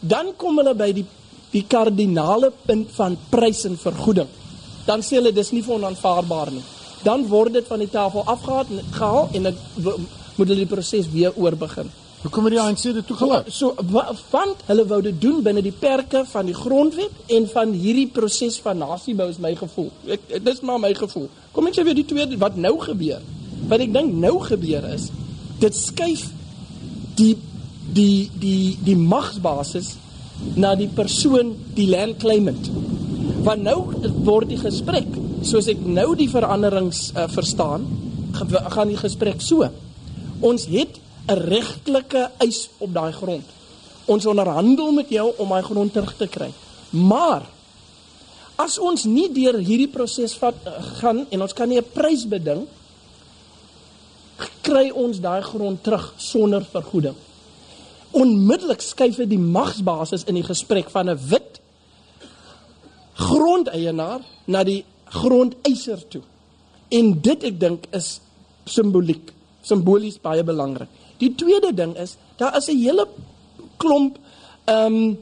Dan 0.00 0.32
kom 0.36 0.56
hulle 0.56 0.74
by 0.74 0.92
die 0.92 1.06
die 1.50 1.64
kardinale 1.66 2.52
punt 2.66 2.92
van 2.94 3.16
prys 3.28 3.64
en 3.64 3.78
vergoeding. 3.78 4.28
Dan 4.86 5.02
sê 5.02 5.18
hulle 5.18 5.32
dis 5.32 5.50
nie 5.50 5.62
vir 5.62 5.74
onaanvaarbaar 5.74 6.52
nie. 6.52 6.62
Dan 7.02 7.26
word 7.26 7.52
dit 7.52 7.66
van 7.66 7.78
die 7.78 7.90
tafel 7.90 8.24
afgehaal 8.24 8.64
en 8.70 8.80
gehaal 8.90 9.28
en 9.32 9.42
dit 9.42 9.56
moet 10.36 10.48
hulle 10.48 10.62
die 10.62 10.66
proses 10.66 11.10
weer 11.10 11.32
oorbegin. 11.36 11.90
Hoekom 12.20 12.44
het 12.44 12.52
die 12.52 12.60
ANC 12.60 12.82
dit 12.82 13.06
toegelaat? 13.06 13.46
So 13.48 13.74
want 14.30 14.56
hulle 14.66 14.86
wou 14.86 15.02
dit 15.02 15.20
doen 15.20 15.42
binne 15.42 15.62
die 15.62 15.72
perke 15.72 16.24
van 16.28 16.46
die 16.46 16.54
grondwet 16.54 17.10
en 17.26 17.48
van 17.48 17.72
hierdie 17.72 18.08
proses 18.12 18.58
van 18.60 18.78
nasiebou 18.78 19.28
is 19.32 19.38
my 19.38 19.54
gevoel. 19.56 19.90
Ek 20.06 20.44
dis 20.44 20.60
maar 20.60 20.78
my 20.78 20.92
gevoel. 20.94 21.30
Kom 21.52 21.66
ek 21.66 21.78
sê 21.78 21.84
weer 21.84 21.96
die 21.96 22.04
twee 22.04 22.38
wat 22.38 22.56
nou 22.56 22.76
gebeur. 22.78 23.24
Wat 23.68 23.80
ek 23.80 23.92
dink 23.92 24.12
nou 24.14 24.36
gebeur 24.44 24.84
is 24.92 25.08
dit 25.60 25.76
skuif 25.76 26.28
die 27.20 27.36
die 27.90 28.30
die 28.40 28.78
die 28.84 28.96
magsbasis 28.96 29.94
na 30.56 30.74
die 30.78 30.88
persoon 30.88 31.52
die 31.76 31.88
land 31.90 32.20
claimant. 32.22 32.70
Want 33.44 33.64
nou 33.64 33.78
word 34.24 34.50
die 34.52 34.60
gesprek 34.60 35.08
soos 35.46 35.68
ek 35.72 35.80
nou 35.84 36.12
die 36.16 36.28
veranderings 36.30 37.10
uh, 37.14 37.26
verstaan 37.32 37.86
gaan 38.36 38.88
die 38.88 39.00
gesprek 39.00 39.40
so. 39.42 39.66
Ons 40.40 40.66
het 40.70 41.00
'n 41.28 41.36
regtelike 41.36 42.30
eis 42.38 42.68
op 42.78 42.94
daai 42.94 43.12
grond. 43.12 43.44
Ons 44.06 44.26
onderhandel 44.26 44.92
met 44.92 45.08
jou 45.08 45.32
om 45.36 45.48
daai 45.48 45.62
grond 45.62 45.92
terug 45.92 46.14
te 46.16 46.26
kry. 46.26 46.50
Maar 46.90 47.42
as 48.56 48.78
ons 48.78 49.04
nie 49.04 49.28
deur 49.32 49.58
hierdie 49.58 49.88
proses 49.88 50.34
vat 50.34 50.54
eh, 50.64 50.72
gaan 51.00 51.26
en 51.30 51.42
ons 51.42 51.52
kan 51.52 51.68
nie 51.68 51.78
'n 51.78 51.92
prys 51.92 52.26
beding 52.28 52.66
kry 54.62 54.90
ons 54.90 55.20
daai 55.20 55.42
grond 55.42 55.82
terug 55.82 56.12
sonder 56.16 56.64
vergoeding. 56.72 57.16
Onmiddellik 58.10 58.82
skuif 58.82 59.16
dit 59.16 59.30
die 59.30 59.38
magsbasis 59.38 60.26
in 60.26 60.34
die 60.34 60.46
gesprek 60.46 60.90
van 60.90 61.10
'n 61.10 61.18
wit 61.30 61.60
grondeienaar 63.14 64.20
na 64.46 64.64
die 64.64 64.84
grondeiser 65.04 66.08
toe. 66.08 66.22
En 66.88 67.20
dit 67.20 67.44
ek 67.44 67.60
dink 67.60 67.86
is 67.94 68.20
simboliek, 68.64 69.32
simbolies 69.62 70.18
baie 70.22 70.42
belangrik. 70.42 70.88
Die 71.18 71.34
tweede 71.34 71.74
ding 71.74 71.96
is 71.96 72.16
daar 72.36 72.56
is 72.56 72.68
'n 72.68 72.78
hele 72.78 73.08
klomp 73.76 74.18
ehm 74.64 74.94
um, 74.94 75.18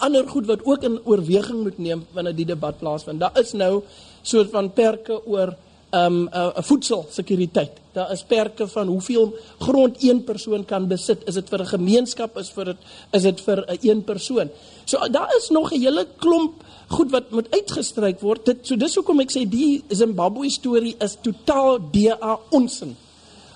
ander 0.00 0.28
goed 0.28 0.46
wat 0.46 0.64
ook 0.64 0.82
in 0.82 0.98
oorweging 1.04 1.62
moet 1.62 1.78
neem 1.78 2.06
wanneer 2.12 2.34
die 2.34 2.48
debat 2.48 2.78
plaasvind. 2.78 3.20
Daar 3.20 3.38
is 3.38 3.52
nou 3.52 3.82
soort 4.22 4.50
van 4.50 4.72
perke 4.72 5.20
oor 5.26 5.54
um, 5.94 6.22
'n 6.24 6.28
uh, 6.34 6.62
voedselsekuriteit. 6.62 7.70
Daar 7.92 8.12
is 8.12 8.22
perke 8.22 8.68
van 8.68 8.86
hoeveel 8.86 9.34
grond 9.58 10.02
een 10.02 10.24
persoon 10.24 10.64
kan 10.64 10.88
besit. 10.88 11.22
Is 11.28 11.34
dit 11.34 11.48
vir 11.48 11.60
'n 11.60 11.66
gemeenskap 11.66 12.38
is 12.38 12.50
vir 12.50 12.64
dit 12.64 12.76
is 13.10 13.22
dit 13.22 13.40
vir 13.40 13.64
'n 13.68 13.78
een 13.80 14.04
persoon. 14.04 14.50
So 14.84 15.08
daar 15.08 15.34
is 15.36 15.48
nog 15.48 15.72
'n 15.72 15.80
hele 15.80 16.06
klomp 16.16 16.64
goed 16.88 17.10
wat 17.10 17.30
moet 17.30 17.50
uitgestryk 17.50 18.20
word. 18.20 18.44
Dit 18.44 18.58
so 18.62 18.76
dis 18.76 18.94
hoekom 18.94 19.20
ek 19.20 19.30
sê 19.30 19.48
die 19.48 19.84
Zimbabwe 19.88 20.50
storie 20.50 20.96
is 20.98 21.16
totaal 21.22 21.78
DA 21.90 22.38
onsin 22.50 22.96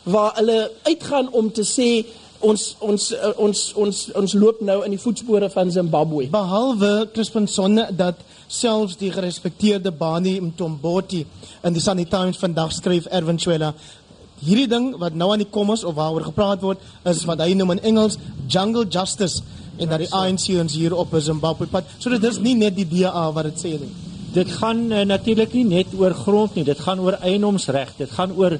waar 0.03 0.33
hulle 0.37 0.71
uitgaan 0.83 1.33
om 1.33 1.53
te 1.53 1.63
sê 1.63 2.07
ons 2.39 2.77
ons 2.79 3.13
uh, 3.13 3.33
ons 3.37 3.63
ons 3.75 4.01
ons 4.15 4.35
loop 4.39 4.61
nou 4.61 4.79
in 4.87 4.95
die 4.95 5.01
voetspore 5.01 5.51
van 5.51 5.73
Zimbabwe. 5.75 6.29
Behalwe 6.31 7.09
Crispin 7.13 7.49
Sonne 7.51 7.89
dat 7.97 8.15
selfs 8.49 8.97
die 8.97 9.13
gerespekteerde 9.13 9.93
Bani 9.93 10.41
Mtomboti 10.41 11.27
in 11.63 11.77
die 11.77 11.81
Sunday 11.81 12.09
Times 12.09 12.41
vandag 12.41 12.73
skryf 12.73 13.07
Erwin 13.07 13.39
Chwela 13.39 13.75
hierdie 14.41 14.69
ding 14.71 14.91
wat 14.99 15.15
nou 15.15 15.33
aan 15.33 15.43
die 15.45 15.51
kom 15.51 15.73
is 15.75 15.85
of 15.85 15.95
waaroor 15.95 16.25
gepraat 16.31 16.63
word 16.63 16.83
is 17.05 17.25
wat 17.29 17.41
hy 17.45 17.55
noem 17.55 17.77
in 17.77 17.85
Engels 17.93 18.19
jungle 18.49 18.87
justice 18.89 19.43
en 19.79 19.89
dat 19.89 20.03
die 20.03 20.13
ANC 20.15 20.51
ons 20.59 20.75
hier 20.75 20.95
op 20.95 21.15
Zimbabwe 21.23 21.67
pad. 21.71 21.87
So 21.99 22.11
dit 22.11 22.25
is 22.25 22.41
nie 22.43 22.57
net 22.59 22.75
die 22.75 22.89
DA 22.89 23.29
wat 23.31 23.53
dit 23.53 23.67
sê 23.67 23.79
nie. 23.79 23.95
dit 24.33 24.51
gaan 24.61 24.93
uh, 24.93 25.05
natuurlik 25.09 25.55
nie 25.57 25.65
net 25.65 25.95
oor 25.97 26.15
grond 26.15 26.57
nie, 26.57 26.65
dit 26.65 26.81
gaan 26.85 27.01
oor 27.01 27.17
eienoomsreg, 27.25 27.95
dit 27.99 28.11
gaan 28.13 28.35
oor 28.37 28.59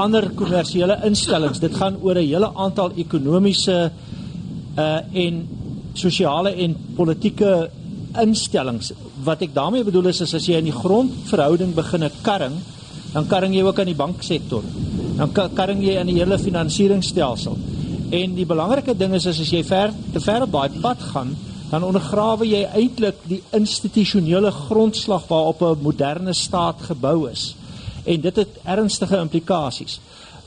ander 0.00 0.26
kommersiële 0.34 0.98
instellings, 1.06 1.60
dit 1.62 1.74
gaan 1.78 2.00
oor 2.02 2.18
'n 2.18 2.26
hele 2.26 2.50
aantal 2.54 2.92
ekonomiese 2.96 3.92
uh 4.76 5.00
en 5.24 5.48
sosiale 5.94 6.50
en 6.50 6.76
politieke 6.96 7.70
instellings. 8.22 8.92
Wat 9.24 9.42
ek 9.42 9.54
daarmee 9.54 9.84
bedoel 9.84 10.10
is, 10.12 10.20
is 10.20 10.34
as 10.34 10.46
jy 10.46 10.58
in 10.60 10.68
die 10.68 10.76
grondverhouding 10.76 11.74
begin 11.74 12.04
'n 12.04 12.12
karring, 12.22 12.56
dan 13.12 13.26
karring 13.26 13.54
jy 13.54 13.62
ook 13.62 13.78
aan 13.78 13.92
die 13.92 13.94
banksektor. 13.94 14.62
Dan 15.16 15.32
karring 15.32 15.82
jy 15.82 15.98
aan 15.98 16.10
die 16.10 16.18
hele 16.18 16.38
finansieringsstelsel. 16.38 17.56
En 18.10 18.34
die 18.34 18.46
belangrike 18.46 18.96
ding 18.96 19.14
is, 19.14 19.26
is 19.26 19.40
as 19.40 19.50
jy 19.50 19.64
ver 19.64 19.92
te 20.12 20.20
ver 20.20 20.42
op 20.42 20.52
daai 20.52 20.80
pad 20.80 21.00
gaan, 21.12 21.36
dan 21.70 21.84
ondergrawe 21.84 22.46
jy 22.46 22.62
eintlik 22.74 23.16
die 23.26 23.42
institusionele 23.56 24.50
grondslag 24.50 25.26
waarop 25.28 25.62
'n 25.62 25.82
moderne 25.82 26.32
staat 26.32 26.82
gebou 26.82 27.30
is. 27.30 27.54
En 28.04 28.20
dit 28.20 28.36
het 28.36 28.48
ernstige 28.62 29.18
implikasies. 29.18 30.00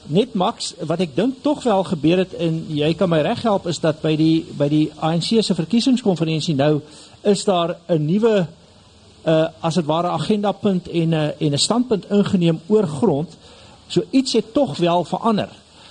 Net 0.07 0.34
Max, 0.34 0.73
wat 0.80 0.99
ek 0.99 1.15
dink 1.15 1.41
tog 1.41 1.63
wel 1.63 1.84
gebeur 1.84 2.17
het 2.17 2.34
en 2.34 2.65
jy 2.69 2.93
kan 2.93 3.09
my 3.09 3.19
reghelp 3.21 3.67
is 3.67 3.80
dat 3.80 4.01
by 4.01 4.15
die 4.15 4.45
by 4.57 4.69
die 4.71 4.91
ANC 5.03 5.43
se 5.43 5.55
verkiesingskonferensie 5.55 6.55
nou 6.55 6.82
is 7.23 7.43
daar 7.43 7.75
'n 7.88 8.05
nuwe 8.05 8.47
uh 9.28 9.47
as 9.59 9.75
dit 9.75 9.86
ware 9.86 10.07
agendapunt 10.07 10.89
en 10.89 11.09
'n 11.09 11.13
uh, 11.13 11.41
en 11.41 11.51
'n 11.51 11.57
standpunt 11.57 12.09
ingeneem 12.09 12.59
oor 12.67 12.88
grond. 12.88 13.38
So 13.88 14.03
iets 14.09 14.34
het 14.34 14.53
tog 14.53 14.78
wel 14.78 15.03
verander. 15.03 15.49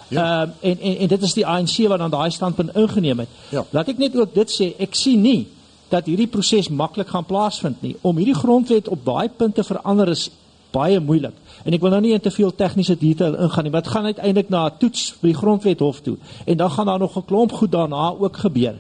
Ja. 0.08 0.42
Ehm 0.42 0.50
uh, 0.62 0.70
en, 0.70 0.80
en 0.80 0.98
en 0.98 1.08
dit 1.08 1.22
is 1.22 1.34
die 1.34 1.46
ANC 1.46 1.76
wat 1.88 1.98
dan 1.98 2.10
daai 2.10 2.30
standpunt 2.30 2.76
ingeneem 2.76 3.18
het. 3.18 3.28
Ja. 3.48 3.64
Laat 3.70 3.88
ek 3.88 3.98
net 3.98 4.16
ook 4.16 4.34
dit 4.34 4.50
sê, 4.50 4.72
ek 4.78 4.94
sien 4.94 5.20
nie 5.20 5.46
dat 5.88 6.06
hierdie 6.06 6.26
proses 6.26 6.68
maklik 6.68 7.08
gaan 7.08 7.24
plaasvind 7.24 7.82
nie. 7.82 7.96
Om 8.00 8.16
hierdie 8.16 8.34
grondwet 8.34 8.88
op 8.88 9.04
daai 9.04 9.28
punte 9.28 9.64
verander 9.64 10.08
is 10.08 10.30
baie 10.74 11.00
moeilik. 11.00 11.34
En 11.64 11.74
ek 11.74 11.82
wil 11.82 11.94
nou 11.94 12.02
nie 12.04 12.14
in 12.16 12.22
te 12.22 12.30
veel 12.30 12.52
tegniese 12.54 12.96
detail 12.98 13.36
ingaan 13.46 13.66
nie, 13.66 13.72
maar 13.72 13.84
dit 13.86 13.92
gaan 13.92 14.10
uiteindelik 14.10 14.48
na 14.48 14.66
'n 14.66 14.78
toets 14.78 15.14
by 15.20 15.32
die 15.32 15.40
grondwet 15.40 15.80
hof 15.80 16.00
toe. 16.00 16.16
En 16.44 16.56
dan 16.56 16.70
gaan 16.70 16.86
daar 16.86 16.98
nog 16.98 17.16
'n 17.16 17.24
klomp 17.24 17.52
goed 17.52 17.72
daarna 17.72 18.14
ook 18.18 18.36
gebeur. 18.36 18.74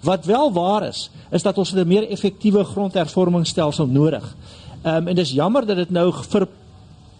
Wat 0.00 0.24
wel 0.24 0.52
waar 0.52 0.86
is, 0.88 1.10
is 1.30 1.42
dat 1.42 1.58
ons 1.58 1.72
'n 1.72 1.86
meer 1.86 2.08
effektiewe 2.08 2.64
grondhervormingsstelsel 2.64 3.86
nodig. 3.86 4.36
Ehm 4.82 4.96
um, 4.96 5.08
en 5.08 5.14
dis 5.14 5.32
jammer 5.32 5.66
dat 5.66 5.76
dit 5.76 5.90
nou 5.90 6.12
vir 6.12 6.48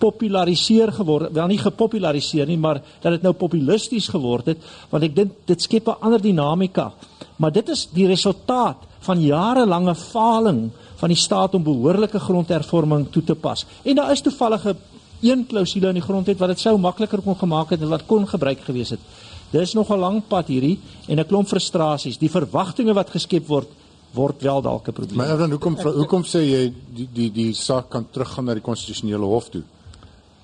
gepopulariseer 0.00 0.92
geword, 0.96 1.32
wel 1.36 1.50
nie 1.52 1.58
gepopulariseer 1.60 2.48
nie, 2.48 2.58
maar 2.58 2.80
dat 3.02 3.18
dit 3.18 3.22
nou 3.22 3.34
populisties 3.36 4.08
geword 4.08 4.46
het, 4.54 4.62
want 4.90 5.04
ek 5.04 5.14
dink 5.16 5.32
dit 5.46 5.60
skep 5.60 5.88
'n 5.88 6.00
ander 6.00 6.20
dinamika. 6.20 6.92
Maar 7.36 7.52
dit 7.52 7.68
is 7.68 7.88
die 7.92 8.06
resultaat 8.06 8.76
van 9.00 9.20
jarelange 9.20 9.94
faling 9.94 10.70
van 10.96 11.08
die 11.08 11.16
staat 11.16 11.54
om 11.54 11.62
behoorlike 11.62 12.18
grondhervorming 12.18 13.10
toe 13.10 13.24
te 13.24 13.34
pas. 13.34 13.66
En 13.84 13.94
daar 13.94 14.12
is 14.12 14.20
toevallige 14.20 14.76
een 15.20 15.46
klousule 15.46 15.88
in 15.88 15.94
die 15.94 16.02
grondwet 16.02 16.38
wat 16.38 16.48
dit 16.48 16.60
sou 16.60 16.78
makliker 16.78 17.20
kon 17.20 17.36
gemaak 17.36 17.70
het 17.70 17.80
en 17.80 17.88
wat 17.88 18.06
kon 18.06 18.28
gebruik 18.28 18.60
gewees 18.60 18.90
het. 18.90 19.00
Dis 19.50 19.74
nog 19.74 19.90
'n 19.90 19.98
lang 19.98 20.22
pad 20.28 20.46
hierdie 20.46 20.78
en 21.08 21.18
'n 21.18 21.26
klomp 21.26 21.48
frustrasies. 21.48 22.18
Die 22.18 22.30
verwagtinge 22.30 22.94
wat 22.94 23.10
geskep 23.10 23.46
word 23.46 23.68
word 24.12 24.42
wel 24.42 24.62
dalk 24.62 24.88
'n 24.88 24.92
probleem. 24.92 25.16
Maar 25.16 25.38
dan 25.38 25.50
hoekom 25.50 25.76
hoekom 25.76 26.24
sê 26.24 26.40
jy 26.40 26.72
die 26.94 27.08
die 27.12 27.30
die 27.32 27.52
saak 27.52 27.90
kan 27.90 28.06
teruggaan 28.10 28.44
na 28.44 28.54
die 28.54 28.62
konstitusionele 28.62 29.24
hof 29.24 29.48
toe? 29.48 29.62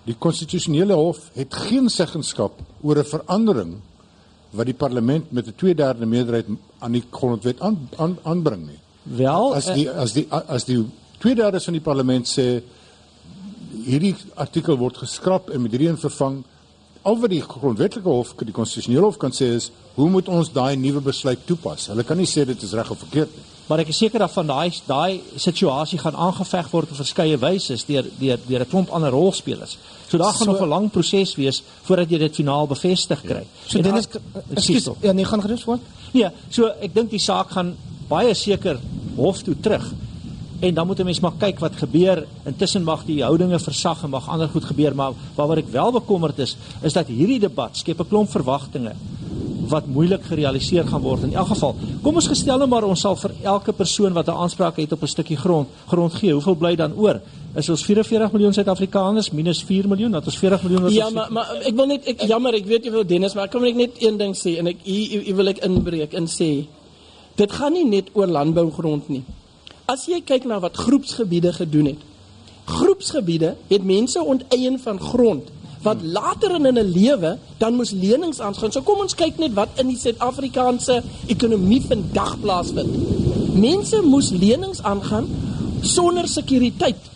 Die 0.04 0.16
konstitusionele 0.18 0.94
hof 0.94 1.30
het 1.34 1.54
geen 1.54 1.88
seggenskap 1.88 2.52
oor 2.82 2.98
'n 2.98 3.04
verandering 3.04 3.74
wat 4.50 4.66
die 4.66 4.74
parlement 4.74 5.32
met 5.32 5.46
'n 5.46 5.54
2/3 5.56 6.08
meerderheid 6.08 6.46
aan 6.78 6.92
die 6.92 7.04
grondwet 7.10 7.60
aan, 7.60 7.88
aan 7.96 8.18
aanbring 8.22 8.66
nie. 8.66 8.78
Wel, 9.02 9.54
as 9.54 9.64
die 9.64 9.90
as 9.90 10.12
die 10.12 10.26
as 10.30 10.64
die 10.64 10.84
2/3 11.18 11.64
van 11.64 11.72
die 11.72 11.82
parlement 11.82 12.26
sê 12.38 12.62
hierdie 13.84 14.14
artikel 14.34 14.76
word 14.76 14.96
geskraap 14.96 15.50
en 15.50 15.62
met 15.62 15.70
hierdie 15.70 15.88
een 15.88 15.98
vervang, 15.98 16.44
al 17.06 17.18
wat 17.22 17.30
die 17.30 17.42
grondwetlike 17.42 18.08
hof, 18.08 18.32
die 18.42 18.54
konstitusionele 18.54 19.06
hof 19.06 19.18
kan 19.22 19.34
sê 19.34 19.52
is, 19.56 19.70
hoe 19.94 20.08
moet 20.10 20.28
ons 20.28 20.50
daai 20.52 20.74
nuwe 20.76 21.00
besluit 21.00 21.44
toepas? 21.46 21.86
Hulle 21.92 22.04
kan 22.04 22.18
nie 22.18 22.26
sê 22.26 22.44
dit 22.48 22.62
is 22.66 22.74
reg 22.74 22.90
of 22.90 23.04
verkeerd 23.04 23.36
nie 23.36 23.46
maar 23.66 23.82
ek 23.82 23.90
is 23.90 23.98
seker 23.98 24.22
dat 24.22 24.30
van 24.30 24.46
daai 24.46 24.70
daai 24.86 25.20
situasie 25.42 25.98
gaan 25.98 26.16
aangeveg 26.26 26.68
word 26.70 26.92
op 26.92 27.00
verskeie 27.00 27.38
wyse 27.42 27.76
deur 27.88 28.06
deur 28.20 28.38
deur 28.46 28.62
'n 28.62 28.70
klomp 28.70 28.90
ander 28.90 29.10
rolspelers. 29.10 29.78
So 30.08 30.18
daar 30.18 30.34
gaan 30.34 30.46
so, 30.46 30.52
nog 30.52 30.62
'n 30.62 30.68
lang 30.68 30.90
proses 30.90 31.34
wees 31.34 31.62
voordat 31.82 32.10
jy 32.10 32.18
dit 32.18 32.34
finaal 32.34 32.66
bevestig 32.66 33.20
kry. 33.22 33.42
Ja. 33.42 33.66
So 33.66 33.82
Dennis, 33.82 34.08
ekskuus, 34.54 34.88
ja 35.00 35.12
nee, 35.12 35.24
gaan 35.24 35.42
gerus 35.42 35.62
voort. 35.62 35.80
Nee, 36.12 36.30
so 36.48 36.66
ek 36.80 36.94
dink 36.94 37.10
die 37.10 37.18
saak 37.18 37.50
gaan 37.50 37.76
baie 38.08 38.34
seker 38.34 38.78
hof 39.16 39.42
toe 39.42 39.56
terug. 39.60 39.92
En 40.60 40.74
dan 40.74 40.86
moet 40.86 40.98
'n 41.00 41.04
mens 41.04 41.20
maar 41.20 41.36
kyk 41.38 41.58
wat 41.58 41.76
gebeur. 41.76 42.26
Intussen 42.44 42.82
mag 42.82 43.04
die 43.04 43.22
houdinge 43.22 43.58
versag 43.58 44.02
en 44.02 44.10
mag 44.10 44.28
ander 44.28 44.48
goed 44.48 44.64
gebeur, 44.64 44.94
maar 44.94 45.12
waaroor 45.34 45.56
ek 45.56 45.68
wel 45.70 45.92
bekommerd 45.92 46.38
is, 46.38 46.56
is 46.82 46.92
dat 46.92 47.06
hierdie 47.06 47.40
debat 47.40 47.76
skep 47.76 48.00
'n 48.00 48.08
klomp 48.08 48.30
verwagtinge 48.30 48.92
wat 49.68 49.86
moeilik 49.86 50.22
gerealiseer 50.24 50.86
gaan 50.86 51.02
word 51.02 51.22
in 51.22 51.34
elk 51.34 51.50
geval. 51.52 51.74
Kom 52.02 52.14
ons 52.14 52.28
gestel 52.30 52.58
nou 52.58 52.68
maar 52.70 52.86
ons 52.86 53.00
sal 53.00 53.16
vir 53.16 53.32
elke 53.42 53.72
persoon 53.72 54.12
wat 54.12 54.28
'n 54.28 54.38
aanspraak 54.44 54.76
het 54.76 54.92
op 54.92 55.02
'n 55.02 55.06
stukkie 55.06 55.36
grond 55.36 55.68
grond 55.86 56.14
gee. 56.14 56.32
Hoeveel 56.32 56.54
bly 56.54 56.74
dan 56.76 56.94
oor? 56.94 57.20
Is 57.54 57.68
ons 57.68 57.84
44 57.84 58.32
miljoen 58.32 58.52
Suid-Afrikaners 58.52 59.30
minus 59.30 59.62
4 59.62 59.88
miljoen? 59.88 60.10
Dat 60.10 60.24
ons 60.24 60.38
40 60.38 60.62
miljoen 60.62 60.92
Ja, 60.92 61.10
maar 61.10 61.32
maar 61.32 61.46
ek 61.64 61.74
wil 61.74 61.86
net 61.86 62.04
ek 62.04 62.20
jammer, 62.26 62.54
ek 62.54 62.66
weet 62.66 62.84
jy 62.84 62.90
wil 62.90 63.06
Dennis, 63.06 63.34
maar 63.34 63.44
ek 63.44 63.74
net 63.74 64.02
een 64.02 64.16
ding 64.16 64.36
sê 64.36 64.58
en 64.58 64.66
ek 64.66 64.76
hier 64.82 65.34
wil 65.36 65.48
ek 65.48 65.58
inbreek 65.58 66.12
en 66.12 66.26
sê 66.26 66.66
dit 67.34 67.52
gaan 67.52 67.72
nie 67.72 67.84
net 67.84 68.08
oor 68.12 68.26
landbougrond 68.26 69.08
nie. 69.08 69.24
As 69.86 70.08
jy 70.10 70.18
kyk 70.26 70.48
na 70.50 70.58
wat 70.58 70.78
groepsgebiede 70.82 71.52
gedoen 71.54 71.92
het. 71.92 72.00
Groepsgebiede 72.66 73.54
het 73.68 73.84
mense 73.86 74.22
onteien 74.22 74.80
van 74.82 74.98
grond 75.00 75.52
wat 75.86 76.02
later 76.02 76.56
in 76.56 76.64
hulle 76.66 76.82
lewe 76.82 77.36
dan 77.58 77.76
moes 77.78 77.92
lenings 77.94 78.40
aangaan. 78.42 78.72
So 78.74 78.82
kom 78.82 79.04
ons 79.04 79.14
kyk 79.14 79.38
net 79.38 79.54
wat 79.54 79.78
in 79.78 79.92
die 79.92 79.98
Suid-Afrikaanse 80.00 80.96
ekonomie 81.30 81.78
vandag 81.86 82.32
plaasvind. 82.42 83.54
Mense 83.54 84.00
moes 84.02 84.32
lenings 84.34 84.82
aangaan 84.82 85.30
sonder 85.86 86.26
sekuriteit 86.28 87.12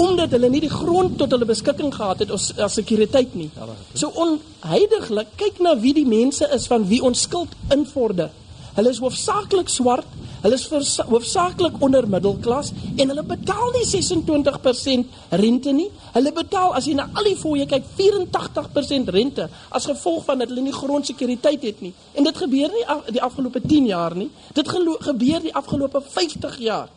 omdat 0.00 0.32
hulle 0.32 0.48
nie 0.48 0.62
die 0.62 0.72
grond 0.72 1.18
tot 1.18 1.34
hulle 1.34 1.44
beskikking 1.44 1.90
gehad 1.92 2.22
het 2.22 2.30
as, 2.32 2.46
as 2.56 2.78
sekuriteit 2.78 3.34
nie. 3.36 3.50
So 3.92 4.08
onheidiglik 4.22 5.34
kyk 5.36 5.58
na 5.60 5.74
wie 5.82 5.92
die 5.98 6.06
mense 6.08 6.46
is 6.56 6.68
van 6.70 6.86
wie 6.88 7.02
ons 7.04 7.26
skuld 7.26 7.52
invorder. 7.74 8.30
Hulle 8.78 8.94
is 8.94 9.02
hoofsaaklik 9.02 9.68
swart 9.68 10.08
Hulle 10.40 10.56
is 10.56 10.96
hoofsaaklik 11.04 11.82
onder 11.84 12.06
middelklas 12.08 12.70
en 12.96 13.10
hulle 13.12 13.24
betaal 13.28 13.74
nie 13.74 13.84
26% 13.84 15.18
rente 15.42 15.72
nie. 15.76 15.90
Hulle 16.14 16.32
betaal 16.32 16.72
as 16.78 16.88
jy 16.88 16.94
na 16.96 17.08
al 17.12 17.28
die 17.28 17.36
fooie 17.36 17.66
kyk 17.68 17.90
84% 17.98 19.12
rente 19.12 19.50
as 19.68 19.88
gevolg 19.90 20.24
van 20.28 20.40
dat 20.40 20.48
hulle 20.48 20.64
nie 20.64 20.76
grondsekuriteit 20.76 21.66
het 21.68 21.82
nie. 21.84 21.92
En 22.16 22.24
dit 22.24 22.40
gebeur 22.44 22.72
nie 22.72 22.86
af, 22.86 23.04
die 23.12 23.22
afgelope 23.22 23.60
10 23.66 23.90
jaar 23.92 24.16
nie. 24.16 24.30
Dit 24.56 24.72
gebeur 24.72 25.44
die 25.44 25.54
afgelope 25.54 26.00
50 26.00 26.56
jaar. 26.64 26.88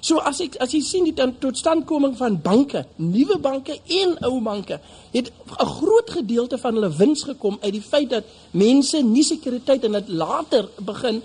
So 0.00 0.20
as 0.24 0.38
ek 0.40 0.56
as 0.64 0.72
jy 0.72 0.80
sien 0.80 1.04
die 1.08 1.12
totstandkoming 1.14 2.14
van 2.16 2.38
banke, 2.40 2.86
nuwe 2.96 3.36
banke 3.40 3.76
en 4.00 4.16
ou 4.24 4.40
banke, 4.40 4.80
het 5.12 5.28
'n 5.28 5.66
groot 5.76 6.10
gedeelte 6.10 6.58
van 6.58 6.74
hulle 6.74 6.90
wins 6.96 7.22
gekom 7.22 7.58
uit 7.60 7.72
die 7.72 7.82
feit 7.82 8.10
dat 8.10 8.24
mense 8.50 9.02
nie 9.02 9.22
sekuriteit 9.22 9.84
en 9.84 9.92
dit 9.92 10.08
later 10.08 10.68
begin 10.80 11.22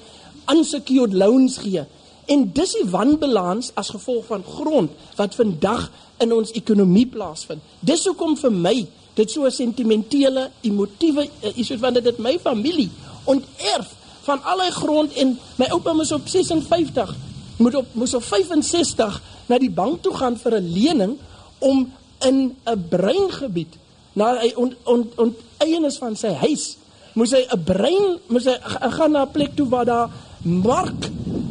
unsecured 0.52 1.14
loans 1.14 1.58
gee. 1.58 1.84
En 2.26 2.52
dis 2.54 2.72
die 2.74 2.90
wanbalans 2.90 3.72
as 3.74 3.90
gevolg 3.90 4.26
van 4.26 4.44
grond 4.44 4.92
wat 5.16 5.36
vandag 5.36 5.92
in 6.18 6.34
ons 6.34 6.52
ekonomie 6.52 7.08
plaasvind. 7.08 7.62
Dis 7.80 8.06
hoekom 8.06 8.38
vir 8.38 8.52
my 8.52 8.88
dit 9.16 9.32
so 9.32 9.46
'n 9.46 9.52
sentimentele, 9.52 10.52
emotiewe 10.62 11.30
eh, 11.42 11.58
is 11.58 11.70
want 11.80 12.04
dit 12.04 12.18
my 12.18 12.40
familie 12.40 12.90
onterf 13.24 13.96
van 14.22 14.44
al 14.44 14.58
die 14.58 14.72
grond 14.72 15.14
en 15.14 15.38
my 15.56 15.66
oupa 15.66 15.94
moes 15.94 16.12
op 16.12 16.28
56 16.28 17.16
moet 17.58 17.76
op 17.76 17.88
moes 17.94 18.14
op 18.14 18.24
65 18.24 19.22
na 19.46 19.58
die 19.58 19.72
bank 19.72 20.02
toe 20.02 20.14
gaan 20.14 20.38
vir 20.38 20.60
'n 20.60 20.72
lening 20.74 21.18
om 21.60 21.92
in 22.20 22.56
'n 22.66 22.88
breingebied 22.90 23.74
na 24.14 24.38
hy 24.40 24.54
ont, 24.56 24.76
ont, 24.84 25.16
ont 25.16 25.38
eienis 25.58 25.98
van 25.98 26.16
sy 26.16 26.34
huis 26.34 26.78
moes 27.14 27.32
hy 27.32 27.46
'n 27.48 27.64
brein 27.64 28.20
moes 28.28 28.46
hy 28.46 28.58
gaan 28.98 29.12
na 29.12 29.26
'n 29.26 29.32
plek 29.32 29.56
toe 29.56 29.68
waar 29.70 29.86
daar 29.86 30.10
mark 30.46 31.10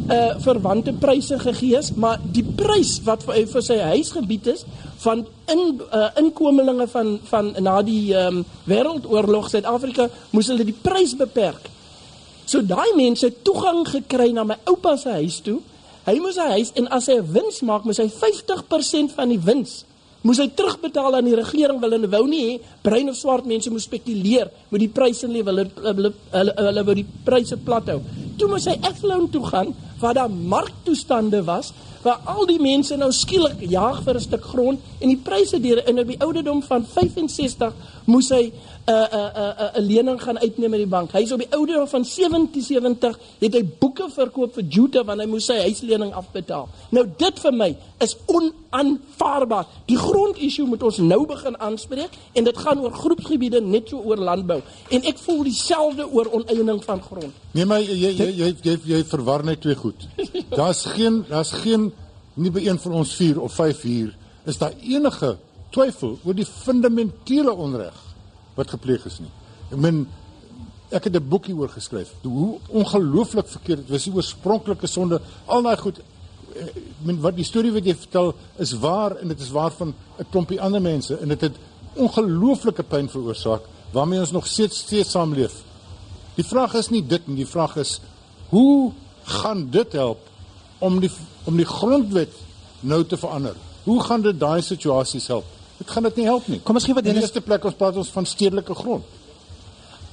uh 0.09 0.35
verwante 0.39 0.93
pryse 0.93 1.39
gegee 1.39 1.79
is, 1.79 1.93
maar 1.97 2.21
die 2.23 2.45
prys 2.45 2.99
wat 3.05 3.25
vir 3.25 3.47
vir 3.49 3.65
sy 3.65 3.79
huisgebied 3.81 4.51
is 4.53 4.65
van 5.05 5.25
in 5.51 5.63
uh 5.81 6.11
inkomelinge 6.21 6.87
van 6.93 7.15
van 7.31 7.53
na 7.59 7.81
die 7.83 8.15
ehm 8.15 8.41
um, 8.41 8.45
wêreldoorlog 8.71 9.49
Suid-Afrika 9.51 10.09
moes 10.31 10.51
hulle 10.53 10.65
die 10.65 10.77
prys 10.83 11.17
beperk. 11.17 11.71
So 12.47 12.63
daai 12.63 12.93
mense 12.97 13.33
toegang 13.43 13.87
gekry 13.89 14.33
na 14.33 14.45
my 14.45 14.59
oupa 14.69 14.97
se 14.97 15.17
huis 15.21 15.41
toe. 15.41 15.61
Hy 16.05 16.19
moes 16.21 16.37
sy 16.37 16.49
huis 16.53 16.73
en 16.77 16.89
as 16.93 17.09
hy 17.09 17.19
'n 17.19 17.33
wins 17.33 17.63
maak, 17.63 17.85
moes 17.85 17.99
hy 17.99 18.09
50% 18.09 19.17
van 19.17 19.29
die 19.29 19.41
wins 19.41 19.85
moes 20.25 20.41
hy 20.41 20.47
terugbetaal 20.57 21.19
aan 21.19 21.27
die 21.29 21.37
regering 21.37 21.81
wil 21.83 21.93
hulle 21.93 22.09
wou 22.09 22.23
nie 22.29 22.43
hê 22.45 22.53
bruin 22.85 23.11
of 23.13 23.17
swart 23.19 23.45
mense 23.49 23.71
moet 23.71 23.85
spekuleer 23.85 24.49
met 24.71 24.81
die 24.81 24.89
pryse 24.89 25.29
hulle 25.29 25.43
hulle 25.45 26.13
hulle 26.33 26.55
hulle 26.57 26.85
wou 26.89 26.95
die 26.97 27.07
pryse 27.27 27.59
plat 27.67 27.91
hou 27.93 27.99
toe 28.39 28.49
moes 28.51 28.67
hy 28.71 28.77
Athlone 28.91 29.29
toe 29.31 29.45
gaan 29.47 29.75
waar 30.01 30.15
daar 30.15 30.31
marktoestande 30.31 31.45
was 31.45 31.73
waar 32.05 32.21
al 32.25 32.47
die 32.47 32.61
mense 32.61 32.97
nou 33.01 33.11
skielik 33.13 33.63
jaag 33.71 34.03
vir 34.05 34.15
'n 34.15 34.21
stuk 34.21 34.45
grond 34.45 34.81
en 35.01 35.09
die 35.09 35.23
pryse 35.25 35.61
deur 35.61 35.89
in 35.89 35.99
op 35.99 36.07
die 36.07 36.21
ouderdom 36.21 36.63
van 36.63 36.87
65 36.87 37.73
moes 38.05 38.29
hy 38.29 38.53
'n 38.87 38.93
'n 38.93 39.31
'n 39.45 39.81
'n 39.81 39.87
lening 39.87 40.23
gaan 40.23 40.39
uitneem 40.39 40.71
by 40.71 40.77
die 40.77 40.87
bank. 40.87 41.13
Hy's 41.13 41.33
op 41.33 41.39
die 41.39 41.53
ouderdom 41.53 41.89
van 41.89 42.05
77 42.05 43.19
het 43.39 43.55
hy 43.55 43.65
boeke 43.79 44.11
verkoop 44.11 44.55
vir 44.55 44.65
Juta 44.69 45.05
want 45.05 45.21
hy 45.21 45.27
moes 45.27 45.47
sy 45.47 45.57
huislening 45.61 46.13
afbetaal. 46.13 46.69
Nou 46.91 47.07
dit 47.17 47.41
vir 47.41 47.53
my 47.53 47.77
is 47.99 48.17
onaanvaarbaar. 48.27 49.67
Die 49.87 49.97
grondissue 49.97 50.67
moet 50.67 50.83
ons 50.83 50.99
nou 50.99 51.27
begin 51.27 51.59
aanspreek 51.59 52.11
en 52.33 52.45
dit 52.45 52.59
gaan 52.59 52.81
oor 52.81 52.93
groepsgebiede 52.93 53.61
net 53.61 53.89
so 53.89 53.97
oor 54.05 54.17
landbou 54.17 54.61
en 54.91 55.03
ek 55.03 55.19
voel 55.19 55.43
dieselfde 55.43 56.13
oor 56.13 56.33
oneiening 56.33 56.85
van 56.85 57.01
grond. 57.03 57.33
Nee 57.53 57.65
maar 57.65 57.81
jy 57.81 57.95
jy 57.95 58.31
jy 58.37 58.55
jy, 58.63 58.79
jy 58.85 59.05
verwar 59.05 59.45
net 59.45 59.61
twee 59.61 59.75
goed. 59.85 60.09
Daar's 60.59 60.85
geen 60.97 61.23
daar's 61.29 61.53
geen 61.65 61.93
nie 62.35 62.51
by 62.51 62.65
een 62.65 62.81
van 62.83 62.99
ons 63.03 63.15
4 63.19 63.41
of 63.41 63.55
5 63.61 63.83
hier 63.87 64.11
is 64.51 64.59
daar 64.61 64.75
enige 64.81 65.37
twyfel 65.75 66.19
oor 66.25 66.37
die 66.37 66.49
fundamentele 66.49 67.53
onreg 67.53 67.97
wat 68.59 68.71
gepleeg 68.71 69.05
is 69.11 69.21
nie. 69.23 69.33
Ek 69.71 69.81
meen 69.81 70.05
ek 70.95 71.09
het 71.09 71.17
'n 71.17 71.29
boekie 71.29 71.55
oor 71.57 71.69
geskryf. 71.69 72.15
Hoe 72.23 72.59
ongelooflik 72.69 73.49
verkeerd 73.49 73.87
dit 73.87 73.91
was 73.91 74.05
die 74.05 74.15
oorspronklike 74.15 74.87
sonde. 74.87 75.21
Al 75.47 75.63
daai 75.63 75.77
goed 75.77 75.99
ek 76.55 76.75
meen 77.03 77.21
wat 77.21 77.37
die 77.37 77.45
storie 77.45 77.73
wat 77.75 77.87
jy 77.87 77.95
vertel 77.95 78.35
is 78.63 78.73
waar 78.79 79.17
en 79.17 79.29
dit 79.29 79.41
is 79.41 79.51
waar 79.51 79.73
van 79.73 79.95
'n 80.19 80.27
klompie 80.31 80.61
ander 80.61 80.83
mense 80.83 81.17
en 81.19 81.29
dit 81.29 81.41
het 81.41 81.57
ongelooflike 81.95 82.83
pyn 82.83 83.09
veroorsaak 83.09 83.63
waarmee 83.93 84.21
ons 84.21 84.33
nog 84.33 84.47
steeds 84.47 84.79
steeds 84.79 85.11
saamleef. 85.11 85.63
Die 86.35 86.45
vraag 86.45 86.75
is 86.75 86.91
nie 86.91 87.07
dit 87.07 87.27
nie, 87.27 87.37
die 87.37 87.47
vraag 87.47 87.77
is 87.77 88.01
hoe 88.49 88.93
gaan 89.25 89.69
dit 89.71 89.93
help 89.93 90.19
om 90.79 91.01
die 91.01 91.11
om 91.45 91.57
die 91.57 91.67
grondwet 91.69 92.33
nou 92.81 93.05
te 93.05 93.17
verander? 93.17 93.55
Hoe 93.85 94.01
gaan 94.03 94.23
dit 94.23 94.39
daai 94.41 94.63
situasies 94.63 95.27
help? 95.27 95.45
Dit 95.79 95.91
gaan 95.91 96.03
dit 96.03 96.17
nie 96.17 96.25
help 96.25 96.47
nie. 96.49 96.61
Kom 96.65 96.77
ons 96.77 96.85
gee 96.85 96.95
vir 96.95 97.05
In 97.05 97.15
die 97.15 97.21
eerste 97.21 97.41
plek 97.41 97.65
ons 97.65 97.75
praat 97.75 97.97
ons 97.97 98.09
van 98.09 98.27
stedelike 98.27 98.75
grond. 98.75 99.05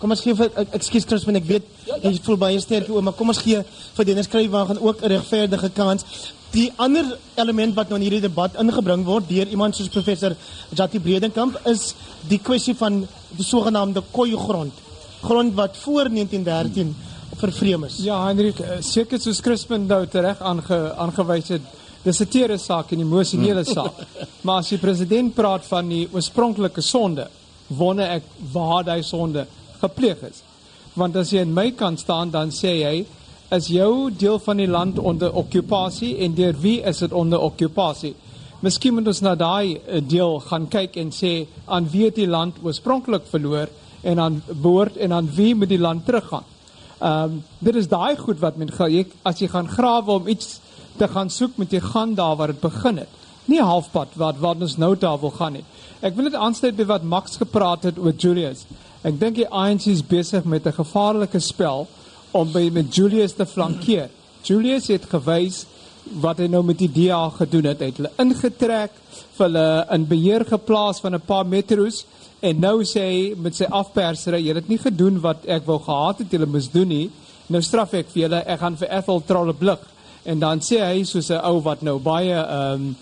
Kom 0.02 0.12
ons 0.12 0.22
gee 0.22 0.34
vir 0.36 0.50
ek- 0.56 0.74
ekskuus 0.74 1.06
Crispin, 1.06 1.36
ek 1.36 1.46
weet 1.46 1.64
jy 2.04 2.20
voel 2.26 2.38
baie 2.38 2.60
sterk 2.60 2.90
oor, 2.90 3.04
maar 3.04 3.14
kom 3.14 3.30
ons 3.30 3.38
gee 3.38 3.64
vir 3.96 4.06
Dennis 4.06 4.28
Kruiwagen 4.28 4.82
ook 4.82 5.02
'n 5.04 5.08
regverdige 5.08 5.70
kans. 5.70 6.04
Die 6.52 6.72
ander 6.76 7.18
element 7.36 7.76
wat 7.76 7.90
nou 7.90 7.96
in 8.00 8.02
hierdie 8.10 8.22
debat 8.28 8.52
ingebring 8.60 9.06
word 9.06 9.30
deur 9.30 9.48
iemand 9.48 9.76
soos 9.76 9.88
professor 9.88 10.36
Jati 10.74 11.00
Bredenkamp 11.00 11.60
is 11.66 11.94
die 12.28 12.40
kwessie 12.40 12.76
van 12.76 13.08
die 13.38 13.46
sogenaamde 13.46 14.02
koei 14.12 14.36
grond. 14.36 14.74
Grond 15.22 15.54
wat 15.54 15.78
voor 15.78 16.10
1913 16.10 16.96
vervreem 17.42 17.86
is. 17.88 18.00
Ja, 18.06 18.20
Hendrik, 18.28 18.60
eh, 18.60 18.80
seker 18.86 19.20
soos 19.20 19.42
Crispin 19.42 19.88
nou 19.90 20.06
reg 20.12 20.42
aange, 20.42 20.80
aangewys 20.96 21.50
het, 21.56 21.62
dis 22.04 22.22
'n 22.22 22.28
tere 22.28 22.58
saak 22.58 22.92
en 22.92 23.00
'n 23.00 23.08
emosionele 23.08 23.64
saak. 23.66 23.94
Maar 24.46 24.58
as 24.58 24.70
die 24.70 24.78
president 24.78 25.34
praat 25.36 25.66
van 25.66 25.90
die 25.90 26.08
oorspronklike 26.12 26.82
sonde, 26.82 27.28
wonder 27.68 28.06
ek 28.06 28.24
waar 28.52 28.84
daai 28.84 29.04
sonde 29.04 29.46
gepleeg 29.82 30.22
is. 30.24 30.44
Want 30.96 31.16
as 31.16 31.32
jy 31.32 31.42
in 31.42 31.54
my 31.54 31.72
kant 31.72 32.00
staan, 32.00 32.32
dan 32.32 32.50
sê 32.50 32.80
jy 32.82 33.06
is 33.52 33.68
jou 33.68 34.12
deel 34.12 34.40
van 34.40 34.58
die 34.58 34.68
land 34.68 35.00
onder 35.00 35.34
okkupasie 35.34 36.18
en 36.24 36.36
deur 36.36 36.56
wie 36.62 36.82
is 36.82 37.00
dit 37.04 37.12
onder 37.12 37.40
okkupasie? 37.40 38.16
Miskien 38.62 38.94
moet 38.94 39.08
ons 39.08 39.22
na 39.22 39.36
daai 39.36 39.80
eh, 39.88 40.02
deel 40.02 40.40
gaan 40.40 40.68
kyk 40.70 40.98
en 41.02 41.12
sê 41.12 41.48
aan 41.66 41.88
wie 41.92 42.06
het 42.06 42.16
die 42.16 42.30
land 42.30 42.60
oorspronklik 42.64 43.26
verloor 43.32 43.72
en 44.02 44.20
aan 44.20 44.42
behoort 44.52 44.98
en 44.98 45.14
aan 45.14 45.30
wie 45.36 45.56
moet 45.56 45.70
die 45.70 45.82
land 45.82 46.06
teruggaan? 46.06 46.46
Ehm 47.02 47.24
um, 47.24 47.44
dit 47.60 47.76
is 47.76 47.88
daai 47.90 48.16
goed 48.18 48.40
wat 48.40 48.58
men 48.62 48.70
gaan 48.72 48.92
jy 48.94 49.08
as 49.26 49.40
jy 49.42 49.48
gaan 49.50 49.68
grawe 49.68 50.12
om 50.12 50.28
iets 50.28 50.60
te 50.98 51.08
gaan 51.08 51.30
soek 51.34 51.56
moet 51.58 51.72
jy 51.74 51.80
gaan 51.82 52.14
daar 52.16 52.36
waar 52.38 52.54
dit 52.54 52.62
begin 52.62 52.98
het. 53.02 53.10
Nie 53.50 53.62
halfpad 53.62 54.14
wat 54.22 54.38
wat 54.44 54.62
ons 54.62 54.78
nou 54.78 54.96
daar 54.96 55.18
wil 55.20 55.34
gaan 55.34 55.54
nie. 55.58 55.64
Ek 56.02 56.14
wil 56.16 56.30
dit 56.30 56.38
aansluit 56.38 56.78
by 56.78 56.86
wat 56.86 57.04
Max 57.04 57.42
gepraat 57.42 57.90
het 57.90 57.98
oor 57.98 58.14
Julius. 58.14 58.66
Ek 59.02 59.18
dink 59.20 59.40
die 59.40 59.50
ANC 59.50 59.88
is 59.90 60.06
besig 60.06 60.46
met 60.46 60.68
'n 60.68 60.78
gevaarlike 60.78 61.40
spel 61.40 61.88
om 62.32 62.52
by 62.52 62.70
met 62.70 62.96
Julius 62.96 63.34
te 63.34 63.46
flankeer. 63.46 64.10
Julius 64.44 64.88
het 64.88 65.06
gewys 65.06 65.66
wat 66.22 66.38
hy 66.38 66.48
nou 66.48 66.64
met 66.64 66.78
die 66.78 66.92
DA 66.92 67.30
gedoen 67.30 67.66
het. 67.66 67.80
Hy 67.80 67.86
het 67.86 67.98
hulle 67.98 68.12
ingetrek, 68.18 68.92
hulle 69.38 69.86
in 69.92 70.08
beheer 70.08 70.46
geplaas 70.46 71.00
van 71.00 71.16
'n 71.16 71.26
paar 71.26 71.46
metros 71.46 72.06
en 72.42 72.60
nou 72.60 72.82
sê 72.88 73.04
hy 73.06 73.22
met 73.38 73.56
sy 73.56 73.68
afpersery, 73.70 74.42
julle 74.42 74.62
het 74.62 74.70
nie 74.70 74.82
gedoen 74.82 75.20
wat 75.22 75.46
ek 75.46 75.68
wou 75.70 75.78
gehad 75.80 76.24
het 76.24 76.34
julle 76.34 76.50
moes 76.50 76.70
doen 76.74 76.90
nie. 76.90 77.08
Nou 77.50 77.62
straf 77.62 77.94
ek 77.94 78.10
vir 78.14 78.24
julle, 78.24 78.42
ek 78.46 78.60
gaan 78.60 78.78
vir 78.80 78.92
Ethel 78.98 79.24
trolle 79.28 79.54
blik. 79.58 79.84
En 80.26 80.42
dan 80.42 80.62
sê 80.62 80.82
hy 80.82 81.04
soos 81.04 81.30
'n 81.32 81.42
ou 81.46 81.62
wat 81.62 81.82
nou 81.82 82.00
baie 82.00 82.34
ehm 82.34 82.74
um, 82.74 82.96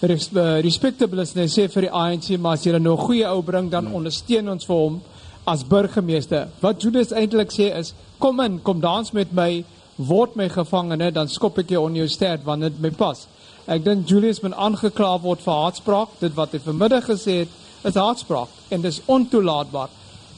res, 0.00 0.28
uh, 0.34 0.60
respectable 0.62 1.22
is, 1.22 1.34
en 1.34 1.42
hy 1.42 1.48
sê 1.48 1.68
vir 1.68 1.88
die 1.88 1.92
ANC, 1.92 2.38
maar 2.38 2.58
as 2.58 2.64
julle 2.64 2.78
nou 2.78 2.94
'n 2.94 3.06
goeie 3.06 3.26
ou 3.28 3.42
bring, 3.42 3.70
dan 3.70 3.92
ondersteun 3.92 4.48
ons 4.48 4.64
vir 4.64 4.76
hom 4.76 5.00
as 5.46 5.64
burgemeester. 5.64 6.48
Wat 6.60 6.82
Julius 6.82 7.12
eintlik 7.12 7.50
sê 7.50 7.72
is, 7.76 7.94
kom 8.18 8.40
in, 8.40 8.60
kom 8.62 8.80
dans 8.80 9.12
met 9.12 9.32
my, 9.32 9.64
word 9.96 10.36
my 10.36 10.48
gevangene, 10.48 11.10
dan 11.12 11.28
skop 11.28 11.58
ek 11.58 11.70
jou 11.70 11.84
onder 11.84 12.04
jou 12.04 12.08
stert 12.08 12.44
wanneer 12.44 12.70
dit 12.70 12.80
my 12.80 12.90
pas. 12.90 13.26
Ek 13.66 13.84
dink 13.84 14.06
Julius 14.08 14.40
moet 14.40 14.54
aangekla 14.56 15.18
word 15.20 15.42
vir 15.44 15.54
haatspraak. 15.54 16.08
Dit 16.20 16.36
wat 16.38 16.52
hy 16.52 16.58
vanmiddag 16.58 17.04
gesê 17.10 17.40
het, 17.42 17.48
is 17.84 17.94
haatspraak 17.94 18.48
en 18.68 18.80
dis 18.80 19.00
ontoelaatbaar. 19.04 19.88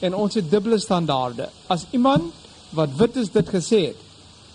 En 0.01 0.15
ons 0.15 0.35
het 0.35 0.51
dubbele 0.51 0.79
standaarde. 0.79 1.49
As 1.67 1.85
iemand 1.91 2.33
wat 2.71 2.89
wit 2.97 3.17
is 3.17 3.31
dit 3.31 3.49
gesê 3.49 3.81
het, 3.87 3.97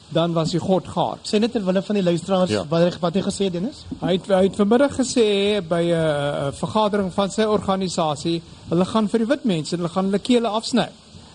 dan 0.09 0.33
was 0.33 0.51
hy 0.53 0.59
God 0.59 0.88
gaar. 0.88 1.17
Sê 1.23 1.39
net 1.39 1.51
terwille 1.51 1.81
van 1.81 1.95
die 1.95 2.03
luisteraars 2.03 2.49
Ja. 2.49 2.63
wat 2.69 2.81
hy 2.81 2.91
wat 2.99 3.13
hy 3.13 3.21
gesê 3.21 3.43
het 3.43 3.53
Dennis. 3.53 3.86
Hy 4.01 4.11
het 4.11 4.27
hy 4.27 4.43
het 4.43 4.55
vanmiddag 4.55 4.91
gesê 4.95 5.61
by 5.67 5.81
'n 5.81 5.91
uh, 5.91 6.51
vergadering 6.53 7.13
van 7.13 7.31
sy 7.31 7.41
organisasie, 7.43 8.41
hulle 8.69 8.86
gaan 8.86 9.07
vir 9.09 9.19
die 9.19 9.27
wit 9.27 9.43
mense, 9.43 9.75
hulle 9.75 9.89
gaan 9.89 10.05
hulle 10.05 10.19
kele 10.19 10.47
afsny. 10.47 10.88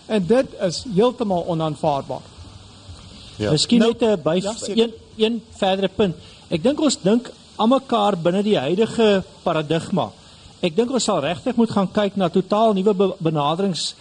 En 0.07 0.25
dit 0.25 0.47
is 0.61 0.85
heeltemal 0.95 1.45
onaanvaarbaar. 1.47 2.21
Ja. 3.37 3.51
Miskien 3.51 3.79
Nou- 3.79 3.91
net 3.91 4.01
'n 4.01 4.21
by 4.23 4.39
Ja, 4.43 4.53
een 4.75 4.93
een 5.17 5.41
verdere 5.57 5.87
punt. 5.87 6.15
Ek 6.49 6.63
dink 6.63 6.79
ons 6.81 6.97
dink 7.01 7.31
almekaar 7.55 8.17
binne 8.17 8.43
die 8.43 8.57
huidige 8.57 9.23
paradigma. 9.43 10.11
Ek 10.61 10.75
dink 10.77 10.91
ons 10.93 11.03
sal 11.09 11.23
regtig 11.25 11.57
moet 11.57 11.71
gaan 11.73 11.89
kyk 11.89 12.17
na 12.21 12.29
totaal 12.29 12.75
nuwe 12.77 12.93
be 12.93 13.07
benaderings 13.17 13.95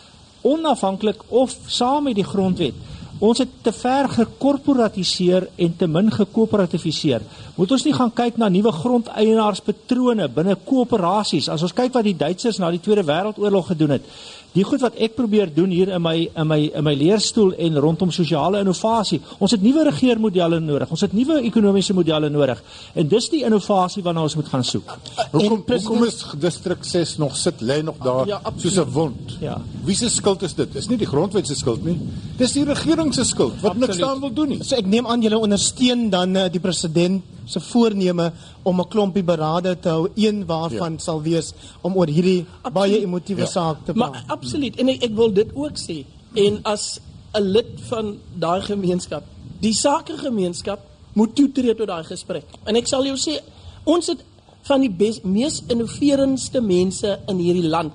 onafhanklik 0.44 1.22
of 1.28 1.54
saam 1.68 2.04
met 2.04 2.18
die 2.18 2.24
grondwet. 2.24 2.76
Ons 3.20 3.42
het 3.42 3.50
te 3.64 3.72
ver 3.76 4.08
gekorporatiseer 4.08 5.46
en 5.60 5.72
te 5.76 5.86
min 5.88 6.06
gekooperatifiseer. 6.12 7.24
Moet 7.56 7.72
ons 7.76 7.84
nie 7.84 7.92
gaan 7.92 8.12
kyk 8.16 8.38
na 8.40 8.48
nuwe 8.48 8.72
grondeienaarspatrone 8.72 10.28
binne 10.32 10.56
koöperasies. 10.64 11.50
As 11.52 11.64
ons 11.64 11.76
kyk 11.76 11.92
wat 11.96 12.08
die 12.08 12.16
Duitsers 12.16 12.60
na 12.60 12.70
die 12.72 12.80
Tweede 12.80 13.04
Wêreldoorlog 13.04 13.72
gedoen 13.74 13.98
het. 13.98 14.08
Die 14.52 14.64
goed 14.66 14.80
wat 14.82 14.96
ek 14.98 15.14
probeer 15.14 15.46
doen 15.54 15.70
hier 15.70 15.88
in 15.94 16.02
my 16.02 16.16
in 16.34 16.46
my 16.50 16.58
in 16.74 16.82
my 16.84 16.94
leerstoel 16.98 17.52
en 17.54 17.76
rondom 17.78 18.10
sosiale 18.10 18.58
innovasie. 18.64 19.20
Ons 19.38 19.52
het 19.54 19.62
nuwe 19.62 19.84
regeermodelle 19.86 20.58
nodig. 20.60 20.90
Ons 20.90 21.00
het 21.06 21.12
nuwe 21.14 21.36
ekonomiese 21.46 21.94
modelle 21.94 22.28
nodig. 22.30 22.62
En 22.98 23.06
dis 23.08 23.28
die 23.30 23.44
innovasie 23.46 24.02
waarna 24.02 24.22
ons 24.26 24.34
moet 24.34 24.48
gaan 24.50 24.64
soek. 24.64 24.96
Hoekom 25.32 25.62
hoekom 25.70 26.04
is 26.08 26.24
distrik 26.42 26.82
6 26.84 27.16
nog 27.22 27.36
sit 27.36 27.60
lê 27.62 27.78
nog 27.82 27.96
daar 28.02 28.26
Ja, 28.26 28.40
absoluut. 28.42 28.74
soos 28.74 28.86
'n 28.86 28.90
wond? 28.92 29.36
Ja. 29.40 29.60
Wie 29.84 29.94
se 29.96 30.08
skuld 30.10 30.42
is 30.42 30.54
dit? 30.54 30.72
Dis 30.72 30.88
nie 30.88 30.98
die 30.98 31.06
grondwet 31.06 31.46
se 31.46 31.54
skuld 31.54 31.84
nie. 31.84 31.98
Dis 32.36 32.52
die 32.52 32.64
regering 32.64 33.14
se 33.14 33.24
skuld 33.24 33.60
wat 33.60 33.74
niks 33.74 33.86
Absoluut. 33.86 34.00
daaraan 34.00 34.20
wil 34.20 34.32
doen 34.32 34.48
nie. 34.48 34.64
So 34.64 34.76
ek 34.76 34.86
neem 34.86 35.06
aan 35.06 35.22
julle 35.22 35.38
ondersteun 35.38 36.10
dan 36.10 36.36
uh, 36.36 36.48
die 36.50 36.60
president 36.60 37.22
se 37.50 37.60
voorneme 37.60 38.32
om 38.62 38.80
'n 38.80 38.88
klompie 38.88 39.22
berade 39.22 39.76
te 39.80 39.88
hou, 39.88 40.08
een 40.14 40.46
waarvan 40.46 40.92
Ja. 40.92 40.98
sal 40.98 41.22
wees 41.22 41.52
om 41.82 41.96
oor 41.96 42.06
hierdie 42.06 42.46
baie 42.72 43.00
emotiewe 43.02 43.40
Ja. 43.40 43.46
saak 43.46 43.84
te 43.84 43.92
Maar 43.94 44.10
praat. 44.10 44.24
absoluut 44.28 44.76
en 44.76 44.88
ek, 44.88 45.02
ek 45.02 45.14
wil 45.14 45.32
dit 45.32 45.50
ook 45.54 45.76
sê 45.76 46.04
en 46.34 46.60
as 46.62 47.00
'n 47.34 47.42
lid 47.42 47.66
van 47.88 48.18
daai 48.38 48.60
gemeenskap, 48.62 49.22
die 49.60 49.74
sakegemeenskap 49.74 50.80
moet 51.14 51.34
toetree 51.34 51.74
tot 51.74 51.86
daai 51.86 52.04
gesprek. 52.04 52.44
En 52.64 52.76
ek 52.76 52.86
sal 52.86 53.04
jou 53.04 53.16
sê 53.16 53.40
ons 53.84 54.06
het 54.06 54.24
van 54.62 54.80
die 54.80 54.90
bes, 54.90 55.20
mees 55.22 55.62
innoverendste 55.68 56.60
mense 56.60 57.18
in 57.28 57.38
hierdie 57.38 57.68
land. 57.68 57.92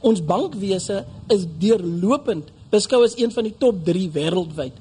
Ons 0.00 0.20
bankwese 0.24 1.04
is 1.28 1.44
deurlopend 1.58 2.44
beskou 2.70 3.04
as 3.04 3.14
een 3.16 3.30
van 3.32 3.44
die 3.44 3.54
top 3.58 3.84
3 3.84 4.10
wêreldwyd. 4.12 4.72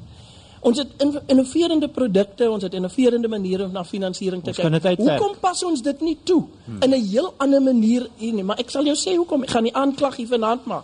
Ons 0.65 0.77
het 0.81 0.87
in- 0.97 1.19
innoverende 1.27 1.87
produkte, 1.93 2.47
ons 2.49 2.63
het 2.65 2.73
innoverende 2.73 3.27
maniere 3.29 3.63
om 3.67 3.71
na 3.71 3.83
finansiering 3.85 4.43
te 4.43 4.49
uitwerk. 4.49 5.19
Hoekom 5.19 5.35
pas 5.39 5.63
ons 5.63 5.81
dit 5.81 6.01
nie 6.01 6.17
toe 6.23 6.43
in 6.81 6.89
'n 6.93 7.01
heel 7.09 7.33
ander 7.37 7.61
manier 7.61 8.07
hier 8.17 8.33
nie? 8.33 8.43
Maar 8.43 8.57
ek 8.57 8.69
sal 8.69 8.83
jou 8.85 8.95
sê 8.97 9.15
hoekom. 9.15 9.43
Ek 9.43 9.49
gaan 9.49 9.63
die 9.63 9.75
aanklag 9.75 10.15
hier 10.15 10.27
vanaand 10.27 10.65
maak. 10.65 10.83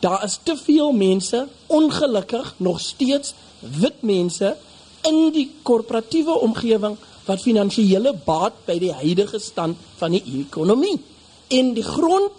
Daar 0.00 0.24
is 0.24 0.38
te 0.42 0.56
veel 0.56 0.92
mense, 0.92 1.48
ongelukkig 1.66 2.54
nog 2.56 2.80
steeds 2.80 3.34
wit 3.60 4.02
mense 4.02 4.56
in 5.02 5.30
die 5.32 5.50
korporatiewe 5.62 6.38
omgewing 6.40 6.96
wat 7.26 7.40
finansiële 7.42 8.14
baat 8.24 8.52
by 8.66 8.78
die 8.78 8.92
huidige 8.92 9.38
stand 9.38 9.76
van 9.96 10.10
die 10.10 10.22
ekonomie. 10.46 11.00
En 11.48 11.74
die 11.74 11.82
grond 11.82 12.30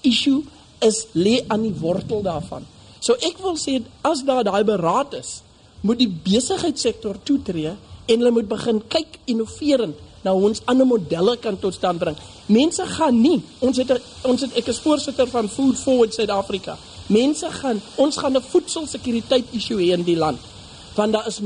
issue 0.00 0.42
is 0.78 1.06
lê 1.12 1.44
aan 1.48 1.62
die 1.62 1.74
wortel 1.80 2.22
daarvan. 2.22 2.66
So 3.02 3.18
ek 3.18 3.40
wil 3.42 3.58
sê 3.58 3.80
as 4.06 4.22
daar 4.22 4.44
daai 4.46 4.62
beraad 4.64 5.16
is, 5.18 5.40
moet 5.82 5.98
die 5.98 6.10
besigheidssektor 6.10 7.18
toetree 7.26 7.74
en 7.74 8.14
hulle 8.14 8.30
moet 8.30 8.48
begin 8.50 8.78
kyk 8.92 9.18
innoverend 9.26 9.98
hoe 10.22 10.46
ons 10.46 10.62
ander 10.70 10.86
modelle 10.86 11.34
kan 11.42 11.56
tot 11.58 11.74
stand 11.74 11.98
bring. 11.98 12.16
Mense 12.46 12.84
gaan 12.94 13.16
nie, 13.18 13.40
ons 13.58 13.76
het 13.76 13.90
'n 13.90 13.98
ons 14.22 14.40
het 14.40 14.52
ek 14.54 14.68
is 14.68 14.78
voorsitter 14.78 15.26
van 15.26 15.48
Food 15.48 15.76
Forward 15.76 16.14
Suid-Afrika. 16.14 16.78
Mense 17.08 17.50
gaan 17.50 17.82
ons 17.96 18.16
gaan 18.16 18.36
'n 18.36 18.42
voedselsekuriteit 18.42 19.44
issue 19.50 19.78
hê 19.78 19.92
in 19.98 20.04
die 20.04 20.16
land. 20.16 20.38
Want 20.94 21.12
daar 21.12 21.26
is 21.26 21.40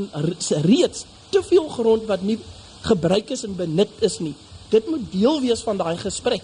reeds 0.50 1.04
te 1.30 1.42
veel 1.42 1.68
grond 1.68 2.04
wat 2.06 2.22
nie 2.22 2.38
gebruik 2.82 3.30
is 3.30 3.44
en 3.44 3.56
benut 3.56 3.88
is 4.00 4.18
nie. 4.18 4.34
Dit 4.68 4.86
moet 4.88 5.12
deel 5.12 5.40
wees 5.40 5.60
van 5.60 5.76
daai 5.76 5.96
gesprek. 5.96 6.42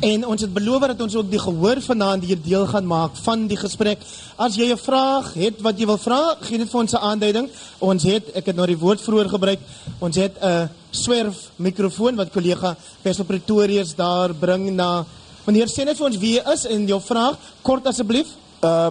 En 0.00 0.26
ons 0.26 0.40
het 0.40 0.52
beloof 0.52 0.86
dat 0.86 1.00
ons 1.00 1.14
ook 1.14 1.30
die 1.30 1.38
gehoor 1.38 1.80
vanaand 1.82 2.24
hier 2.24 2.38
deel 2.42 2.66
gaan 2.66 2.86
maak 2.86 3.16
van 3.22 3.46
die 3.46 3.56
gesprek. 3.56 3.98
As 4.36 4.56
jy 4.56 4.72
'n 4.72 4.76
vraag 4.78 5.34
het 5.34 5.60
wat 5.60 5.78
jy 5.78 5.86
wil 5.86 5.98
vra, 5.98 6.36
gee 6.40 6.58
net 6.58 6.70
vir 6.70 6.80
ons 6.80 6.92
'n 6.92 6.96
aanduiding. 6.96 7.48
Ons 7.78 8.02
het, 8.02 8.24
ek 8.34 8.46
het 8.46 8.56
nou 8.56 8.66
die 8.66 8.78
woord 8.78 9.00
vroeër 9.00 9.28
gebruik, 9.28 9.60
ons 9.98 10.16
het 10.16 10.36
'n 10.42 10.68
swerf 10.90 11.50
mikrofoon 11.56 12.16
wat 12.16 12.32
kollega 12.32 12.76
Wessel 13.02 13.24
Pretorius 13.24 13.94
daar 13.94 14.34
bring 14.34 14.70
na 14.70 15.04
Meneer 15.46 15.66
sê 15.66 15.86
net 15.86 15.96
vir 15.96 16.06
ons 16.06 16.18
wie 16.20 16.34
jy 16.36 16.42
is 16.52 16.66
en 16.68 16.86
jou 16.86 17.00
vraag 17.00 17.38
kort 17.62 17.86
asseblief. 17.86 18.36
Uh 18.62 18.90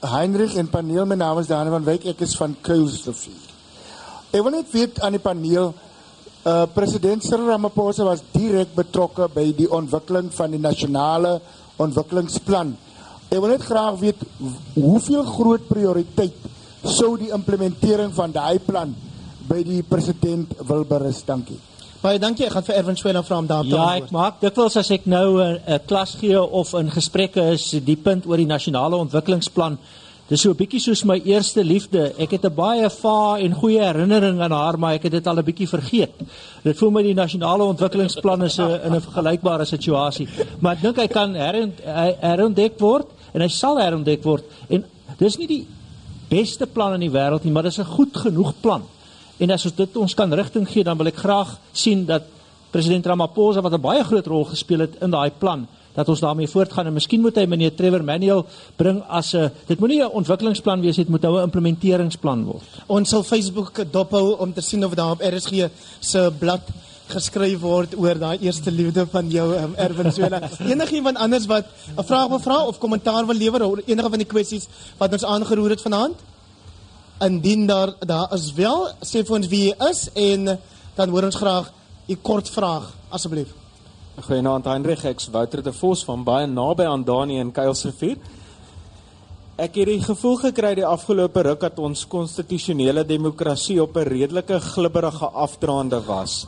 Heinrich 0.00 0.54
en 0.56 0.64
paneel, 0.72 1.04
my 1.04 1.14
naam 1.14 1.38
is 1.42 1.48
Daniel 1.50 1.74
van 1.74 1.84
Wyk, 1.84 2.06
ek 2.08 2.22
is 2.24 2.32
van 2.40 2.54
Kuilsrivier. 2.64 3.50
Ek 4.32 4.40
wil 4.40 4.54
net 4.54 4.70
weet 4.72 5.00
aan 5.04 5.12
die 5.12 5.20
paneel 5.20 5.74
uh 6.46 6.66
president 6.74 7.22
Cyril 7.22 7.46
Ramaphosa 7.50 8.04
was 8.04 8.22
direk 8.32 8.74
betrokke 8.74 9.28
by 9.34 9.52
die 9.52 9.68
ontwikkeling 9.70 10.30
van 10.32 10.50
die 10.50 10.60
nasionale 10.60 11.40
ontwikkelingsplan. 11.80 12.76
Ek 13.30 13.38
wil 13.40 13.52
net 13.52 13.62
graag 13.62 13.98
weet 14.00 14.22
hoeveel 14.74 15.24
groot 15.24 15.68
prioriteit 15.68 16.34
sou 16.82 17.16
die 17.20 17.30
implementering 17.36 18.12
van 18.16 18.32
daai 18.32 18.58
plan 18.58 18.94
by 19.48 19.62
die 19.66 19.82
president 19.82 20.54
wil 20.66 20.84
berus. 20.88 21.22
Dankie. 21.26 21.58
Baie 22.00 22.18
dankie. 22.18 22.46
Ek 22.46 22.52
gaan 22.52 22.64
vir 22.64 22.76
Erwin 22.80 22.96
Swela 22.96 23.20
vra 23.22 23.38
om 23.38 23.46
daar 23.46 23.62
te 23.62 23.74
Ja, 23.74 23.76
antwoord. 23.76 24.04
ek 24.08 24.10
maak 24.16 24.40
dikwels 24.40 24.76
as 24.76 24.90
ek 24.90 25.04
nou 25.06 25.38
'n 25.42 25.60
'n 25.66 25.80
klas 25.86 26.14
gee 26.20 26.40
of 26.40 26.72
in 26.74 26.90
gesprekke 26.90 27.52
is, 27.52 27.70
die 27.84 27.96
punt 27.96 28.26
oor 28.26 28.36
die 28.38 28.46
nasionale 28.46 28.96
ontwikkelingsplan. 28.96 29.78
Dis 30.30 30.44
so 30.44 30.52
'n 30.52 30.56
bietjie 30.56 30.78
soos 30.78 31.02
my 31.04 31.18
eerste 31.26 31.64
liefde. 31.64 32.14
Ek 32.16 32.30
het 32.30 32.44
'n 32.44 32.54
baie 32.54 32.88
va 32.88 33.38
en 33.38 33.52
goeie 33.52 33.82
herinnering 33.82 34.40
aan 34.40 34.52
haar, 34.52 34.78
maar 34.78 34.94
ek 34.94 35.02
het 35.02 35.12
dit 35.12 35.26
al 35.26 35.38
'n 35.38 35.44
bietjie 35.44 35.68
vergeet. 35.68 36.12
Dit 36.62 36.78
voel 36.78 36.90
my 36.90 37.02
die 37.02 37.14
nasionale 37.14 37.64
ontwikkelingsplan 37.64 38.44
is 38.44 38.58
'n 38.58 38.80
in 38.84 38.94
'n 38.94 39.00
vergelykbare 39.00 39.64
situasie. 39.64 40.28
Maar 40.60 40.76
ek 40.76 40.82
dink 40.82 40.96
hy 40.96 41.06
kan 41.08 41.34
hy 41.34 42.16
herontdek 42.20 42.78
word 42.78 43.06
en 43.34 43.40
hy 43.40 43.48
sal 43.48 43.78
herontdek 43.78 44.22
word. 44.22 44.44
En 44.68 44.84
dis 45.18 45.36
nie 45.36 45.46
die 45.46 45.66
beste 46.28 46.66
plan 46.66 46.94
in 46.94 47.00
die 47.00 47.10
wêreld 47.10 47.44
nie, 47.44 47.52
maar 47.52 47.64
dis 47.64 47.78
'n 47.78 47.84
goed 47.84 48.16
genoeg 48.16 48.54
plan. 48.60 48.82
En 49.38 49.50
as 49.50 49.64
ons 49.64 49.74
dit 49.74 49.96
ons 49.96 50.14
kan 50.14 50.32
rigting 50.32 50.68
gee, 50.68 50.84
dan 50.84 50.96
wil 50.96 51.06
ek 51.06 51.16
graag 51.16 51.58
sien 51.72 52.06
dat 52.06 52.22
president 52.70 53.06
Ramaphosa 53.06 53.60
wat 53.60 53.72
'n 53.72 53.80
baie 53.80 54.04
groot 54.04 54.26
rol 54.26 54.44
gespeel 54.44 54.78
het 54.78 54.94
in 55.00 55.10
daai 55.10 55.30
plan, 55.38 55.66
dat 55.94 56.08
ons 56.08 56.20
daarmee 56.20 56.48
voortgaan 56.48 56.86
en 56.86 56.92
miskien 56.92 57.20
moet 57.20 57.36
hy 57.36 57.46
meneer 57.50 57.74
Trevor 57.74 58.04
Manuel 58.04 58.46
bring 58.76 59.02
as 59.08 59.34
'n 59.34 59.50
dit 59.66 59.78
moenie 59.78 60.02
'n 60.02 60.10
ontwikkelingsplan 60.12 60.80
wees, 60.80 60.96
dit 60.96 61.08
moet 61.08 61.22
nou 61.22 61.38
'n 61.38 61.42
implementeringsplan 61.42 62.44
word. 62.44 62.62
Ons 62.86 63.08
sal 63.08 63.22
Facebook 63.22 63.84
dophou 63.90 64.36
om 64.38 64.52
te 64.52 64.60
sien 64.60 64.84
of 64.84 64.94
daar 64.94 65.10
op 65.10 65.20
RSG 65.20 65.68
se 66.00 66.32
blad 66.38 66.60
geskryf 67.10 67.60
word 67.60 67.94
oor 67.98 68.18
daai 68.18 68.38
eerste 68.40 68.70
liefde 68.70 69.06
van 69.06 69.30
jou 69.30 69.46
um, 69.58 69.74
Erwin 69.76 70.12
Swela. 70.12 70.40
Enigiemand 70.72 71.18
anders 71.18 71.46
wat 71.46 71.66
'n 71.96 72.04
vraag 72.04 72.28
wil 72.28 72.38
vra 72.38 72.58
of 72.66 72.78
kommentaar 72.78 73.26
wil 73.26 73.34
lewer 73.34 73.62
oor 73.66 73.82
enige 73.86 74.10
van 74.10 74.18
die 74.18 74.32
kwessies 74.32 74.68
wat 74.98 75.12
ons 75.12 75.24
aangeroer 75.24 75.70
het 75.70 75.82
vanaand? 75.82 76.16
Indien 77.20 77.66
daar 77.66 77.94
daar 78.06 78.32
is 78.34 78.52
wel, 78.52 78.88
sê 79.02 79.24
vir 79.26 79.36
ons 79.36 79.48
wie 79.48 79.64
jy 79.68 79.74
is 79.90 80.08
en 80.14 80.58
dan 80.94 81.08
hoor 81.08 81.24
ons 81.24 81.36
graag 81.36 81.72
u 82.06 82.14
kort 82.22 82.48
vraag 82.48 82.94
asseblief. 83.08 83.48
Goeienaand 84.20 84.66
Heinrich, 84.68 85.04
ek's 85.08 85.30
Wouter 85.32 85.62
de 85.64 85.72
Vos 85.72 86.02
van 86.04 86.20
baie 86.26 86.44
naby 86.46 86.84
aan 86.84 87.06
Dani 87.08 87.38
in 87.40 87.52
Kuilsrivier. 87.56 88.18
Ek 89.56 89.78
het 89.80 89.88
die 89.88 90.02
gevoel 90.04 90.36
gekry 90.42 90.74
die 90.76 90.84
afgelope 90.84 91.40
ruk 91.46 91.62
dat 91.64 91.78
ons 91.80 92.02
konstitusionele 92.10 93.06
demokrasie 93.08 93.78
op 93.80 93.96
'n 93.96 94.08
redelike 94.08 94.60
glibberige 94.60 95.24
afdraande 95.24 96.02
was. 96.04 96.46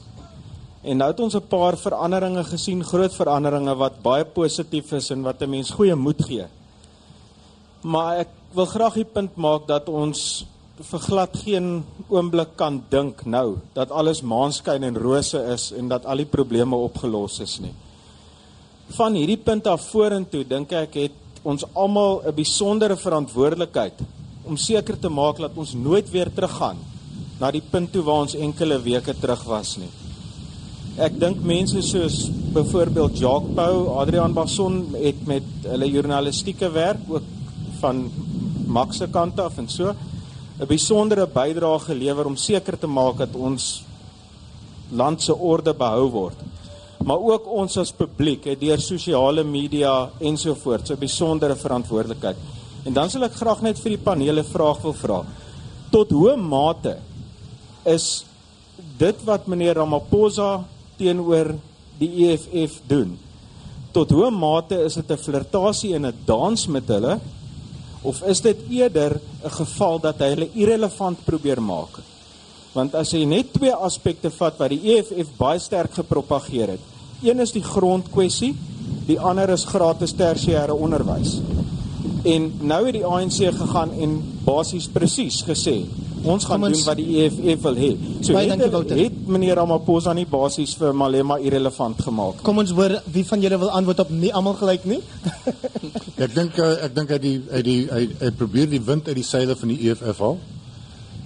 En 0.83 0.97
nou 0.97 1.11
het 1.11 1.21
ons 1.21 1.35
'n 1.35 1.49
paar 1.49 1.77
veranderinge 1.77 2.45
gesien, 2.45 2.85
groot 2.85 3.15
veranderinge 3.15 3.75
wat 3.75 4.03
baie 4.03 4.25
positief 4.25 4.93
is 4.93 5.11
en 5.11 5.23
wat 5.23 5.41
'n 5.41 5.51
mens 5.51 5.71
goeie 5.71 5.95
moed 5.95 6.23
gee. 6.25 6.47
Maar 7.81 8.19
ek 8.19 8.29
wil 8.53 8.67
graag 8.67 8.95
die 8.95 9.05
punt 9.05 9.37
maak 9.37 9.67
dat 9.67 9.89
ons 9.89 10.47
vir 10.81 11.03
glad 11.05 11.35
geen 11.37 11.83
oomblik 12.09 12.55
kan 12.57 12.79
dink 12.91 13.27
nou 13.29 13.59
dat 13.77 13.91
alles 13.93 14.23
maanskyn 14.25 14.85
en 14.89 14.97
rose 14.97 15.39
is 15.53 15.71
en 15.77 15.89
dat 15.89 16.07
al 16.09 16.23
die 16.23 16.29
probleme 16.29 16.77
opgelos 16.77 17.41
is 17.45 17.59
nie. 17.61 17.75
Van 18.97 19.15
hierdie 19.15 19.37
punt 19.37 19.67
af 19.69 19.85
vorentoe 19.91 20.45
dink 20.49 20.73
ek 20.73 20.97
het 20.97 21.45
ons 21.45 21.65
almal 21.75 22.23
'n 22.25 22.35
besondere 22.35 22.97
verantwoordelikheid 22.97 24.01
om 24.45 24.57
seker 24.57 24.99
te 24.99 25.09
maak 25.09 25.37
dat 25.37 25.53
ons 25.57 25.75
nooit 25.75 26.11
weer 26.11 26.33
teruggaan 26.33 26.79
na 27.41 27.51
die 27.51 27.63
punt 27.71 27.93
toe 27.93 28.03
waar 28.03 28.23
ons 28.23 28.35
enkele 28.35 28.79
weke 28.83 29.15
terug 29.15 29.45
was 29.45 29.77
nie. 29.77 29.91
Ek 30.97 31.21
dink 31.21 31.41
mense 31.41 31.83
soos 31.83 32.31
byvoorbeeld 32.55 33.19
Jacques 33.19 33.55
Pau, 33.55 34.01
Adrian 34.01 34.33
Basson 34.33 34.95
het 34.95 35.27
met 35.27 35.43
hulle 35.63 35.91
journalistieke 35.91 36.71
werk 36.71 37.01
ook 37.09 37.23
van 37.81 38.11
Max 38.67 38.97
se 38.97 39.07
kant 39.07 39.41
af 39.41 39.59
en 39.59 39.69
so 39.69 39.95
'n 40.63 40.69
besondere 40.71 41.27
bydrae 41.27 41.79
gelewer 41.89 42.27
om 42.27 42.37
seker 42.37 42.79
te 42.79 42.87
maak 42.87 43.17
dat 43.19 43.35
ons 43.35 43.83
land 44.95 45.23
se 45.23 45.35
orde 45.35 45.75
behou 45.75 46.09
word. 46.11 46.39
Maar 47.03 47.19
ook 47.19 47.49
ons 47.51 47.77
as 47.83 47.91
publiek 47.91 48.45
het 48.47 48.61
deur 48.61 48.79
sosiale 48.79 49.43
media 49.43 50.11
ensovoorts 50.21 50.91
'n 50.91 50.99
besondere 50.99 51.57
verantwoordelikheid. 51.57 52.37
En 52.85 52.93
dan 52.93 53.11
sal 53.11 53.25
ek 53.25 53.35
graag 53.35 53.63
net 53.63 53.79
vir 53.79 53.91
die 53.97 54.05
panele 54.05 54.41
'n 54.43 54.53
vraag 54.53 54.83
wil 54.83 54.93
vra. 54.93 55.25
Tot 55.91 56.11
hoe 56.11 56.37
mate 56.37 56.99
is 57.85 58.25
dit 58.99 59.25
wat 59.25 59.47
meneer 59.47 59.75
Ramaphosa 59.75 60.65
teenoor 60.97 61.55
die 61.99 62.29
EFF 62.29 62.81
doen? 62.87 63.19
Tot 63.93 64.11
hoe 64.11 64.31
mate 64.31 64.85
is 64.85 64.95
dit 64.95 65.11
'n 65.11 65.17
flirtasie 65.17 65.95
en 65.95 66.07
'n 66.07 66.15
dans 66.25 66.67
met 66.67 66.89
hulle 66.89 67.21
of 68.03 68.23
is 68.27 68.41
dit 68.41 68.57
eerder 68.71 69.21
'n 69.45 69.51
geval 69.51 69.99
dat 70.01 70.19
hy 70.19 70.29
hulle 70.29 70.49
irrelevant 70.55 71.25
probeer 71.25 71.63
maak? 71.63 71.99
Want 72.73 72.95
as 72.95 73.11
jy 73.13 73.25
net 73.25 73.53
twee 73.53 73.73
aspekte 73.75 74.31
vat 74.31 74.55
wat 74.59 74.69
die 74.71 74.81
EFF 74.97 75.29
baie 75.37 75.59
sterk 75.59 75.95
gepropageer 75.95 76.69
het. 76.69 76.81
Een 77.23 77.41
is 77.41 77.53
die 77.53 77.63
grondkwessie, 77.63 78.55
die 79.07 79.21
ander 79.21 79.49
is 79.51 79.65
gratis 79.65 80.13
tersiêre 80.13 80.73
onderwys. 80.75 81.41
En 82.25 82.53
nou 82.61 82.85
het 82.87 82.93
die 82.95 83.05
ANC 83.07 83.33
gegaan 83.55 83.91
en 84.01 84.23
basies 84.45 84.87
presies 84.89 85.43
gesê 85.47 85.85
ons 86.25 86.45
gaan 86.45 86.65
ons- 86.65 86.77
doen 86.79 86.85
wat 86.87 86.97
die 86.97 87.17
EFF 87.25 87.63
wil 87.63 87.75
hê. 87.75 87.97
So 88.21 88.33
Baie 88.33 88.49
dankie, 88.49 88.71
Wouter. 88.71 88.97
het 88.97 89.27
meneer 89.27 89.55
Ramaphosa 89.57 90.13
nie 90.13 90.27
basies 90.27 90.75
vir 90.75 90.93
Malema 90.95 91.37
irrelevant 91.39 92.01
gemaak. 92.03 92.43
Kom 92.43 92.59
ons 92.59 92.71
hoor 92.71 93.03
wie 93.13 93.25
van 93.25 93.41
julle 93.41 93.59
wil 93.59 93.71
antwoord 93.71 94.01
op 94.01 94.11
nie 94.11 94.33
almal 94.35 94.55
gelyk 94.55 94.85
nie. 94.85 95.01
Ek 96.23 96.35
dink 96.37 96.59
uh, 96.61 96.75
ek 96.87 96.93
dink 96.95 97.11
hy 97.11 97.19
die 97.19 97.37
hy 97.51 97.61
die 97.67 97.79
hy, 97.91 98.03
hy 98.21 98.31
probeer 98.39 98.69
die 98.71 98.83
wind 98.85 99.09
uit 99.09 99.17
die 99.19 99.27
seile 99.27 99.57
van 99.59 99.73
die 99.73 99.89
EFF 99.89 100.21
haal. 100.23 100.37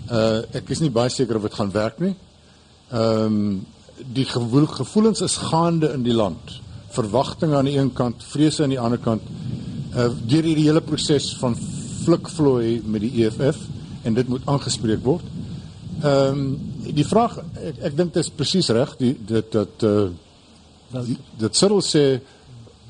Uh 0.06 0.38
ek 0.56 0.70
is 0.72 0.80
nie 0.80 0.92
baie 0.94 1.12
seker 1.12 1.36
of 1.36 1.44
dit 1.44 1.56
gaan 1.58 1.72
werk 1.74 1.98
nie. 2.00 2.14
Ehm 2.92 3.24
um, 3.26 3.64
die 4.12 4.26
gevoel, 4.28 4.66
gevoelens 4.68 5.22
is 5.24 5.38
gaande 5.40 5.88
in 5.96 6.02
die 6.04 6.14
land. 6.16 6.52
Verwagtinge 6.92 7.56
aan 7.56 7.68
die 7.68 7.78
een 7.78 7.88
kant, 7.96 8.24
vrese 8.28 8.62
aan 8.64 8.74
die 8.74 8.80
ander 8.80 9.00
kant. 9.02 9.24
Uh 9.92 10.10
deur 10.28 10.48
hierdie 10.48 10.68
hele 10.68 10.84
proses 10.84 11.30
van 11.40 11.56
flikvloei 12.04 12.78
met 12.84 13.04
die 13.04 13.24
EFF 13.24 13.58
en 14.04 14.16
dit 14.16 14.28
moet 14.28 14.46
aangespreek 14.46 15.02
word. 15.04 15.26
Ehm 16.04 16.40
um, 16.40 16.46
die 16.86 17.04
vraag 17.04 17.40
ek 17.42 17.82
ek 17.90 17.98
dink 17.98 18.14
dit 18.14 18.22
is 18.22 18.32
presies 18.32 18.72
reg 18.72 18.96
die 19.02 19.12
dit 19.34 19.52
dat 19.52 19.84
uh 19.84 20.08
dit 21.36 21.56
Cyril 21.58 21.82
sê 21.82 22.04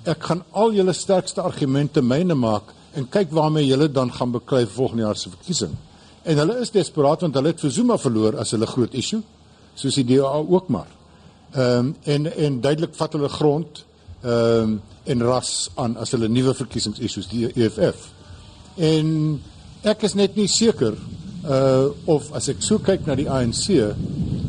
ek 0.06 0.22
gaan 0.28 0.42
al 0.52 0.74
julle 0.76 0.94
sterkste 0.94 1.42
argumente 1.42 2.02
myne 2.02 2.34
maak 2.38 2.72
en 2.96 3.08
kyk 3.12 3.32
waarmee 3.34 3.66
julle 3.66 3.88
dan 3.92 4.12
gaan 4.12 4.32
beklei 4.32 4.66
volgende 4.66 5.02
jaar 5.02 5.16
se 5.16 5.30
verkiesing. 5.30 5.74
En 6.22 6.38
hulle 6.38 6.60
is 6.60 6.70
desperaat 6.70 7.20
want 7.20 7.34
hulle 7.34 7.52
het 7.52 7.60
vir 7.60 7.70
Zuma 7.70 7.98
verloor 7.98 8.38
as 8.40 8.54
hulle 8.54 8.66
groot 8.66 8.94
issue, 8.94 9.22
soos 9.74 9.98
die 9.98 10.06
DA 10.08 10.32
ook 10.40 10.68
maar. 10.68 10.88
Ehm 11.54 11.78
um, 11.78 11.96
en 12.02 12.32
en 12.32 12.60
duidelik 12.60 12.94
vat 12.94 13.12
hulle 13.12 13.28
grond 13.28 13.84
ehm 14.22 14.62
um, 14.62 14.80
en 15.04 15.22
ras 15.22 15.70
aan 15.74 15.96
as 15.96 16.10
hulle 16.10 16.28
nuwe 16.28 16.54
verkiesingsissues 16.54 17.28
die 17.30 17.46
EFF. 17.54 18.08
En 18.76 19.40
ek 19.86 20.02
is 20.02 20.14
net 20.14 20.34
nie 20.36 20.48
seker 20.48 20.96
uh 21.46 21.86
of 22.04 22.32
as 22.34 22.48
ek 22.50 22.62
so 22.62 22.78
kyk 22.82 23.06
na 23.06 23.14
die 23.14 23.28
ANC 23.30 23.68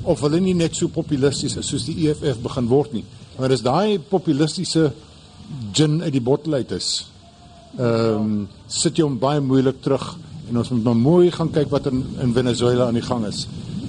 of 0.03 0.24
hulle 0.26 0.39
nie 0.41 0.55
net 0.58 0.76
so 0.76 0.88
populisties 0.88 1.58
is 1.62 1.70
soos 1.70 1.86
die 1.86 2.08
EFF 2.08 2.41
begin 2.41 2.70
word 2.72 2.93
nie. 2.93 3.05
Maar 3.38 3.53
dis 3.53 3.62
daai 3.62 3.99
populistiese 3.99 4.91
gin 5.73 6.01
uit 6.03 6.13
die 6.13 6.23
bottel 6.23 6.53
uit 6.53 6.71
is. 6.71 6.89
Ehm 7.77 8.15
um, 8.21 8.47
sit 8.67 8.97
jy 8.97 9.05
hom 9.05 9.19
baie 9.19 9.39
moeilik 9.39 9.81
terug 9.81 10.05
en 10.49 10.57
ons 10.57 10.69
moet 10.73 10.83
maar 10.83 10.99
mooi 10.99 11.31
gaan 11.31 11.51
kyk 11.51 11.69
wat 11.71 11.87
in 11.91 12.03
in 12.23 12.33
Venezuela 12.33 12.87
aan 12.87 12.99
die 12.99 13.07
gang 13.09 13.25
is. 13.25 13.47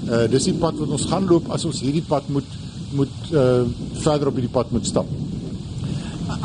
Uh 0.09 0.27
dis 0.31 0.49
die 0.51 0.59
pad 0.59 0.79
wat 0.79 0.95
ons 0.97 1.07
gaan 1.11 1.27
loop 1.27 1.51
as 1.55 1.65
ons 1.65 1.81
hierdie 1.81 2.05
pad 2.09 2.29
moet 2.29 2.57
moet 2.93 3.33
uh 3.33 3.65
verder 4.05 4.31
op 4.31 4.39
hierdie 4.39 4.55
pad 4.59 4.71
moet 4.73 4.87
stap. 4.87 5.07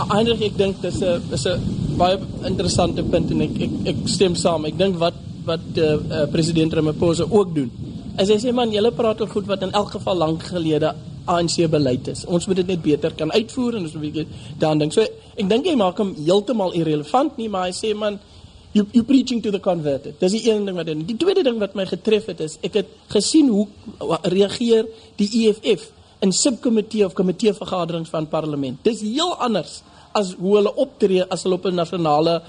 Eindelik 0.10 0.42
ek 0.50 0.58
dink 0.58 0.82
dis 0.82 1.02
'n 1.02 1.22
is 1.32 1.46
'n 1.46 1.60
baie 1.98 2.18
interessante 2.46 3.04
punt 3.04 3.32
en 3.32 3.42
ek 3.42 3.62
ek 3.66 3.74
ek 3.92 3.98
stem 4.06 4.36
saam. 4.36 4.66
Ek 4.66 4.78
dink 4.78 4.98
wat 4.98 5.18
wat 5.46 5.66
uh, 5.78 5.84
uh, 5.84 6.26
president 6.32 6.74
Ramaphosa 6.74 7.26
ook 7.30 7.56
doen. 7.56 7.72
As 8.16 8.30
hy 8.30 8.38
sê 8.40 8.54
man, 8.54 8.72
julle 8.72 8.92
praat 8.92 9.22
oor 9.22 9.28
goed 9.28 9.48
wat 9.48 9.64
in 9.64 9.72
elk 9.72 9.92
geval 9.92 10.18
lank 10.18 10.44
gelede 10.44 10.94
ANC 11.26 11.70
beleid 11.72 12.08
is. 12.08 12.26
Ons 12.26 12.48
moet 12.48 12.56
dit 12.56 12.68
net 12.68 12.82
beter 12.82 13.14
kan 13.18 13.32
uitvoer 13.32 13.78
en 13.78 13.88
ons 13.88 13.96
moet 13.96 14.06
bietjie 14.08 14.28
dan 14.60 14.82
dink. 14.82 14.94
So 14.94 15.02
ek 15.04 15.50
dink 15.50 15.68
hy 15.70 15.76
maak 15.80 15.98
hom 16.02 16.14
heeltemal 16.20 16.76
irrelevant 16.78 17.38
nie, 17.38 17.50
maar 17.50 17.70
hy 17.70 17.76
sê 17.78 17.94
man, 17.96 18.20
you 18.74 18.86
you 18.92 19.04
preaching 19.04 19.42
to 19.42 19.52
the 19.52 19.60
converted. 19.60 20.20
Dis 20.20 20.36
die 20.36 20.44
een 20.50 20.66
ding 20.66 20.78
wat 20.78 20.90
doen. 20.90 21.06
Die 21.08 21.18
tweede 21.18 21.44
ding 21.46 21.60
wat 21.62 21.76
my 21.76 21.86
getref 21.90 22.30
het 22.32 22.42
is 22.44 22.58
ek 22.66 22.82
het 22.82 22.94
gesien 23.14 23.52
hoe 23.54 23.68
reageer 24.34 24.90
die 25.22 25.30
EFF 25.46 25.92
in 26.24 26.32
subkomitee 26.32 27.06
of 27.06 27.14
komitee 27.14 27.54
vergaderings 27.54 28.10
van 28.10 28.28
parlement. 28.32 28.80
Dis 28.84 29.02
heel 29.04 29.36
anders 29.44 29.82
as 30.14 30.34
hoe 30.40 30.58
hulle 30.60 30.74
optree 30.80 31.24
as 31.34 31.44
hulle 31.44 31.58
op 31.58 31.66
'n 31.66 31.76
nasionale 31.76 32.42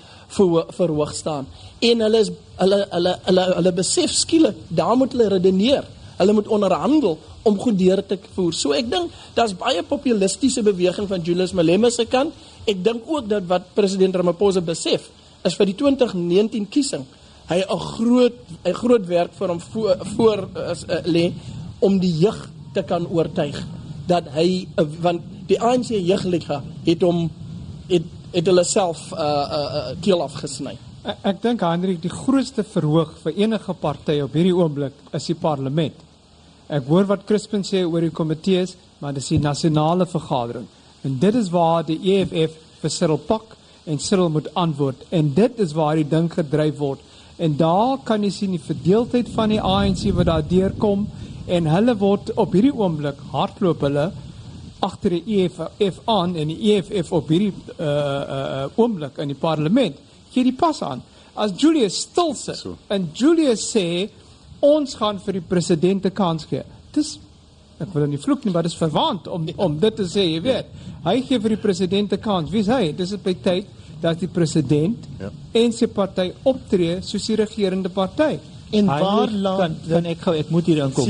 verhoog 0.77 1.15
staan. 1.15 1.47
En 1.81 2.01
hulle 2.01 2.19
is 2.19 2.31
hulle 2.57 2.87
hulle 2.91 3.19
hulle 3.27 3.45
hulle 3.55 3.73
besef 3.73 4.11
skielik, 4.11 4.57
daar 4.69 4.97
moet 4.97 5.13
hulle 5.13 5.29
redeneer. 5.29 5.85
Hulle 6.19 6.33
moet 6.33 6.49
onderhandel 6.49 7.19
om 7.43 7.59
goed 7.59 7.79
deur 7.79 8.07
te 8.07 8.19
voer. 8.35 8.53
So 8.53 8.73
ek 8.73 8.91
dink 8.91 9.11
daar's 9.35 9.57
baie 9.57 9.83
populistiese 9.83 10.63
beweging 10.63 11.09
van 11.09 11.21
Julius 11.21 11.53
Malema 11.53 11.91
se 11.91 12.07
kant. 12.07 12.33
Ek 12.67 12.85
dink 12.85 13.03
ook 13.07 13.29
dat 13.29 13.45
wat 13.47 13.75
president 13.75 14.17
Ramaphosa 14.17 14.61
besef 14.61 15.11
is 15.45 15.55
vir 15.59 15.67
die 15.67 15.77
2019 15.77 16.69
kiesing 16.73 17.05
hy 17.51 17.61
'n 17.61 17.79
groot 17.79 18.37
'n 18.65 18.73
groot 18.73 19.07
werk 19.07 19.33
vir 19.35 19.49
hom 19.49 19.61
voor, 19.61 19.97
voor 20.17 20.49
is 20.73 20.85
uh, 20.89 21.01
lê 21.05 21.33
om 21.79 21.99
die 21.99 22.19
jeug 22.19 22.51
te 22.73 22.83
kan 22.83 23.07
oortuig 23.07 23.57
dat 24.07 24.25
hy 24.33 24.67
uh, 24.77 24.85
want 25.01 25.21
die 25.47 25.61
ANC 25.61 25.93
jeugliga 25.93 26.63
het 26.85 27.03
hom 27.03 27.31
het 27.89 28.03
het 28.33 28.47
hulle 28.47 28.65
self 28.65 29.13
uh 29.13 29.19
uh, 29.19 29.59
uh 29.79 30.01
keel 30.01 30.23
afgesny. 30.23 30.77
Ek, 31.05 31.19
ek 31.31 31.43
dink 31.43 31.63
Hendrik 31.65 32.01
die 32.03 32.13
grootste 32.13 32.65
verhoog 32.65 33.17
vir 33.23 33.37
enige 33.45 33.75
party 33.77 34.21
op 34.25 34.35
hierdie 34.35 34.57
oomblik 34.57 34.97
is 35.13 35.27
die 35.29 35.37
parlement. 35.37 35.99
Ek 36.73 36.87
hoor 36.89 37.05
wat 37.11 37.27
Crispin 37.29 37.65
sê 37.67 37.83
oor 37.85 38.07
die 38.07 38.15
komitees, 38.15 38.73
maar 39.01 39.13
dis 39.13 39.29
die 39.35 39.43
nasionale 39.43 40.07
vergadering. 40.09 40.65
En 41.05 41.19
dit 41.21 41.37
is 41.37 41.51
waar 41.53 41.85
die 41.85 41.99
EFF 42.15 42.57
vir 42.81 42.93
Cyril 42.93 43.21
Pak 43.29 43.53
en 43.85 44.01
Cyril 44.01 44.31
moet 44.33 44.49
antwoord 44.57 45.05
en 45.13 45.33
dit 45.37 45.61
is 45.61 45.75
waar 45.77 45.99
die 46.01 46.09
ding 46.09 46.31
gedryf 46.33 46.79
word 46.81 47.03
en 47.37 47.57
daar 47.59 47.99
kan 48.07 48.23
jy 48.25 48.31
sien 48.33 48.55
die 48.55 48.63
verdeeldheid 48.63 49.29
van 49.35 49.53
die 49.53 49.61
ANC 49.61 50.07
wat 50.17 50.31
daar 50.31 50.47
deurkom 50.49 51.07
en 51.45 51.69
hulle 51.69 51.97
word 52.01 52.33
op 52.41 52.55
hierdie 52.57 52.73
oomblik 52.73 53.21
hardloop 53.33 53.85
hulle 53.85 54.07
agter 54.85 55.17
die 55.19 55.41
EFF 55.43 56.01
aan 56.09 56.37
en 56.41 56.53
die 56.53 56.73
EFF 56.73 57.13
op 57.17 57.29
hierdie 57.33 57.53
uh 57.77 57.89
uh 57.89 58.81
oomblik 58.81 59.21
in 59.25 59.33
die 59.33 59.41
parlement 59.41 60.01
gee 60.35 60.45
die 60.45 60.57
pas 60.65 60.83
aan 60.83 61.03
as 61.35 61.55
Julius 61.59 62.01
stil 62.09 62.35
sit 62.35 62.57
so. 62.57 62.77
en 62.89 63.11
Julius 63.15 63.69
sê 63.75 64.09
ons 64.65 64.95
gaan 64.95 65.19
vir 65.19 65.41
die 65.41 65.47
president 65.49 66.07
'n 66.07 66.15
kans 66.23 66.45
gee 66.51 66.65
dis 66.93 67.19
ek 67.81 67.95
wil 67.95 68.07
nie 68.07 68.19
vloek 68.19 68.45
nie 68.45 68.53
maar 68.53 68.63
dis 68.63 68.77
verwant 68.79 69.29
om 69.29 69.47
om 69.57 69.79
dit 69.79 69.97
te 69.97 70.05
sê 70.05 70.27
jy 70.35 70.43
weet 70.43 70.67
hy 71.05 71.21
gee 71.23 71.39
vir 71.39 71.57
die 71.57 71.63
president 71.69 72.13
'n 72.13 72.21
kans 72.21 72.51
wie 72.51 72.61
is 72.61 72.69
hy 72.69 72.93
dis 72.93 73.13
op 73.13 73.25
by 73.25 73.35
tyd 73.35 73.67
dat 74.05 74.21
die 74.21 74.29
president 74.29 75.07
ja. 75.21 75.31
en 75.61 75.73
sy 75.73 75.89
party 75.93 76.29
optree 76.51 76.99
soos 77.05 77.29
die 77.31 77.39
regerende 77.41 77.93
party. 77.93 78.37
En 78.75 78.91
waar 78.91 79.33
land 79.33 79.85
dan 79.89 80.09
ek 80.11 80.25
gou 80.27 80.35
ek 80.37 80.51
moet 80.53 80.69
hier 80.69 80.83
inkom. 80.85 81.09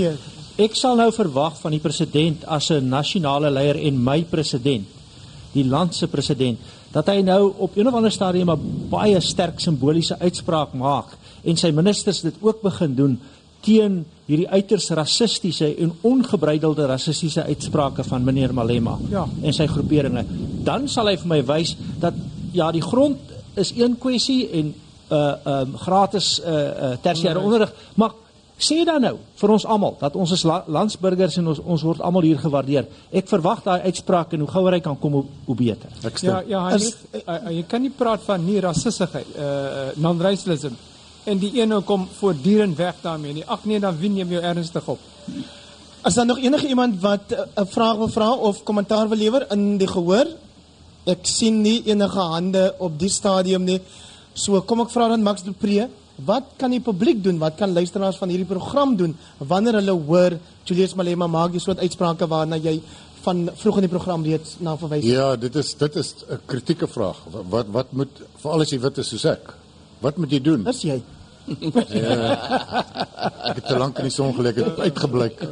Ek 0.60 0.76
sal 0.78 0.98
nou 1.00 1.08
verwag 1.14 1.56
van 1.58 1.74
die 1.74 1.82
president 1.82 2.44
as 2.46 2.70
'n 2.70 2.88
nasionale 2.88 3.50
leier 3.50 3.80
en 3.88 3.98
my 4.10 4.22
president, 4.30 4.86
die 5.52 5.64
land 5.64 5.94
se 5.94 6.06
president, 6.06 6.58
dat 6.94 7.10
hy 7.10 7.20
nou 7.26 7.52
op 7.58 7.76
een 7.76 7.88
of 7.90 7.94
ander 7.94 8.12
stadium 8.12 8.50
'n 8.50 8.88
baie 8.90 9.20
sterk 9.20 9.60
simboliese 9.60 10.18
uitspraak 10.18 10.72
maak 10.72 11.16
en 11.44 11.56
sy 11.56 11.70
ministers 11.70 12.20
dit 12.20 12.34
ook 12.40 12.62
begin 12.62 12.94
doen 12.94 13.20
teen 13.64 14.04
hierdie 14.28 14.48
uiters 14.48 14.90
rassistiese 14.90 15.68
en 15.76 15.92
ongebreidelde 16.00 16.86
rassistiese 16.86 17.44
uitsprake 17.44 18.04
van 18.04 18.24
meneer 18.24 18.54
Malema 18.54 18.98
ja. 19.10 19.26
en 19.42 19.52
sy 19.52 19.66
groeperinge. 19.66 20.24
Dan 20.64 20.88
sal 20.88 21.10
hy 21.10 21.16
vir 21.20 21.28
my 21.28 21.40
wys 21.48 21.74
dat 22.00 22.14
ja, 22.52 22.70
die 22.72 22.82
grond 22.84 23.18
is 23.54 23.72
een 23.76 23.98
kwessie 23.98 24.48
en 24.60 24.74
uh 25.12 25.32
um 25.46 25.74
gratis 25.76 26.40
uh, 26.40 26.52
uh 26.52 26.92
tersiêre 27.04 27.38
onderrig, 27.38 27.72
maar 27.94 28.14
sê 28.58 28.84
dan 28.86 29.02
nou 29.02 29.16
vir 29.40 29.50
ons 29.50 29.66
almal 29.66 29.96
dat 30.00 30.16
ons 30.16 30.30
is 30.32 30.44
la 30.46 30.62
landsburgers 30.66 31.38
en 31.40 31.48
ons 31.52 31.60
ons 31.60 31.82
word 31.82 32.00
almal 32.00 32.22
hier 32.22 32.38
gewaardeer. 32.38 32.86
Ek 33.10 33.28
verwag 33.28 33.64
daai 33.64 33.88
uitspraak 33.90 34.32
en 34.32 34.44
hoe 34.44 34.50
gouer 34.50 34.78
hy 34.78 34.80
kan 34.84 34.98
kom 35.00 35.18
hoe, 35.18 35.24
hoe 35.46 35.56
beter. 35.58 35.90
Ek 36.04 36.18
stem. 36.18 36.30
Ja, 36.30 36.42
ja, 36.46 36.62
hy 36.70 36.78
is, 36.78 36.94
uh, 37.12 37.24
uh, 37.26 37.50
jy 37.56 37.64
kan 37.68 37.82
nie 37.82 37.90
praat 37.90 38.22
van 38.26 38.44
nie 38.46 38.60
rassissigheid, 38.62 39.34
uh 39.36 39.90
non-racialism 39.96 40.78
en 41.24 41.38
die 41.40 41.54
een 41.56 41.70
nou 41.72 41.80
kom 41.82 42.08
voortdurend 42.18 42.76
weg 42.76 43.00
daarmee 43.02 43.40
nie. 43.40 43.44
Ag 43.48 43.64
nee, 43.64 43.80
dan 43.80 43.96
win 43.98 44.16
jy 44.20 44.26
jou 44.28 44.42
ernstig 44.44 44.88
op. 44.88 45.00
As 46.04 46.14
daar 46.14 46.26
nog 46.28 46.38
enige 46.38 46.68
iemand 46.68 47.00
wat 47.00 47.32
'n 47.32 47.60
uh, 47.60 47.66
vraag 47.66 47.96
wil 47.96 48.08
vra 48.08 48.32
of 48.34 48.62
kommentaar 48.62 49.08
wil 49.08 49.18
lewer 49.18 49.46
in 49.50 49.78
die 49.78 49.88
gehoor, 49.88 50.28
Ek 51.04 51.26
sien 51.28 51.58
nie 51.60 51.82
enige 51.84 52.22
hande 52.32 52.62
op 52.80 52.94
die 52.96 53.10
stadium 53.12 53.66
nie. 53.68 53.76
So 54.32 54.62
kom 54.64 54.80
ek 54.84 54.92
vra 54.92 55.10
dan 55.12 55.24
Max 55.24 55.44
de 55.44 55.52
Pre, 55.52 55.88
wat 56.16 56.54
kan 56.56 56.70
die 56.70 56.80
publiek 56.80 57.22
doen? 57.24 57.38
Wat 57.38 57.56
kan 57.58 57.72
luisteraars 57.72 58.16
van 58.16 58.30
hierdie 58.30 58.46
program 58.46 58.96
doen 58.96 59.16
wanneer 59.38 59.80
hulle 59.80 59.96
hoor 60.06 60.38
Julius 60.64 60.94
Malema 60.94 61.26
maak 61.26 61.52
die 61.52 61.62
soort 61.62 61.82
uitsprake 61.82 62.28
waarna 62.30 62.56
jy 62.56 62.78
van 63.24 63.48
vroeg 63.56 63.80
in 63.80 63.86
die 63.88 63.92
program 63.92 64.24
reeds 64.24 64.56
na 64.60 64.76
verwys 64.78 65.02
het? 65.02 65.10
Ja, 65.10 65.34
dit 65.36 65.56
is 65.56 65.74
dit 65.74 65.96
is 65.96 66.14
'n 66.28 66.38
kritieke 66.46 66.86
vraag. 66.86 67.18
Wat 67.50 67.66
wat 67.66 67.92
moet 67.92 68.22
veral 68.36 68.60
as 68.60 68.70
jy 68.70 68.80
wit 68.80 68.98
is 68.98 69.08
soos 69.08 69.24
ek? 69.24 69.54
Wat 70.00 70.16
moet 70.16 70.30
jy 70.30 70.40
doen? 70.40 70.66
Is 70.66 70.82
jy? 70.82 71.02
ja, 71.88 72.12
ek 73.48 73.56
het 73.56 73.66
te 73.66 73.78
lank 73.78 73.98
in 73.98 74.04
die 74.04 74.10
son 74.10 74.32
gelê, 74.34 74.54
het 74.54 74.78
uitgeblyk. 74.78 75.48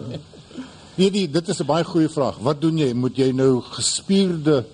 Nee, 0.94 1.10
die, 1.10 1.30
dit 1.30 1.48
is 1.48 1.60
'n 1.60 1.66
baie 1.66 1.84
goeie 1.84 2.08
vraag. 2.08 2.38
Wat 2.38 2.60
doen 2.60 2.78
jy? 2.78 2.92
Moet 2.92 3.16
jy 3.16 3.32
nou 3.32 3.60
gespierde 3.60 4.64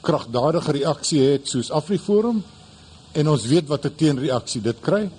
kragdadige 0.00 0.72
reaksie 0.72 1.20
het 1.20 1.48
soos 1.48 1.70
Afriforum 1.70 2.44
en 3.12 3.28
ons 3.28 3.46
weet 3.46 3.68
wat 3.68 3.84
'n 3.84 3.94
teenreaksie 3.96 4.60
dit 4.62 4.80
kry 4.80 5.10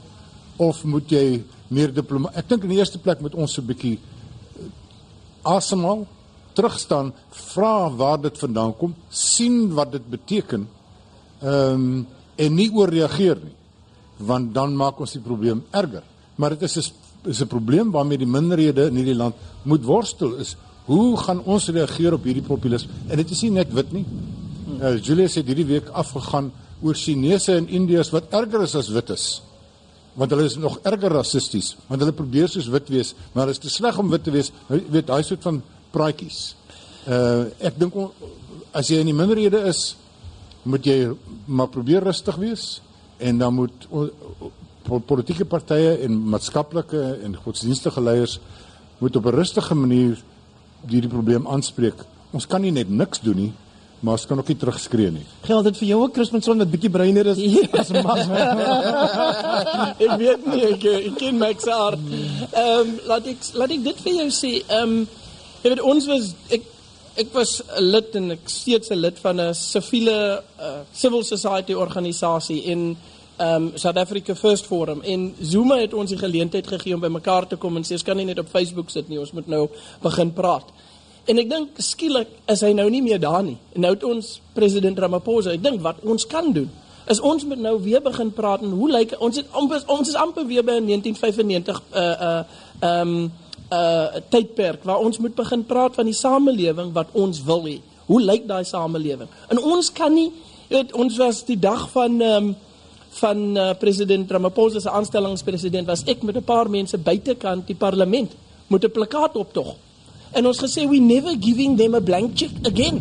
of 0.57 0.83
moet 0.83 1.11
jy 1.11 1.43
meer 1.67 1.93
diploma 1.93 2.31
ek 2.35 2.49
dink 2.49 2.63
in 2.63 2.69
die 2.69 2.79
eerste 2.79 2.99
plek 2.99 3.21
moet 3.21 3.35
ons 3.35 3.53
so 3.53 3.61
'n 3.61 3.67
bietjie 3.67 3.97
uh, 3.97 4.69
asemhaal 5.43 6.05
terugstaan 6.53 7.13
vra 7.31 7.89
waar 7.89 8.21
dit 8.21 8.37
vandaan 8.37 8.73
kom 8.77 8.95
sien 9.09 9.73
wat 9.73 9.91
dit 9.91 10.09
beteken 10.09 10.67
ehm 11.41 11.73
um, 11.73 12.07
en 12.37 12.53
nie 12.53 12.69
ooreageer 12.69 13.37
nie 13.43 13.57
want 14.17 14.53
dan 14.53 14.75
maak 14.75 14.99
ons 15.01 15.13
die 15.13 15.21
probleem 15.21 15.63
erger. 15.71 16.03
Maar 16.37 16.55
dit 16.57 16.61
is 16.61 16.77
'n 16.77 17.29
is 17.29 17.41
'n 17.41 17.47
probleem 17.47 17.91
waarmee 17.91 18.17
die 18.17 18.27
minderhede 18.27 18.87
in 18.87 18.95
hierdie 18.95 19.15
land 19.15 19.35
moet 19.63 19.83
worstel 19.83 20.33
is 20.35 20.55
hoe 20.85 21.17
gaan 21.17 21.43
ons 21.43 21.67
reageer 21.67 22.13
op 22.13 22.23
hierdie 22.23 22.43
populisme 22.43 22.91
en 23.07 23.17
dit 23.17 23.31
is 23.31 23.41
nie 23.41 23.51
net 23.51 23.73
wit 23.73 23.91
nie. 23.91 24.05
Uh, 24.81 24.97
Julius 25.03 25.35
het 25.35 25.45
hierdie 25.45 25.65
week 25.65 25.87
afgegaan 25.87 26.51
oor 26.81 26.95
Chinese 26.95 27.55
en 27.55 27.67
Indiërs 27.67 28.09
wat 28.09 28.23
erger 28.29 28.61
is 28.61 28.75
as 28.75 28.89
wit 28.89 29.09
is. 29.09 29.41
Want 30.17 30.33
hulle 30.33 30.47
is 30.49 30.57
nog 30.57 30.79
erger 30.87 31.13
rassisties, 31.13 31.75
want 31.87 32.01
hulle 32.01 32.15
probeer 32.15 32.49
soos 32.49 32.69
wit 32.73 32.89
wees, 32.89 33.13
maar 33.35 33.51
dit 33.51 33.57
is 33.57 33.61
te 33.61 33.69
sleg 33.69 33.97
om 34.01 34.09
wit 34.09 34.23
te 34.25 34.33
wees. 34.33 34.49
Jy 34.69 34.81
weet 34.95 35.09
daai 35.09 35.21
soort 35.23 35.45
van 35.45 35.61
praatjies. 35.93 36.55
Uh 37.05 37.47
ek 37.69 37.77
dink 37.79 37.95
as 38.73 38.89
jy 38.89 39.01
in 39.01 39.11
die 39.11 39.17
minderhede 39.17 39.61
is, 39.69 39.95
moet 40.67 40.85
jy 40.85 40.97
maar 41.45 41.69
probeer 41.71 42.03
rustig 42.03 42.35
wees 42.41 42.65
en 43.23 43.37
dan 43.39 43.53
moet 43.55 43.87
politieke 45.07 45.45
partye 45.45 45.97
en 46.05 46.17
maatskaplike 46.33 46.99
en 47.23 47.37
godsdienstige 47.43 48.01
leiers 48.01 48.39
moet 48.99 49.15
op 49.15 49.25
'n 49.25 49.35
rustige 49.35 49.75
manier 49.75 50.17
hierdie 50.87 51.09
probleem 51.09 51.47
aanspreek. 51.47 52.05
Ons 52.31 52.47
kan 52.47 52.61
nie 52.61 52.71
net 52.71 52.89
niks 52.89 53.19
doen 53.21 53.35
nie 53.35 53.53
maar 53.99 54.13
as 54.13 54.25
kan 54.29 54.37
ook 54.37 54.47
nie 54.47 54.57
terugskree 54.57 55.11
nie. 55.11 55.25
Geld 55.47 55.63
dit 55.63 55.77
vir 55.81 55.87
jou 55.87 55.99
ook 56.03 56.13
Christmanson 56.13 56.61
wat 56.61 56.71
bietjie 56.71 56.91
bruiner 56.93 57.31
is 57.33 57.41
ja. 57.41 57.65
as 57.81 57.89
Max. 57.95 58.27
ek 60.05 60.15
weet 60.21 60.47
nie 60.51 60.63
ek 60.69 60.87
ek 60.91 61.17
ken 61.17 61.39
Max 61.41 61.69
aard. 61.71 62.03
Ehm 62.05 62.73
um, 62.77 62.95
laat 63.09 63.29
ek 63.33 63.51
laat 63.57 63.73
ek 63.73 63.85
dit 63.89 64.03
vir 64.05 64.19
jou 64.21 64.29
sê. 64.33 64.53
Ehm 64.67 64.97
um, 65.01 65.05
jy 65.63 65.73
weet 65.73 65.85
ons 65.93 66.09
was 66.13 66.31
ek 66.53 66.73
ek 67.17 67.33
was 67.33 67.61
'n 67.65 67.83
lid 67.83 68.15
en 68.15 68.31
ek 68.37 68.45
steeds 68.45 68.91
'n 68.93 69.01
lid 69.01 69.19
van 69.19 69.41
'n 69.41 69.53
siviele 69.53 70.43
uh, 70.61 70.79
civil 70.93 71.23
society 71.23 71.73
organisasie 71.73 72.61
in 72.63 72.97
ehm 73.37 73.55
um, 73.55 73.71
South 73.75 73.97
Africa 73.97 74.35
First 74.35 74.65
Forum 74.65 75.01
en 75.01 75.33
Zuma 75.41 75.77
het 75.77 75.93
ons 75.93 76.09
die 76.09 76.17
geleentheid 76.17 76.67
gegee 76.67 76.93
om 76.93 77.01
by 77.01 77.09
mekaar 77.09 77.47
te 77.47 77.55
kom 77.55 77.77
en 77.77 77.83
sê 77.83 77.93
ons 77.97 78.03
kan 78.03 78.17
nie 78.17 78.25
net 78.25 78.39
op 78.39 78.49
Facebook 78.49 78.89
sit 78.89 79.09
nie, 79.09 79.19
ons 79.19 79.31
moet 79.31 79.47
nou 79.47 79.69
begin 80.01 80.33
praat. 80.33 80.69
En 81.27 81.37
ek 81.37 81.49
dink 81.49 81.79
skielik 81.83 82.27
is 82.47 82.61
hy 82.63 82.71
nou 82.73 82.89
nie 82.89 83.01
meer 83.01 83.19
daar 83.19 83.43
nie. 83.43 83.57
En 83.75 83.81
nou 83.81 83.93
het 83.93 84.03
ons 84.03 84.41
president 84.53 84.99
Ramaphosa, 84.99 85.51
ek 85.51 85.63
dink 85.63 85.81
wat 85.81 85.99
ons 86.03 86.27
kan 86.27 86.53
doen 86.55 86.69
is 87.07 87.19
ons 87.19 87.45
moet 87.47 87.59
nou 87.59 87.75
weer 87.81 88.01
begin 88.03 88.31
praat 88.35 88.63
en 88.65 88.73
hoe 88.75 88.89
lyk 88.91 89.15
ons 89.23 89.39
het 89.39 89.47
amper, 89.55 89.83
ons 89.91 90.09
is 90.09 90.17
amper 90.19 90.45
weer 90.47 90.65
by 90.65 90.77
1995 90.83 91.81
uh 91.91 92.01
uh 92.01 92.39
ehm 92.79 93.13
um, 93.13 93.31
uh 93.71 94.21
tydperk 94.31 94.83
waar 94.87 95.03
ons 95.03 95.19
moet 95.23 95.35
begin 95.35 95.63
praat 95.65 95.95
van 95.95 96.05
die 96.07 96.15
samelewing 96.15 96.91
wat 96.93 97.07
ons 97.11 97.41
wil 97.43 97.65
hê. 97.67 97.79
Hoe 98.07 98.21
lyk 98.21 98.47
daai 98.47 98.63
samelewing? 98.67 99.29
En 99.47 99.59
ons 99.59 99.91
kan 99.91 100.13
nie 100.13 100.31
weet 100.69 100.93
ons 100.93 101.17
was 101.17 101.43
die 101.47 101.59
dag 101.59 101.89
van 101.95 102.21
ehm 102.21 102.49
um, 102.49 102.55
van 103.17 103.39
uh, 103.57 103.71
president 103.79 104.31
Ramaphosa 104.31 104.79
se 104.79 104.89
aanstellingspresident 104.89 105.87
was 105.87 106.03
ek 106.05 106.21
met 106.21 106.35
'n 106.37 106.43
paar 106.43 106.69
mense 106.69 106.97
buitekant 106.97 107.67
die 107.67 107.75
parlement 107.75 108.35
met 108.67 108.83
'n 108.83 108.91
plakkaat 108.91 109.35
optog. 109.35 109.75
En 110.31 110.45
ons 110.45 110.59
gesê 110.59 110.87
we 110.89 110.99
never 110.99 111.35
giving 111.39 111.77
them 111.77 111.95
a 111.95 112.01
blank 112.01 112.35
check 112.35 112.51
again. 112.67 112.99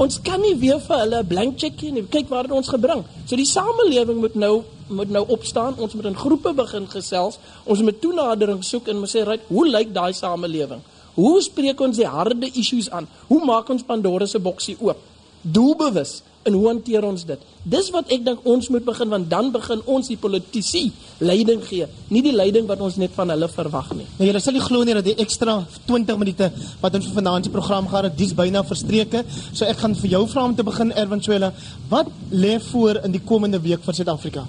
Ons 0.00 0.20
kan 0.24 0.40
nie 0.40 0.54
weer 0.56 0.80
vir 0.80 0.98
hulle 0.98 1.22
'n 1.22 1.26
blank 1.26 1.58
check 1.58 1.78
gee 1.78 1.92
nie. 1.92 2.02
Kyk 2.02 2.28
waar 2.28 2.42
dit 2.42 2.52
ons 2.52 2.68
gebring. 2.68 3.04
So 3.26 3.36
die 3.36 3.46
samelewing 3.46 4.20
moet 4.20 4.34
nou 4.34 4.62
moet 4.88 5.10
nou 5.10 5.24
opstaan. 5.28 5.74
Ons 5.78 5.94
moet 5.94 6.04
in 6.04 6.16
groepe 6.16 6.52
begin 6.54 6.86
gesels. 6.88 7.38
Ons 7.64 7.82
moet 7.82 8.00
toenadering 8.00 8.64
soek 8.64 8.88
en 8.88 8.98
moet 8.98 9.08
sê, 9.08 9.24
"Right, 9.24 9.42
hoe 9.48 9.68
lyk 9.68 9.94
daai 9.94 10.12
samelewing? 10.12 10.80
Hoe 11.14 11.42
spreek 11.42 11.80
ons 11.80 11.96
die 11.96 12.06
harde 12.06 12.50
issues 12.54 12.90
aan? 12.90 13.08
Hoe 13.26 13.44
maak 13.44 13.68
ons 13.68 13.82
Pandora 13.82 14.26
se 14.26 14.38
boksie 14.38 14.76
oop? 14.80 14.96
Doelbewus 15.42 16.22
en 16.42 16.52
hoe 16.52 16.66
hanteer 16.66 17.04
ons 17.04 17.24
dit? 17.24 17.38
Dis 17.62 17.90
wat 17.90 18.08
ek 18.08 18.24
dink 18.24 18.38
ons 18.48 18.68
moet 18.68 18.84
begin 18.84 19.08
want 19.08 19.30
dan 19.30 19.50
begin 19.50 19.82
ons 19.84 20.08
die 20.08 20.16
politici 20.16 20.92
leiding 21.20 21.62
gee, 21.64 21.86
nie 22.08 22.22
die 22.24 22.32
leiding 22.32 22.66
wat 22.68 22.80
ons 22.80 22.96
net 23.00 23.12
van 23.16 23.30
hulle 23.32 23.48
verwag 23.52 23.90
nie. 23.96 24.06
Nou 24.18 24.28
julle 24.28 24.40
sal 24.40 24.56
nie 24.56 24.64
glo 24.64 24.84
nie 24.84 24.96
dat 24.96 25.06
die 25.06 25.16
ekstra 25.20 25.58
20 25.88 26.20
minute 26.20 26.50
wat 26.80 26.96
ons 26.96 27.08
vir 27.08 27.18
vanaand 27.20 27.48
se 27.48 27.52
program 27.54 27.88
gehad 27.90 28.08
het, 28.08 28.16
dis 28.18 28.32
byna 28.36 28.64
verstreke. 28.66 29.24
So 29.52 29.68
ek 29.68 29.82
gaan 29.82 29.96
vir 30.00 30.14
jou 30.16 30.22
vra 30.32 30.46
om 30.48 30.56
te 30.56 30.66
begin 30.66 30.92
Erwin 30.92 31.22
Swela. 31.24 31.52
Wat 31.90 32.08
lê 32.32 32.56
voor 32.70 33.02
in 33.04 33.16
die 33.16 33.24
komende 33.32 33.60
week 33.60 33.84
vir 33.84 34.00
Suid-Afrika? 34.00 34.46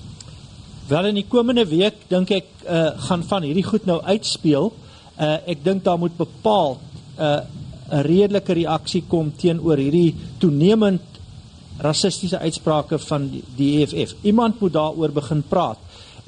Wel 0.87 1.11
in 1.11 1.19
die 1.21 1.27
komende 1.27 1.65
week 1.67 2.07
dink 2.11 2.31
ek 2.35 2.47
uh, 2.65 2.85
gaan 3.07 3.23
van 3.27 3.47
hierdie 3.47 3.67
goed 3.67 3.85
nou 3.87 3.99
uitspeel. 4.03 4.71
Uh, 5.17 5.35
ek 5.51 5.63
dink 5.63 5.83
daar 5.83 5.99
moet 5.99 6.15
bepaal 6.17 6.77
'n 6.77 7.23
uh, 7.23 7.41
'n 7.91 8.05
redelike 8.07 8.53
reaksie 8.55 9.03
kom 9.07 9.33
teenoor 9.35 9.79
hierdie 9.81 10.15
toenemend 10.39 11.19
rassistiese 11.83 12.39
uitsprake 12.39 12.99
van 12.99 13.27
die, 13.31 13.43
die 13.57 13.71
EFF. 13.81 14.15
Iemand 14.21 14.59
moet 14.61 14.73
daaroor 14.73 15.11
begin 15.11 15.43
praat. 15.47 15.77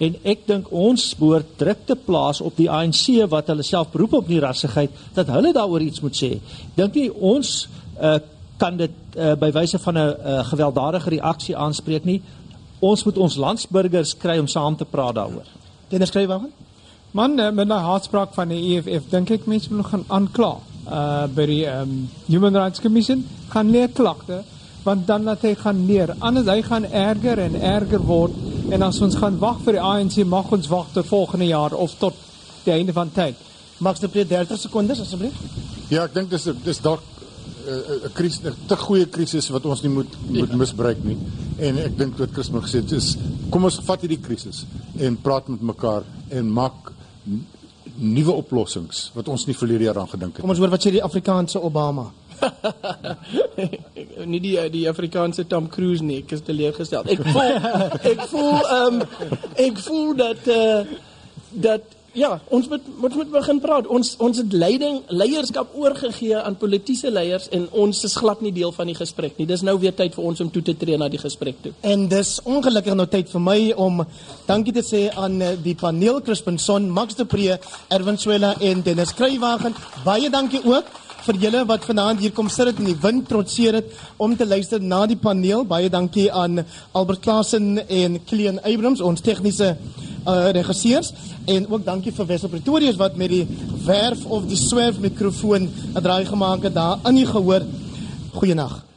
En 0.01 0.15
ek 0.25 0.47
dink 0.47 0.69
ons 0.73 1.01
behoort 1.19 1.57
druk 1.57 1.85
te 1.85 1.95
plaas 1.95 2.41
op 2.41 2.55
die 2.57 2.69
ANC 2.71 3.05
wat 3.29 3.51
hulle 3.51 3.63
self 3.63 3.91
beroep 3.93 4.13
op 4.23 4.27
die 4.27 4.41
rassigheid 4.41 4.91
dat 5.13 5.29
hulle 5.29 5.53
daaroor 5.53 5.81
iets 5.85 6.01
moet 6.01 6.17
sê. 6.17 6.31
Dink 6.75 6.97
nie 6.97 7.09
ons 7.13 7.67
uh, 8.01 8.17
kan 8.57 8.77
dit 8.77 8.91
uh, 9.17 9.33
by 9.39 9.51
wyse 9.53 9.79
van 9.79 9.97
'n 9.97 9.99
uh, 9.99 10.39
gewelddadige 10.49 11.09
reaksie 11.09 11.57
aanspreek 11.57 12.05
nie. 12.05 12.21
Ons 12.79 13.03
moet 13.03 13.17
ons 13.17 13.37
landsburgers 13.37 14.17
kry 14.17 14.37
om 14.39 14.47
saam 14.47 14.75
te 14.75 14.85
praat 14.85 15.15
daaroor. 15.15 15.47
Dennis 15.89 16.09
Skrywagen? 16.09 16.51
Man, 17.11 17.39
uh, 17.39 17.51
met 17.51 17.67
daai 17.67 17.83
haatspraak 17.83 18.33
van 18.33 18.47
die 18.49 18.75
EFF 18.75 19.09
dink 19.09 19.29
ek 19.29 19.45
mense 19.45 19.73
moet 19.73 19.85
gaan 19.85 20.05
aankla. 20.07 20.57
Uh 20.83 21.27
by 21.27 21.45
die 21.45 21.65
um, 21.65 22.09
Human 22.27 22.55
Rights 22.55 22.81
Commission 22.81 23.25
gaan 23.49 23.69
leer 23.69 23.89
klagte 23.89 24.43
want 24.83 25.07
dan 25.07 25.23
laat 25.23 25.41
hy 25.41 25.53
gaan 25.55 25.85
neer. 25.85 26.15
Anders 26.19 26.47
hy 26.47 26.61
gaan 26.61 26.83
erger 26.83 27.39
en 27.39 27.55
erger 27.55 28.01
word 28.03 28.33
en 28.73 28.81
as 28.81 28.99
ons 29.05 29.15
gaan 29.21 29.37
wag 29.41 29.59
vir 29.65 29.77
die 29.77 29.83
ANC 29.85 30.19
mag 30.25 30.51
ons 30.55 30.69
wag 30.71 30.91
tot 30.95 31.09
volgende 31.09 31.45
jaar 31.51 31.75
of 31.77 31.93
tot 32.01 32.17
die 32.65 32.73
einde 32.73 32.93
van 32.95 33.11
tyd. 33.13 33.37
Max 33.83 34.01
de 34.01 34.09
Pre 34.09 34.25
30 34.25 34.59
sekondes 34.59 35.01
asseblief. 35.03 35.35
Ja, 35.91 36.05
ek 36.07 36.15
dink 36.15 36.31
dis 36.33 36.47
dis 36.65 36.79
dalk 36.81 37.03
'n 37.63 38.11
krisis 38.13 38.41
'n 38.43 38.55
te 38.67 38.75
goeie 38.75 39.05
krisis 39.05 39.49
wat 39.49 39.65
ons 39.65 39.81
nie 39.83 39.91
moet 39.91 40.11
moet 40.27 40.49
ja. 40.49 40.55
misbruik 40.55 41.03
nie. 41.03 41.17
En 41.57 41.77
ek 41.77 41.97
dink 41.97 42.17
wat 42.17 42.31
Chris 42.33 42.49
moet 42.49 42.63
gesê 42.63 42.81
het 42.81 42.91
is 42.91 43.17
kom 43.49 43.63
ons 43.63 43.79
vat 43.83 44.01
hierdie 44.01 44.21
krisis 44.21 44.65
en 44.97 45.17
praat 45.17 45.47
met 45.47 45.61
mekaar 45.61 46.03
en 46.29 46.51
maak 46.51 46.91
nuwe 47.95 48.31
oplossings 48.31 49.11
wat 49.13 49.27
ons 49.27 49.45
nie 49.45 49.55
verlede 49.55 49.83
jaar 49.83 49.99
aan 49.99 50.09
gedink 50.09 50.33
het. 50.33 50.41
Kom 50.41 50.49
ons 50.49 50.59
hoor 50.59 50.69
wat 50.69 50.83
sê 50.83 50.91
die 50.91 51.03
Afrikaanse 51.03 51.61
Obama. 51.61 52.11
nie 54.33 54.41
die 54.43 54.55
die 54.73 54.85
Afrikaanse 54.89 55.47
Tom 55.47 55.69
Cruise 55.69 56.03
nie, 56.03 56.21
ek 56.23 56.35
is 56.37 56.45
teleurgestel. 56.45 57.07
Ek 57.07 57.25
voel 57.31 57.51
ek 58.13 58.23
voel 58.31 58.61
ehm 58.61 59.01
um, 59.01 59.27
ek 59.67 59.83
voel 59.87 60.15
dat 60.19 60.47
uh, 60.51 60.79
dat 61.53 61.99
ja, 62.13 62.29
ons 62.53 62.67
moet 62.69 62.81
ons 63.01 63.15
moet 63.17 63.29
begin 63.33 63.59
praat. 63.61 63.87
Ons 63.91 64.13
ons 64.23 64.37
het 64.37 64.53
leiding 64.53 64.99
leierskap 65.09 65.73
oorgegee 65.77 66.37
aan 66.37 66.57
politieke 66.61 67.11
leiers 67.11 67.49
en 67.55 67.65
ons 67.83 68.03
is 68.05 68.15
glad 68.21 68.41
nie 68.45 68.53
deel 68.53 68.71
van 68.75 68.89
die 68.89 68.97
gesprek 68.97 69.37
nie. 69.37 69.47
Dis 69.49 69.65
nou 69.65 69.75
weer 69.81 69.95
tyd 69.97 70.15
vir 70.15 70.27
ons 70.29 70.43
om 70.43 70.51
toe 70.53 70.61
te 70.65 70.75
tree 70.77 70.97
na 70.97 71.09
die 71.09 71.21
gesprek 71.21 71.61
toe. 71.63 71.73
En 71.81 72.07
dis 72.11 72.35
ongelukkig 72.45 72.97
nou 72.97 73.07
tyd 73.09 73.31
vir 73.33 73.43
my 73.43 73.59
om 73.87 74.03
dankie 74.47 74.75
te 74.75 74.85
sê 74.85 75.07
aan 75.09 75.41
eh, 75.41 75.55
die 75.63 75.75
paneel 75.79 76.21
Crispinson, 76.21 76.89
Max 76.93 77.17
de 77.17 77.25
Pre, 77.25 77.57
Erwin 77.93 78.19
Swela 78.21 78.53
en 78.61 78.85
Dennis 78.85 79.13
Kruiwagen. 79.17 79.75
Baie 80.05 80.29
dankie 80.33 80.61
ook 80.65 80.89
vir 81.23 81.39
julle 81.45 81.63
wat 81.69 81.85
vanaand 81.87 82.19
hier 82.19 82.33
kom 82.35 82.49
sit 82.51 82.79
in 82.79 82.89
die 82.89 82.97
wind 83.03 83.27
trotseer 83.29 83.77
het 83.79 83.91
om 84.21 84.35
te 84.35 84.47
luister 84.47 84.83
na 84.83 85.05
die 85.07 85.19
paneel. 85.19 85.63
Baie 85.67 85.89
dankie 85.91 86.27
aan 86.31 86.63
Albert 86.91 87.23
Klasen 87.23 87.79
en 87.87 88.19
Kilian 88.27 88.59
Abrams, 88.63 89.01
ons 89.01 89.23
tegniese 89.23 89.73
uh, 89.73 90.51
regisseurs 90.55 91.13
en 91.47 91.67
ook 91.71 91.85
dankie 91.87 92.13
vir 92.15 92.31
Wessel 92.33 92.51
Pretorius 92.51 92.99
wat 92.99 93.19
met 93.19 93.31
die 93.31 93.43
werf 93.87 94.25
of 94.25 94.47
die 94.47 94.59
swerf 94.59 94.99
mikrofoon 94.99 95.69
'n 95.69 96.01
draai 96.01 96.25
gemaak 96.25 96.63
het 96.63 96.75
daar 96.75 96.99
in 97.07 97.15
die 97.15 97.27
gehoor. 97.27 97.63
Goeienaand. 98.33 98.92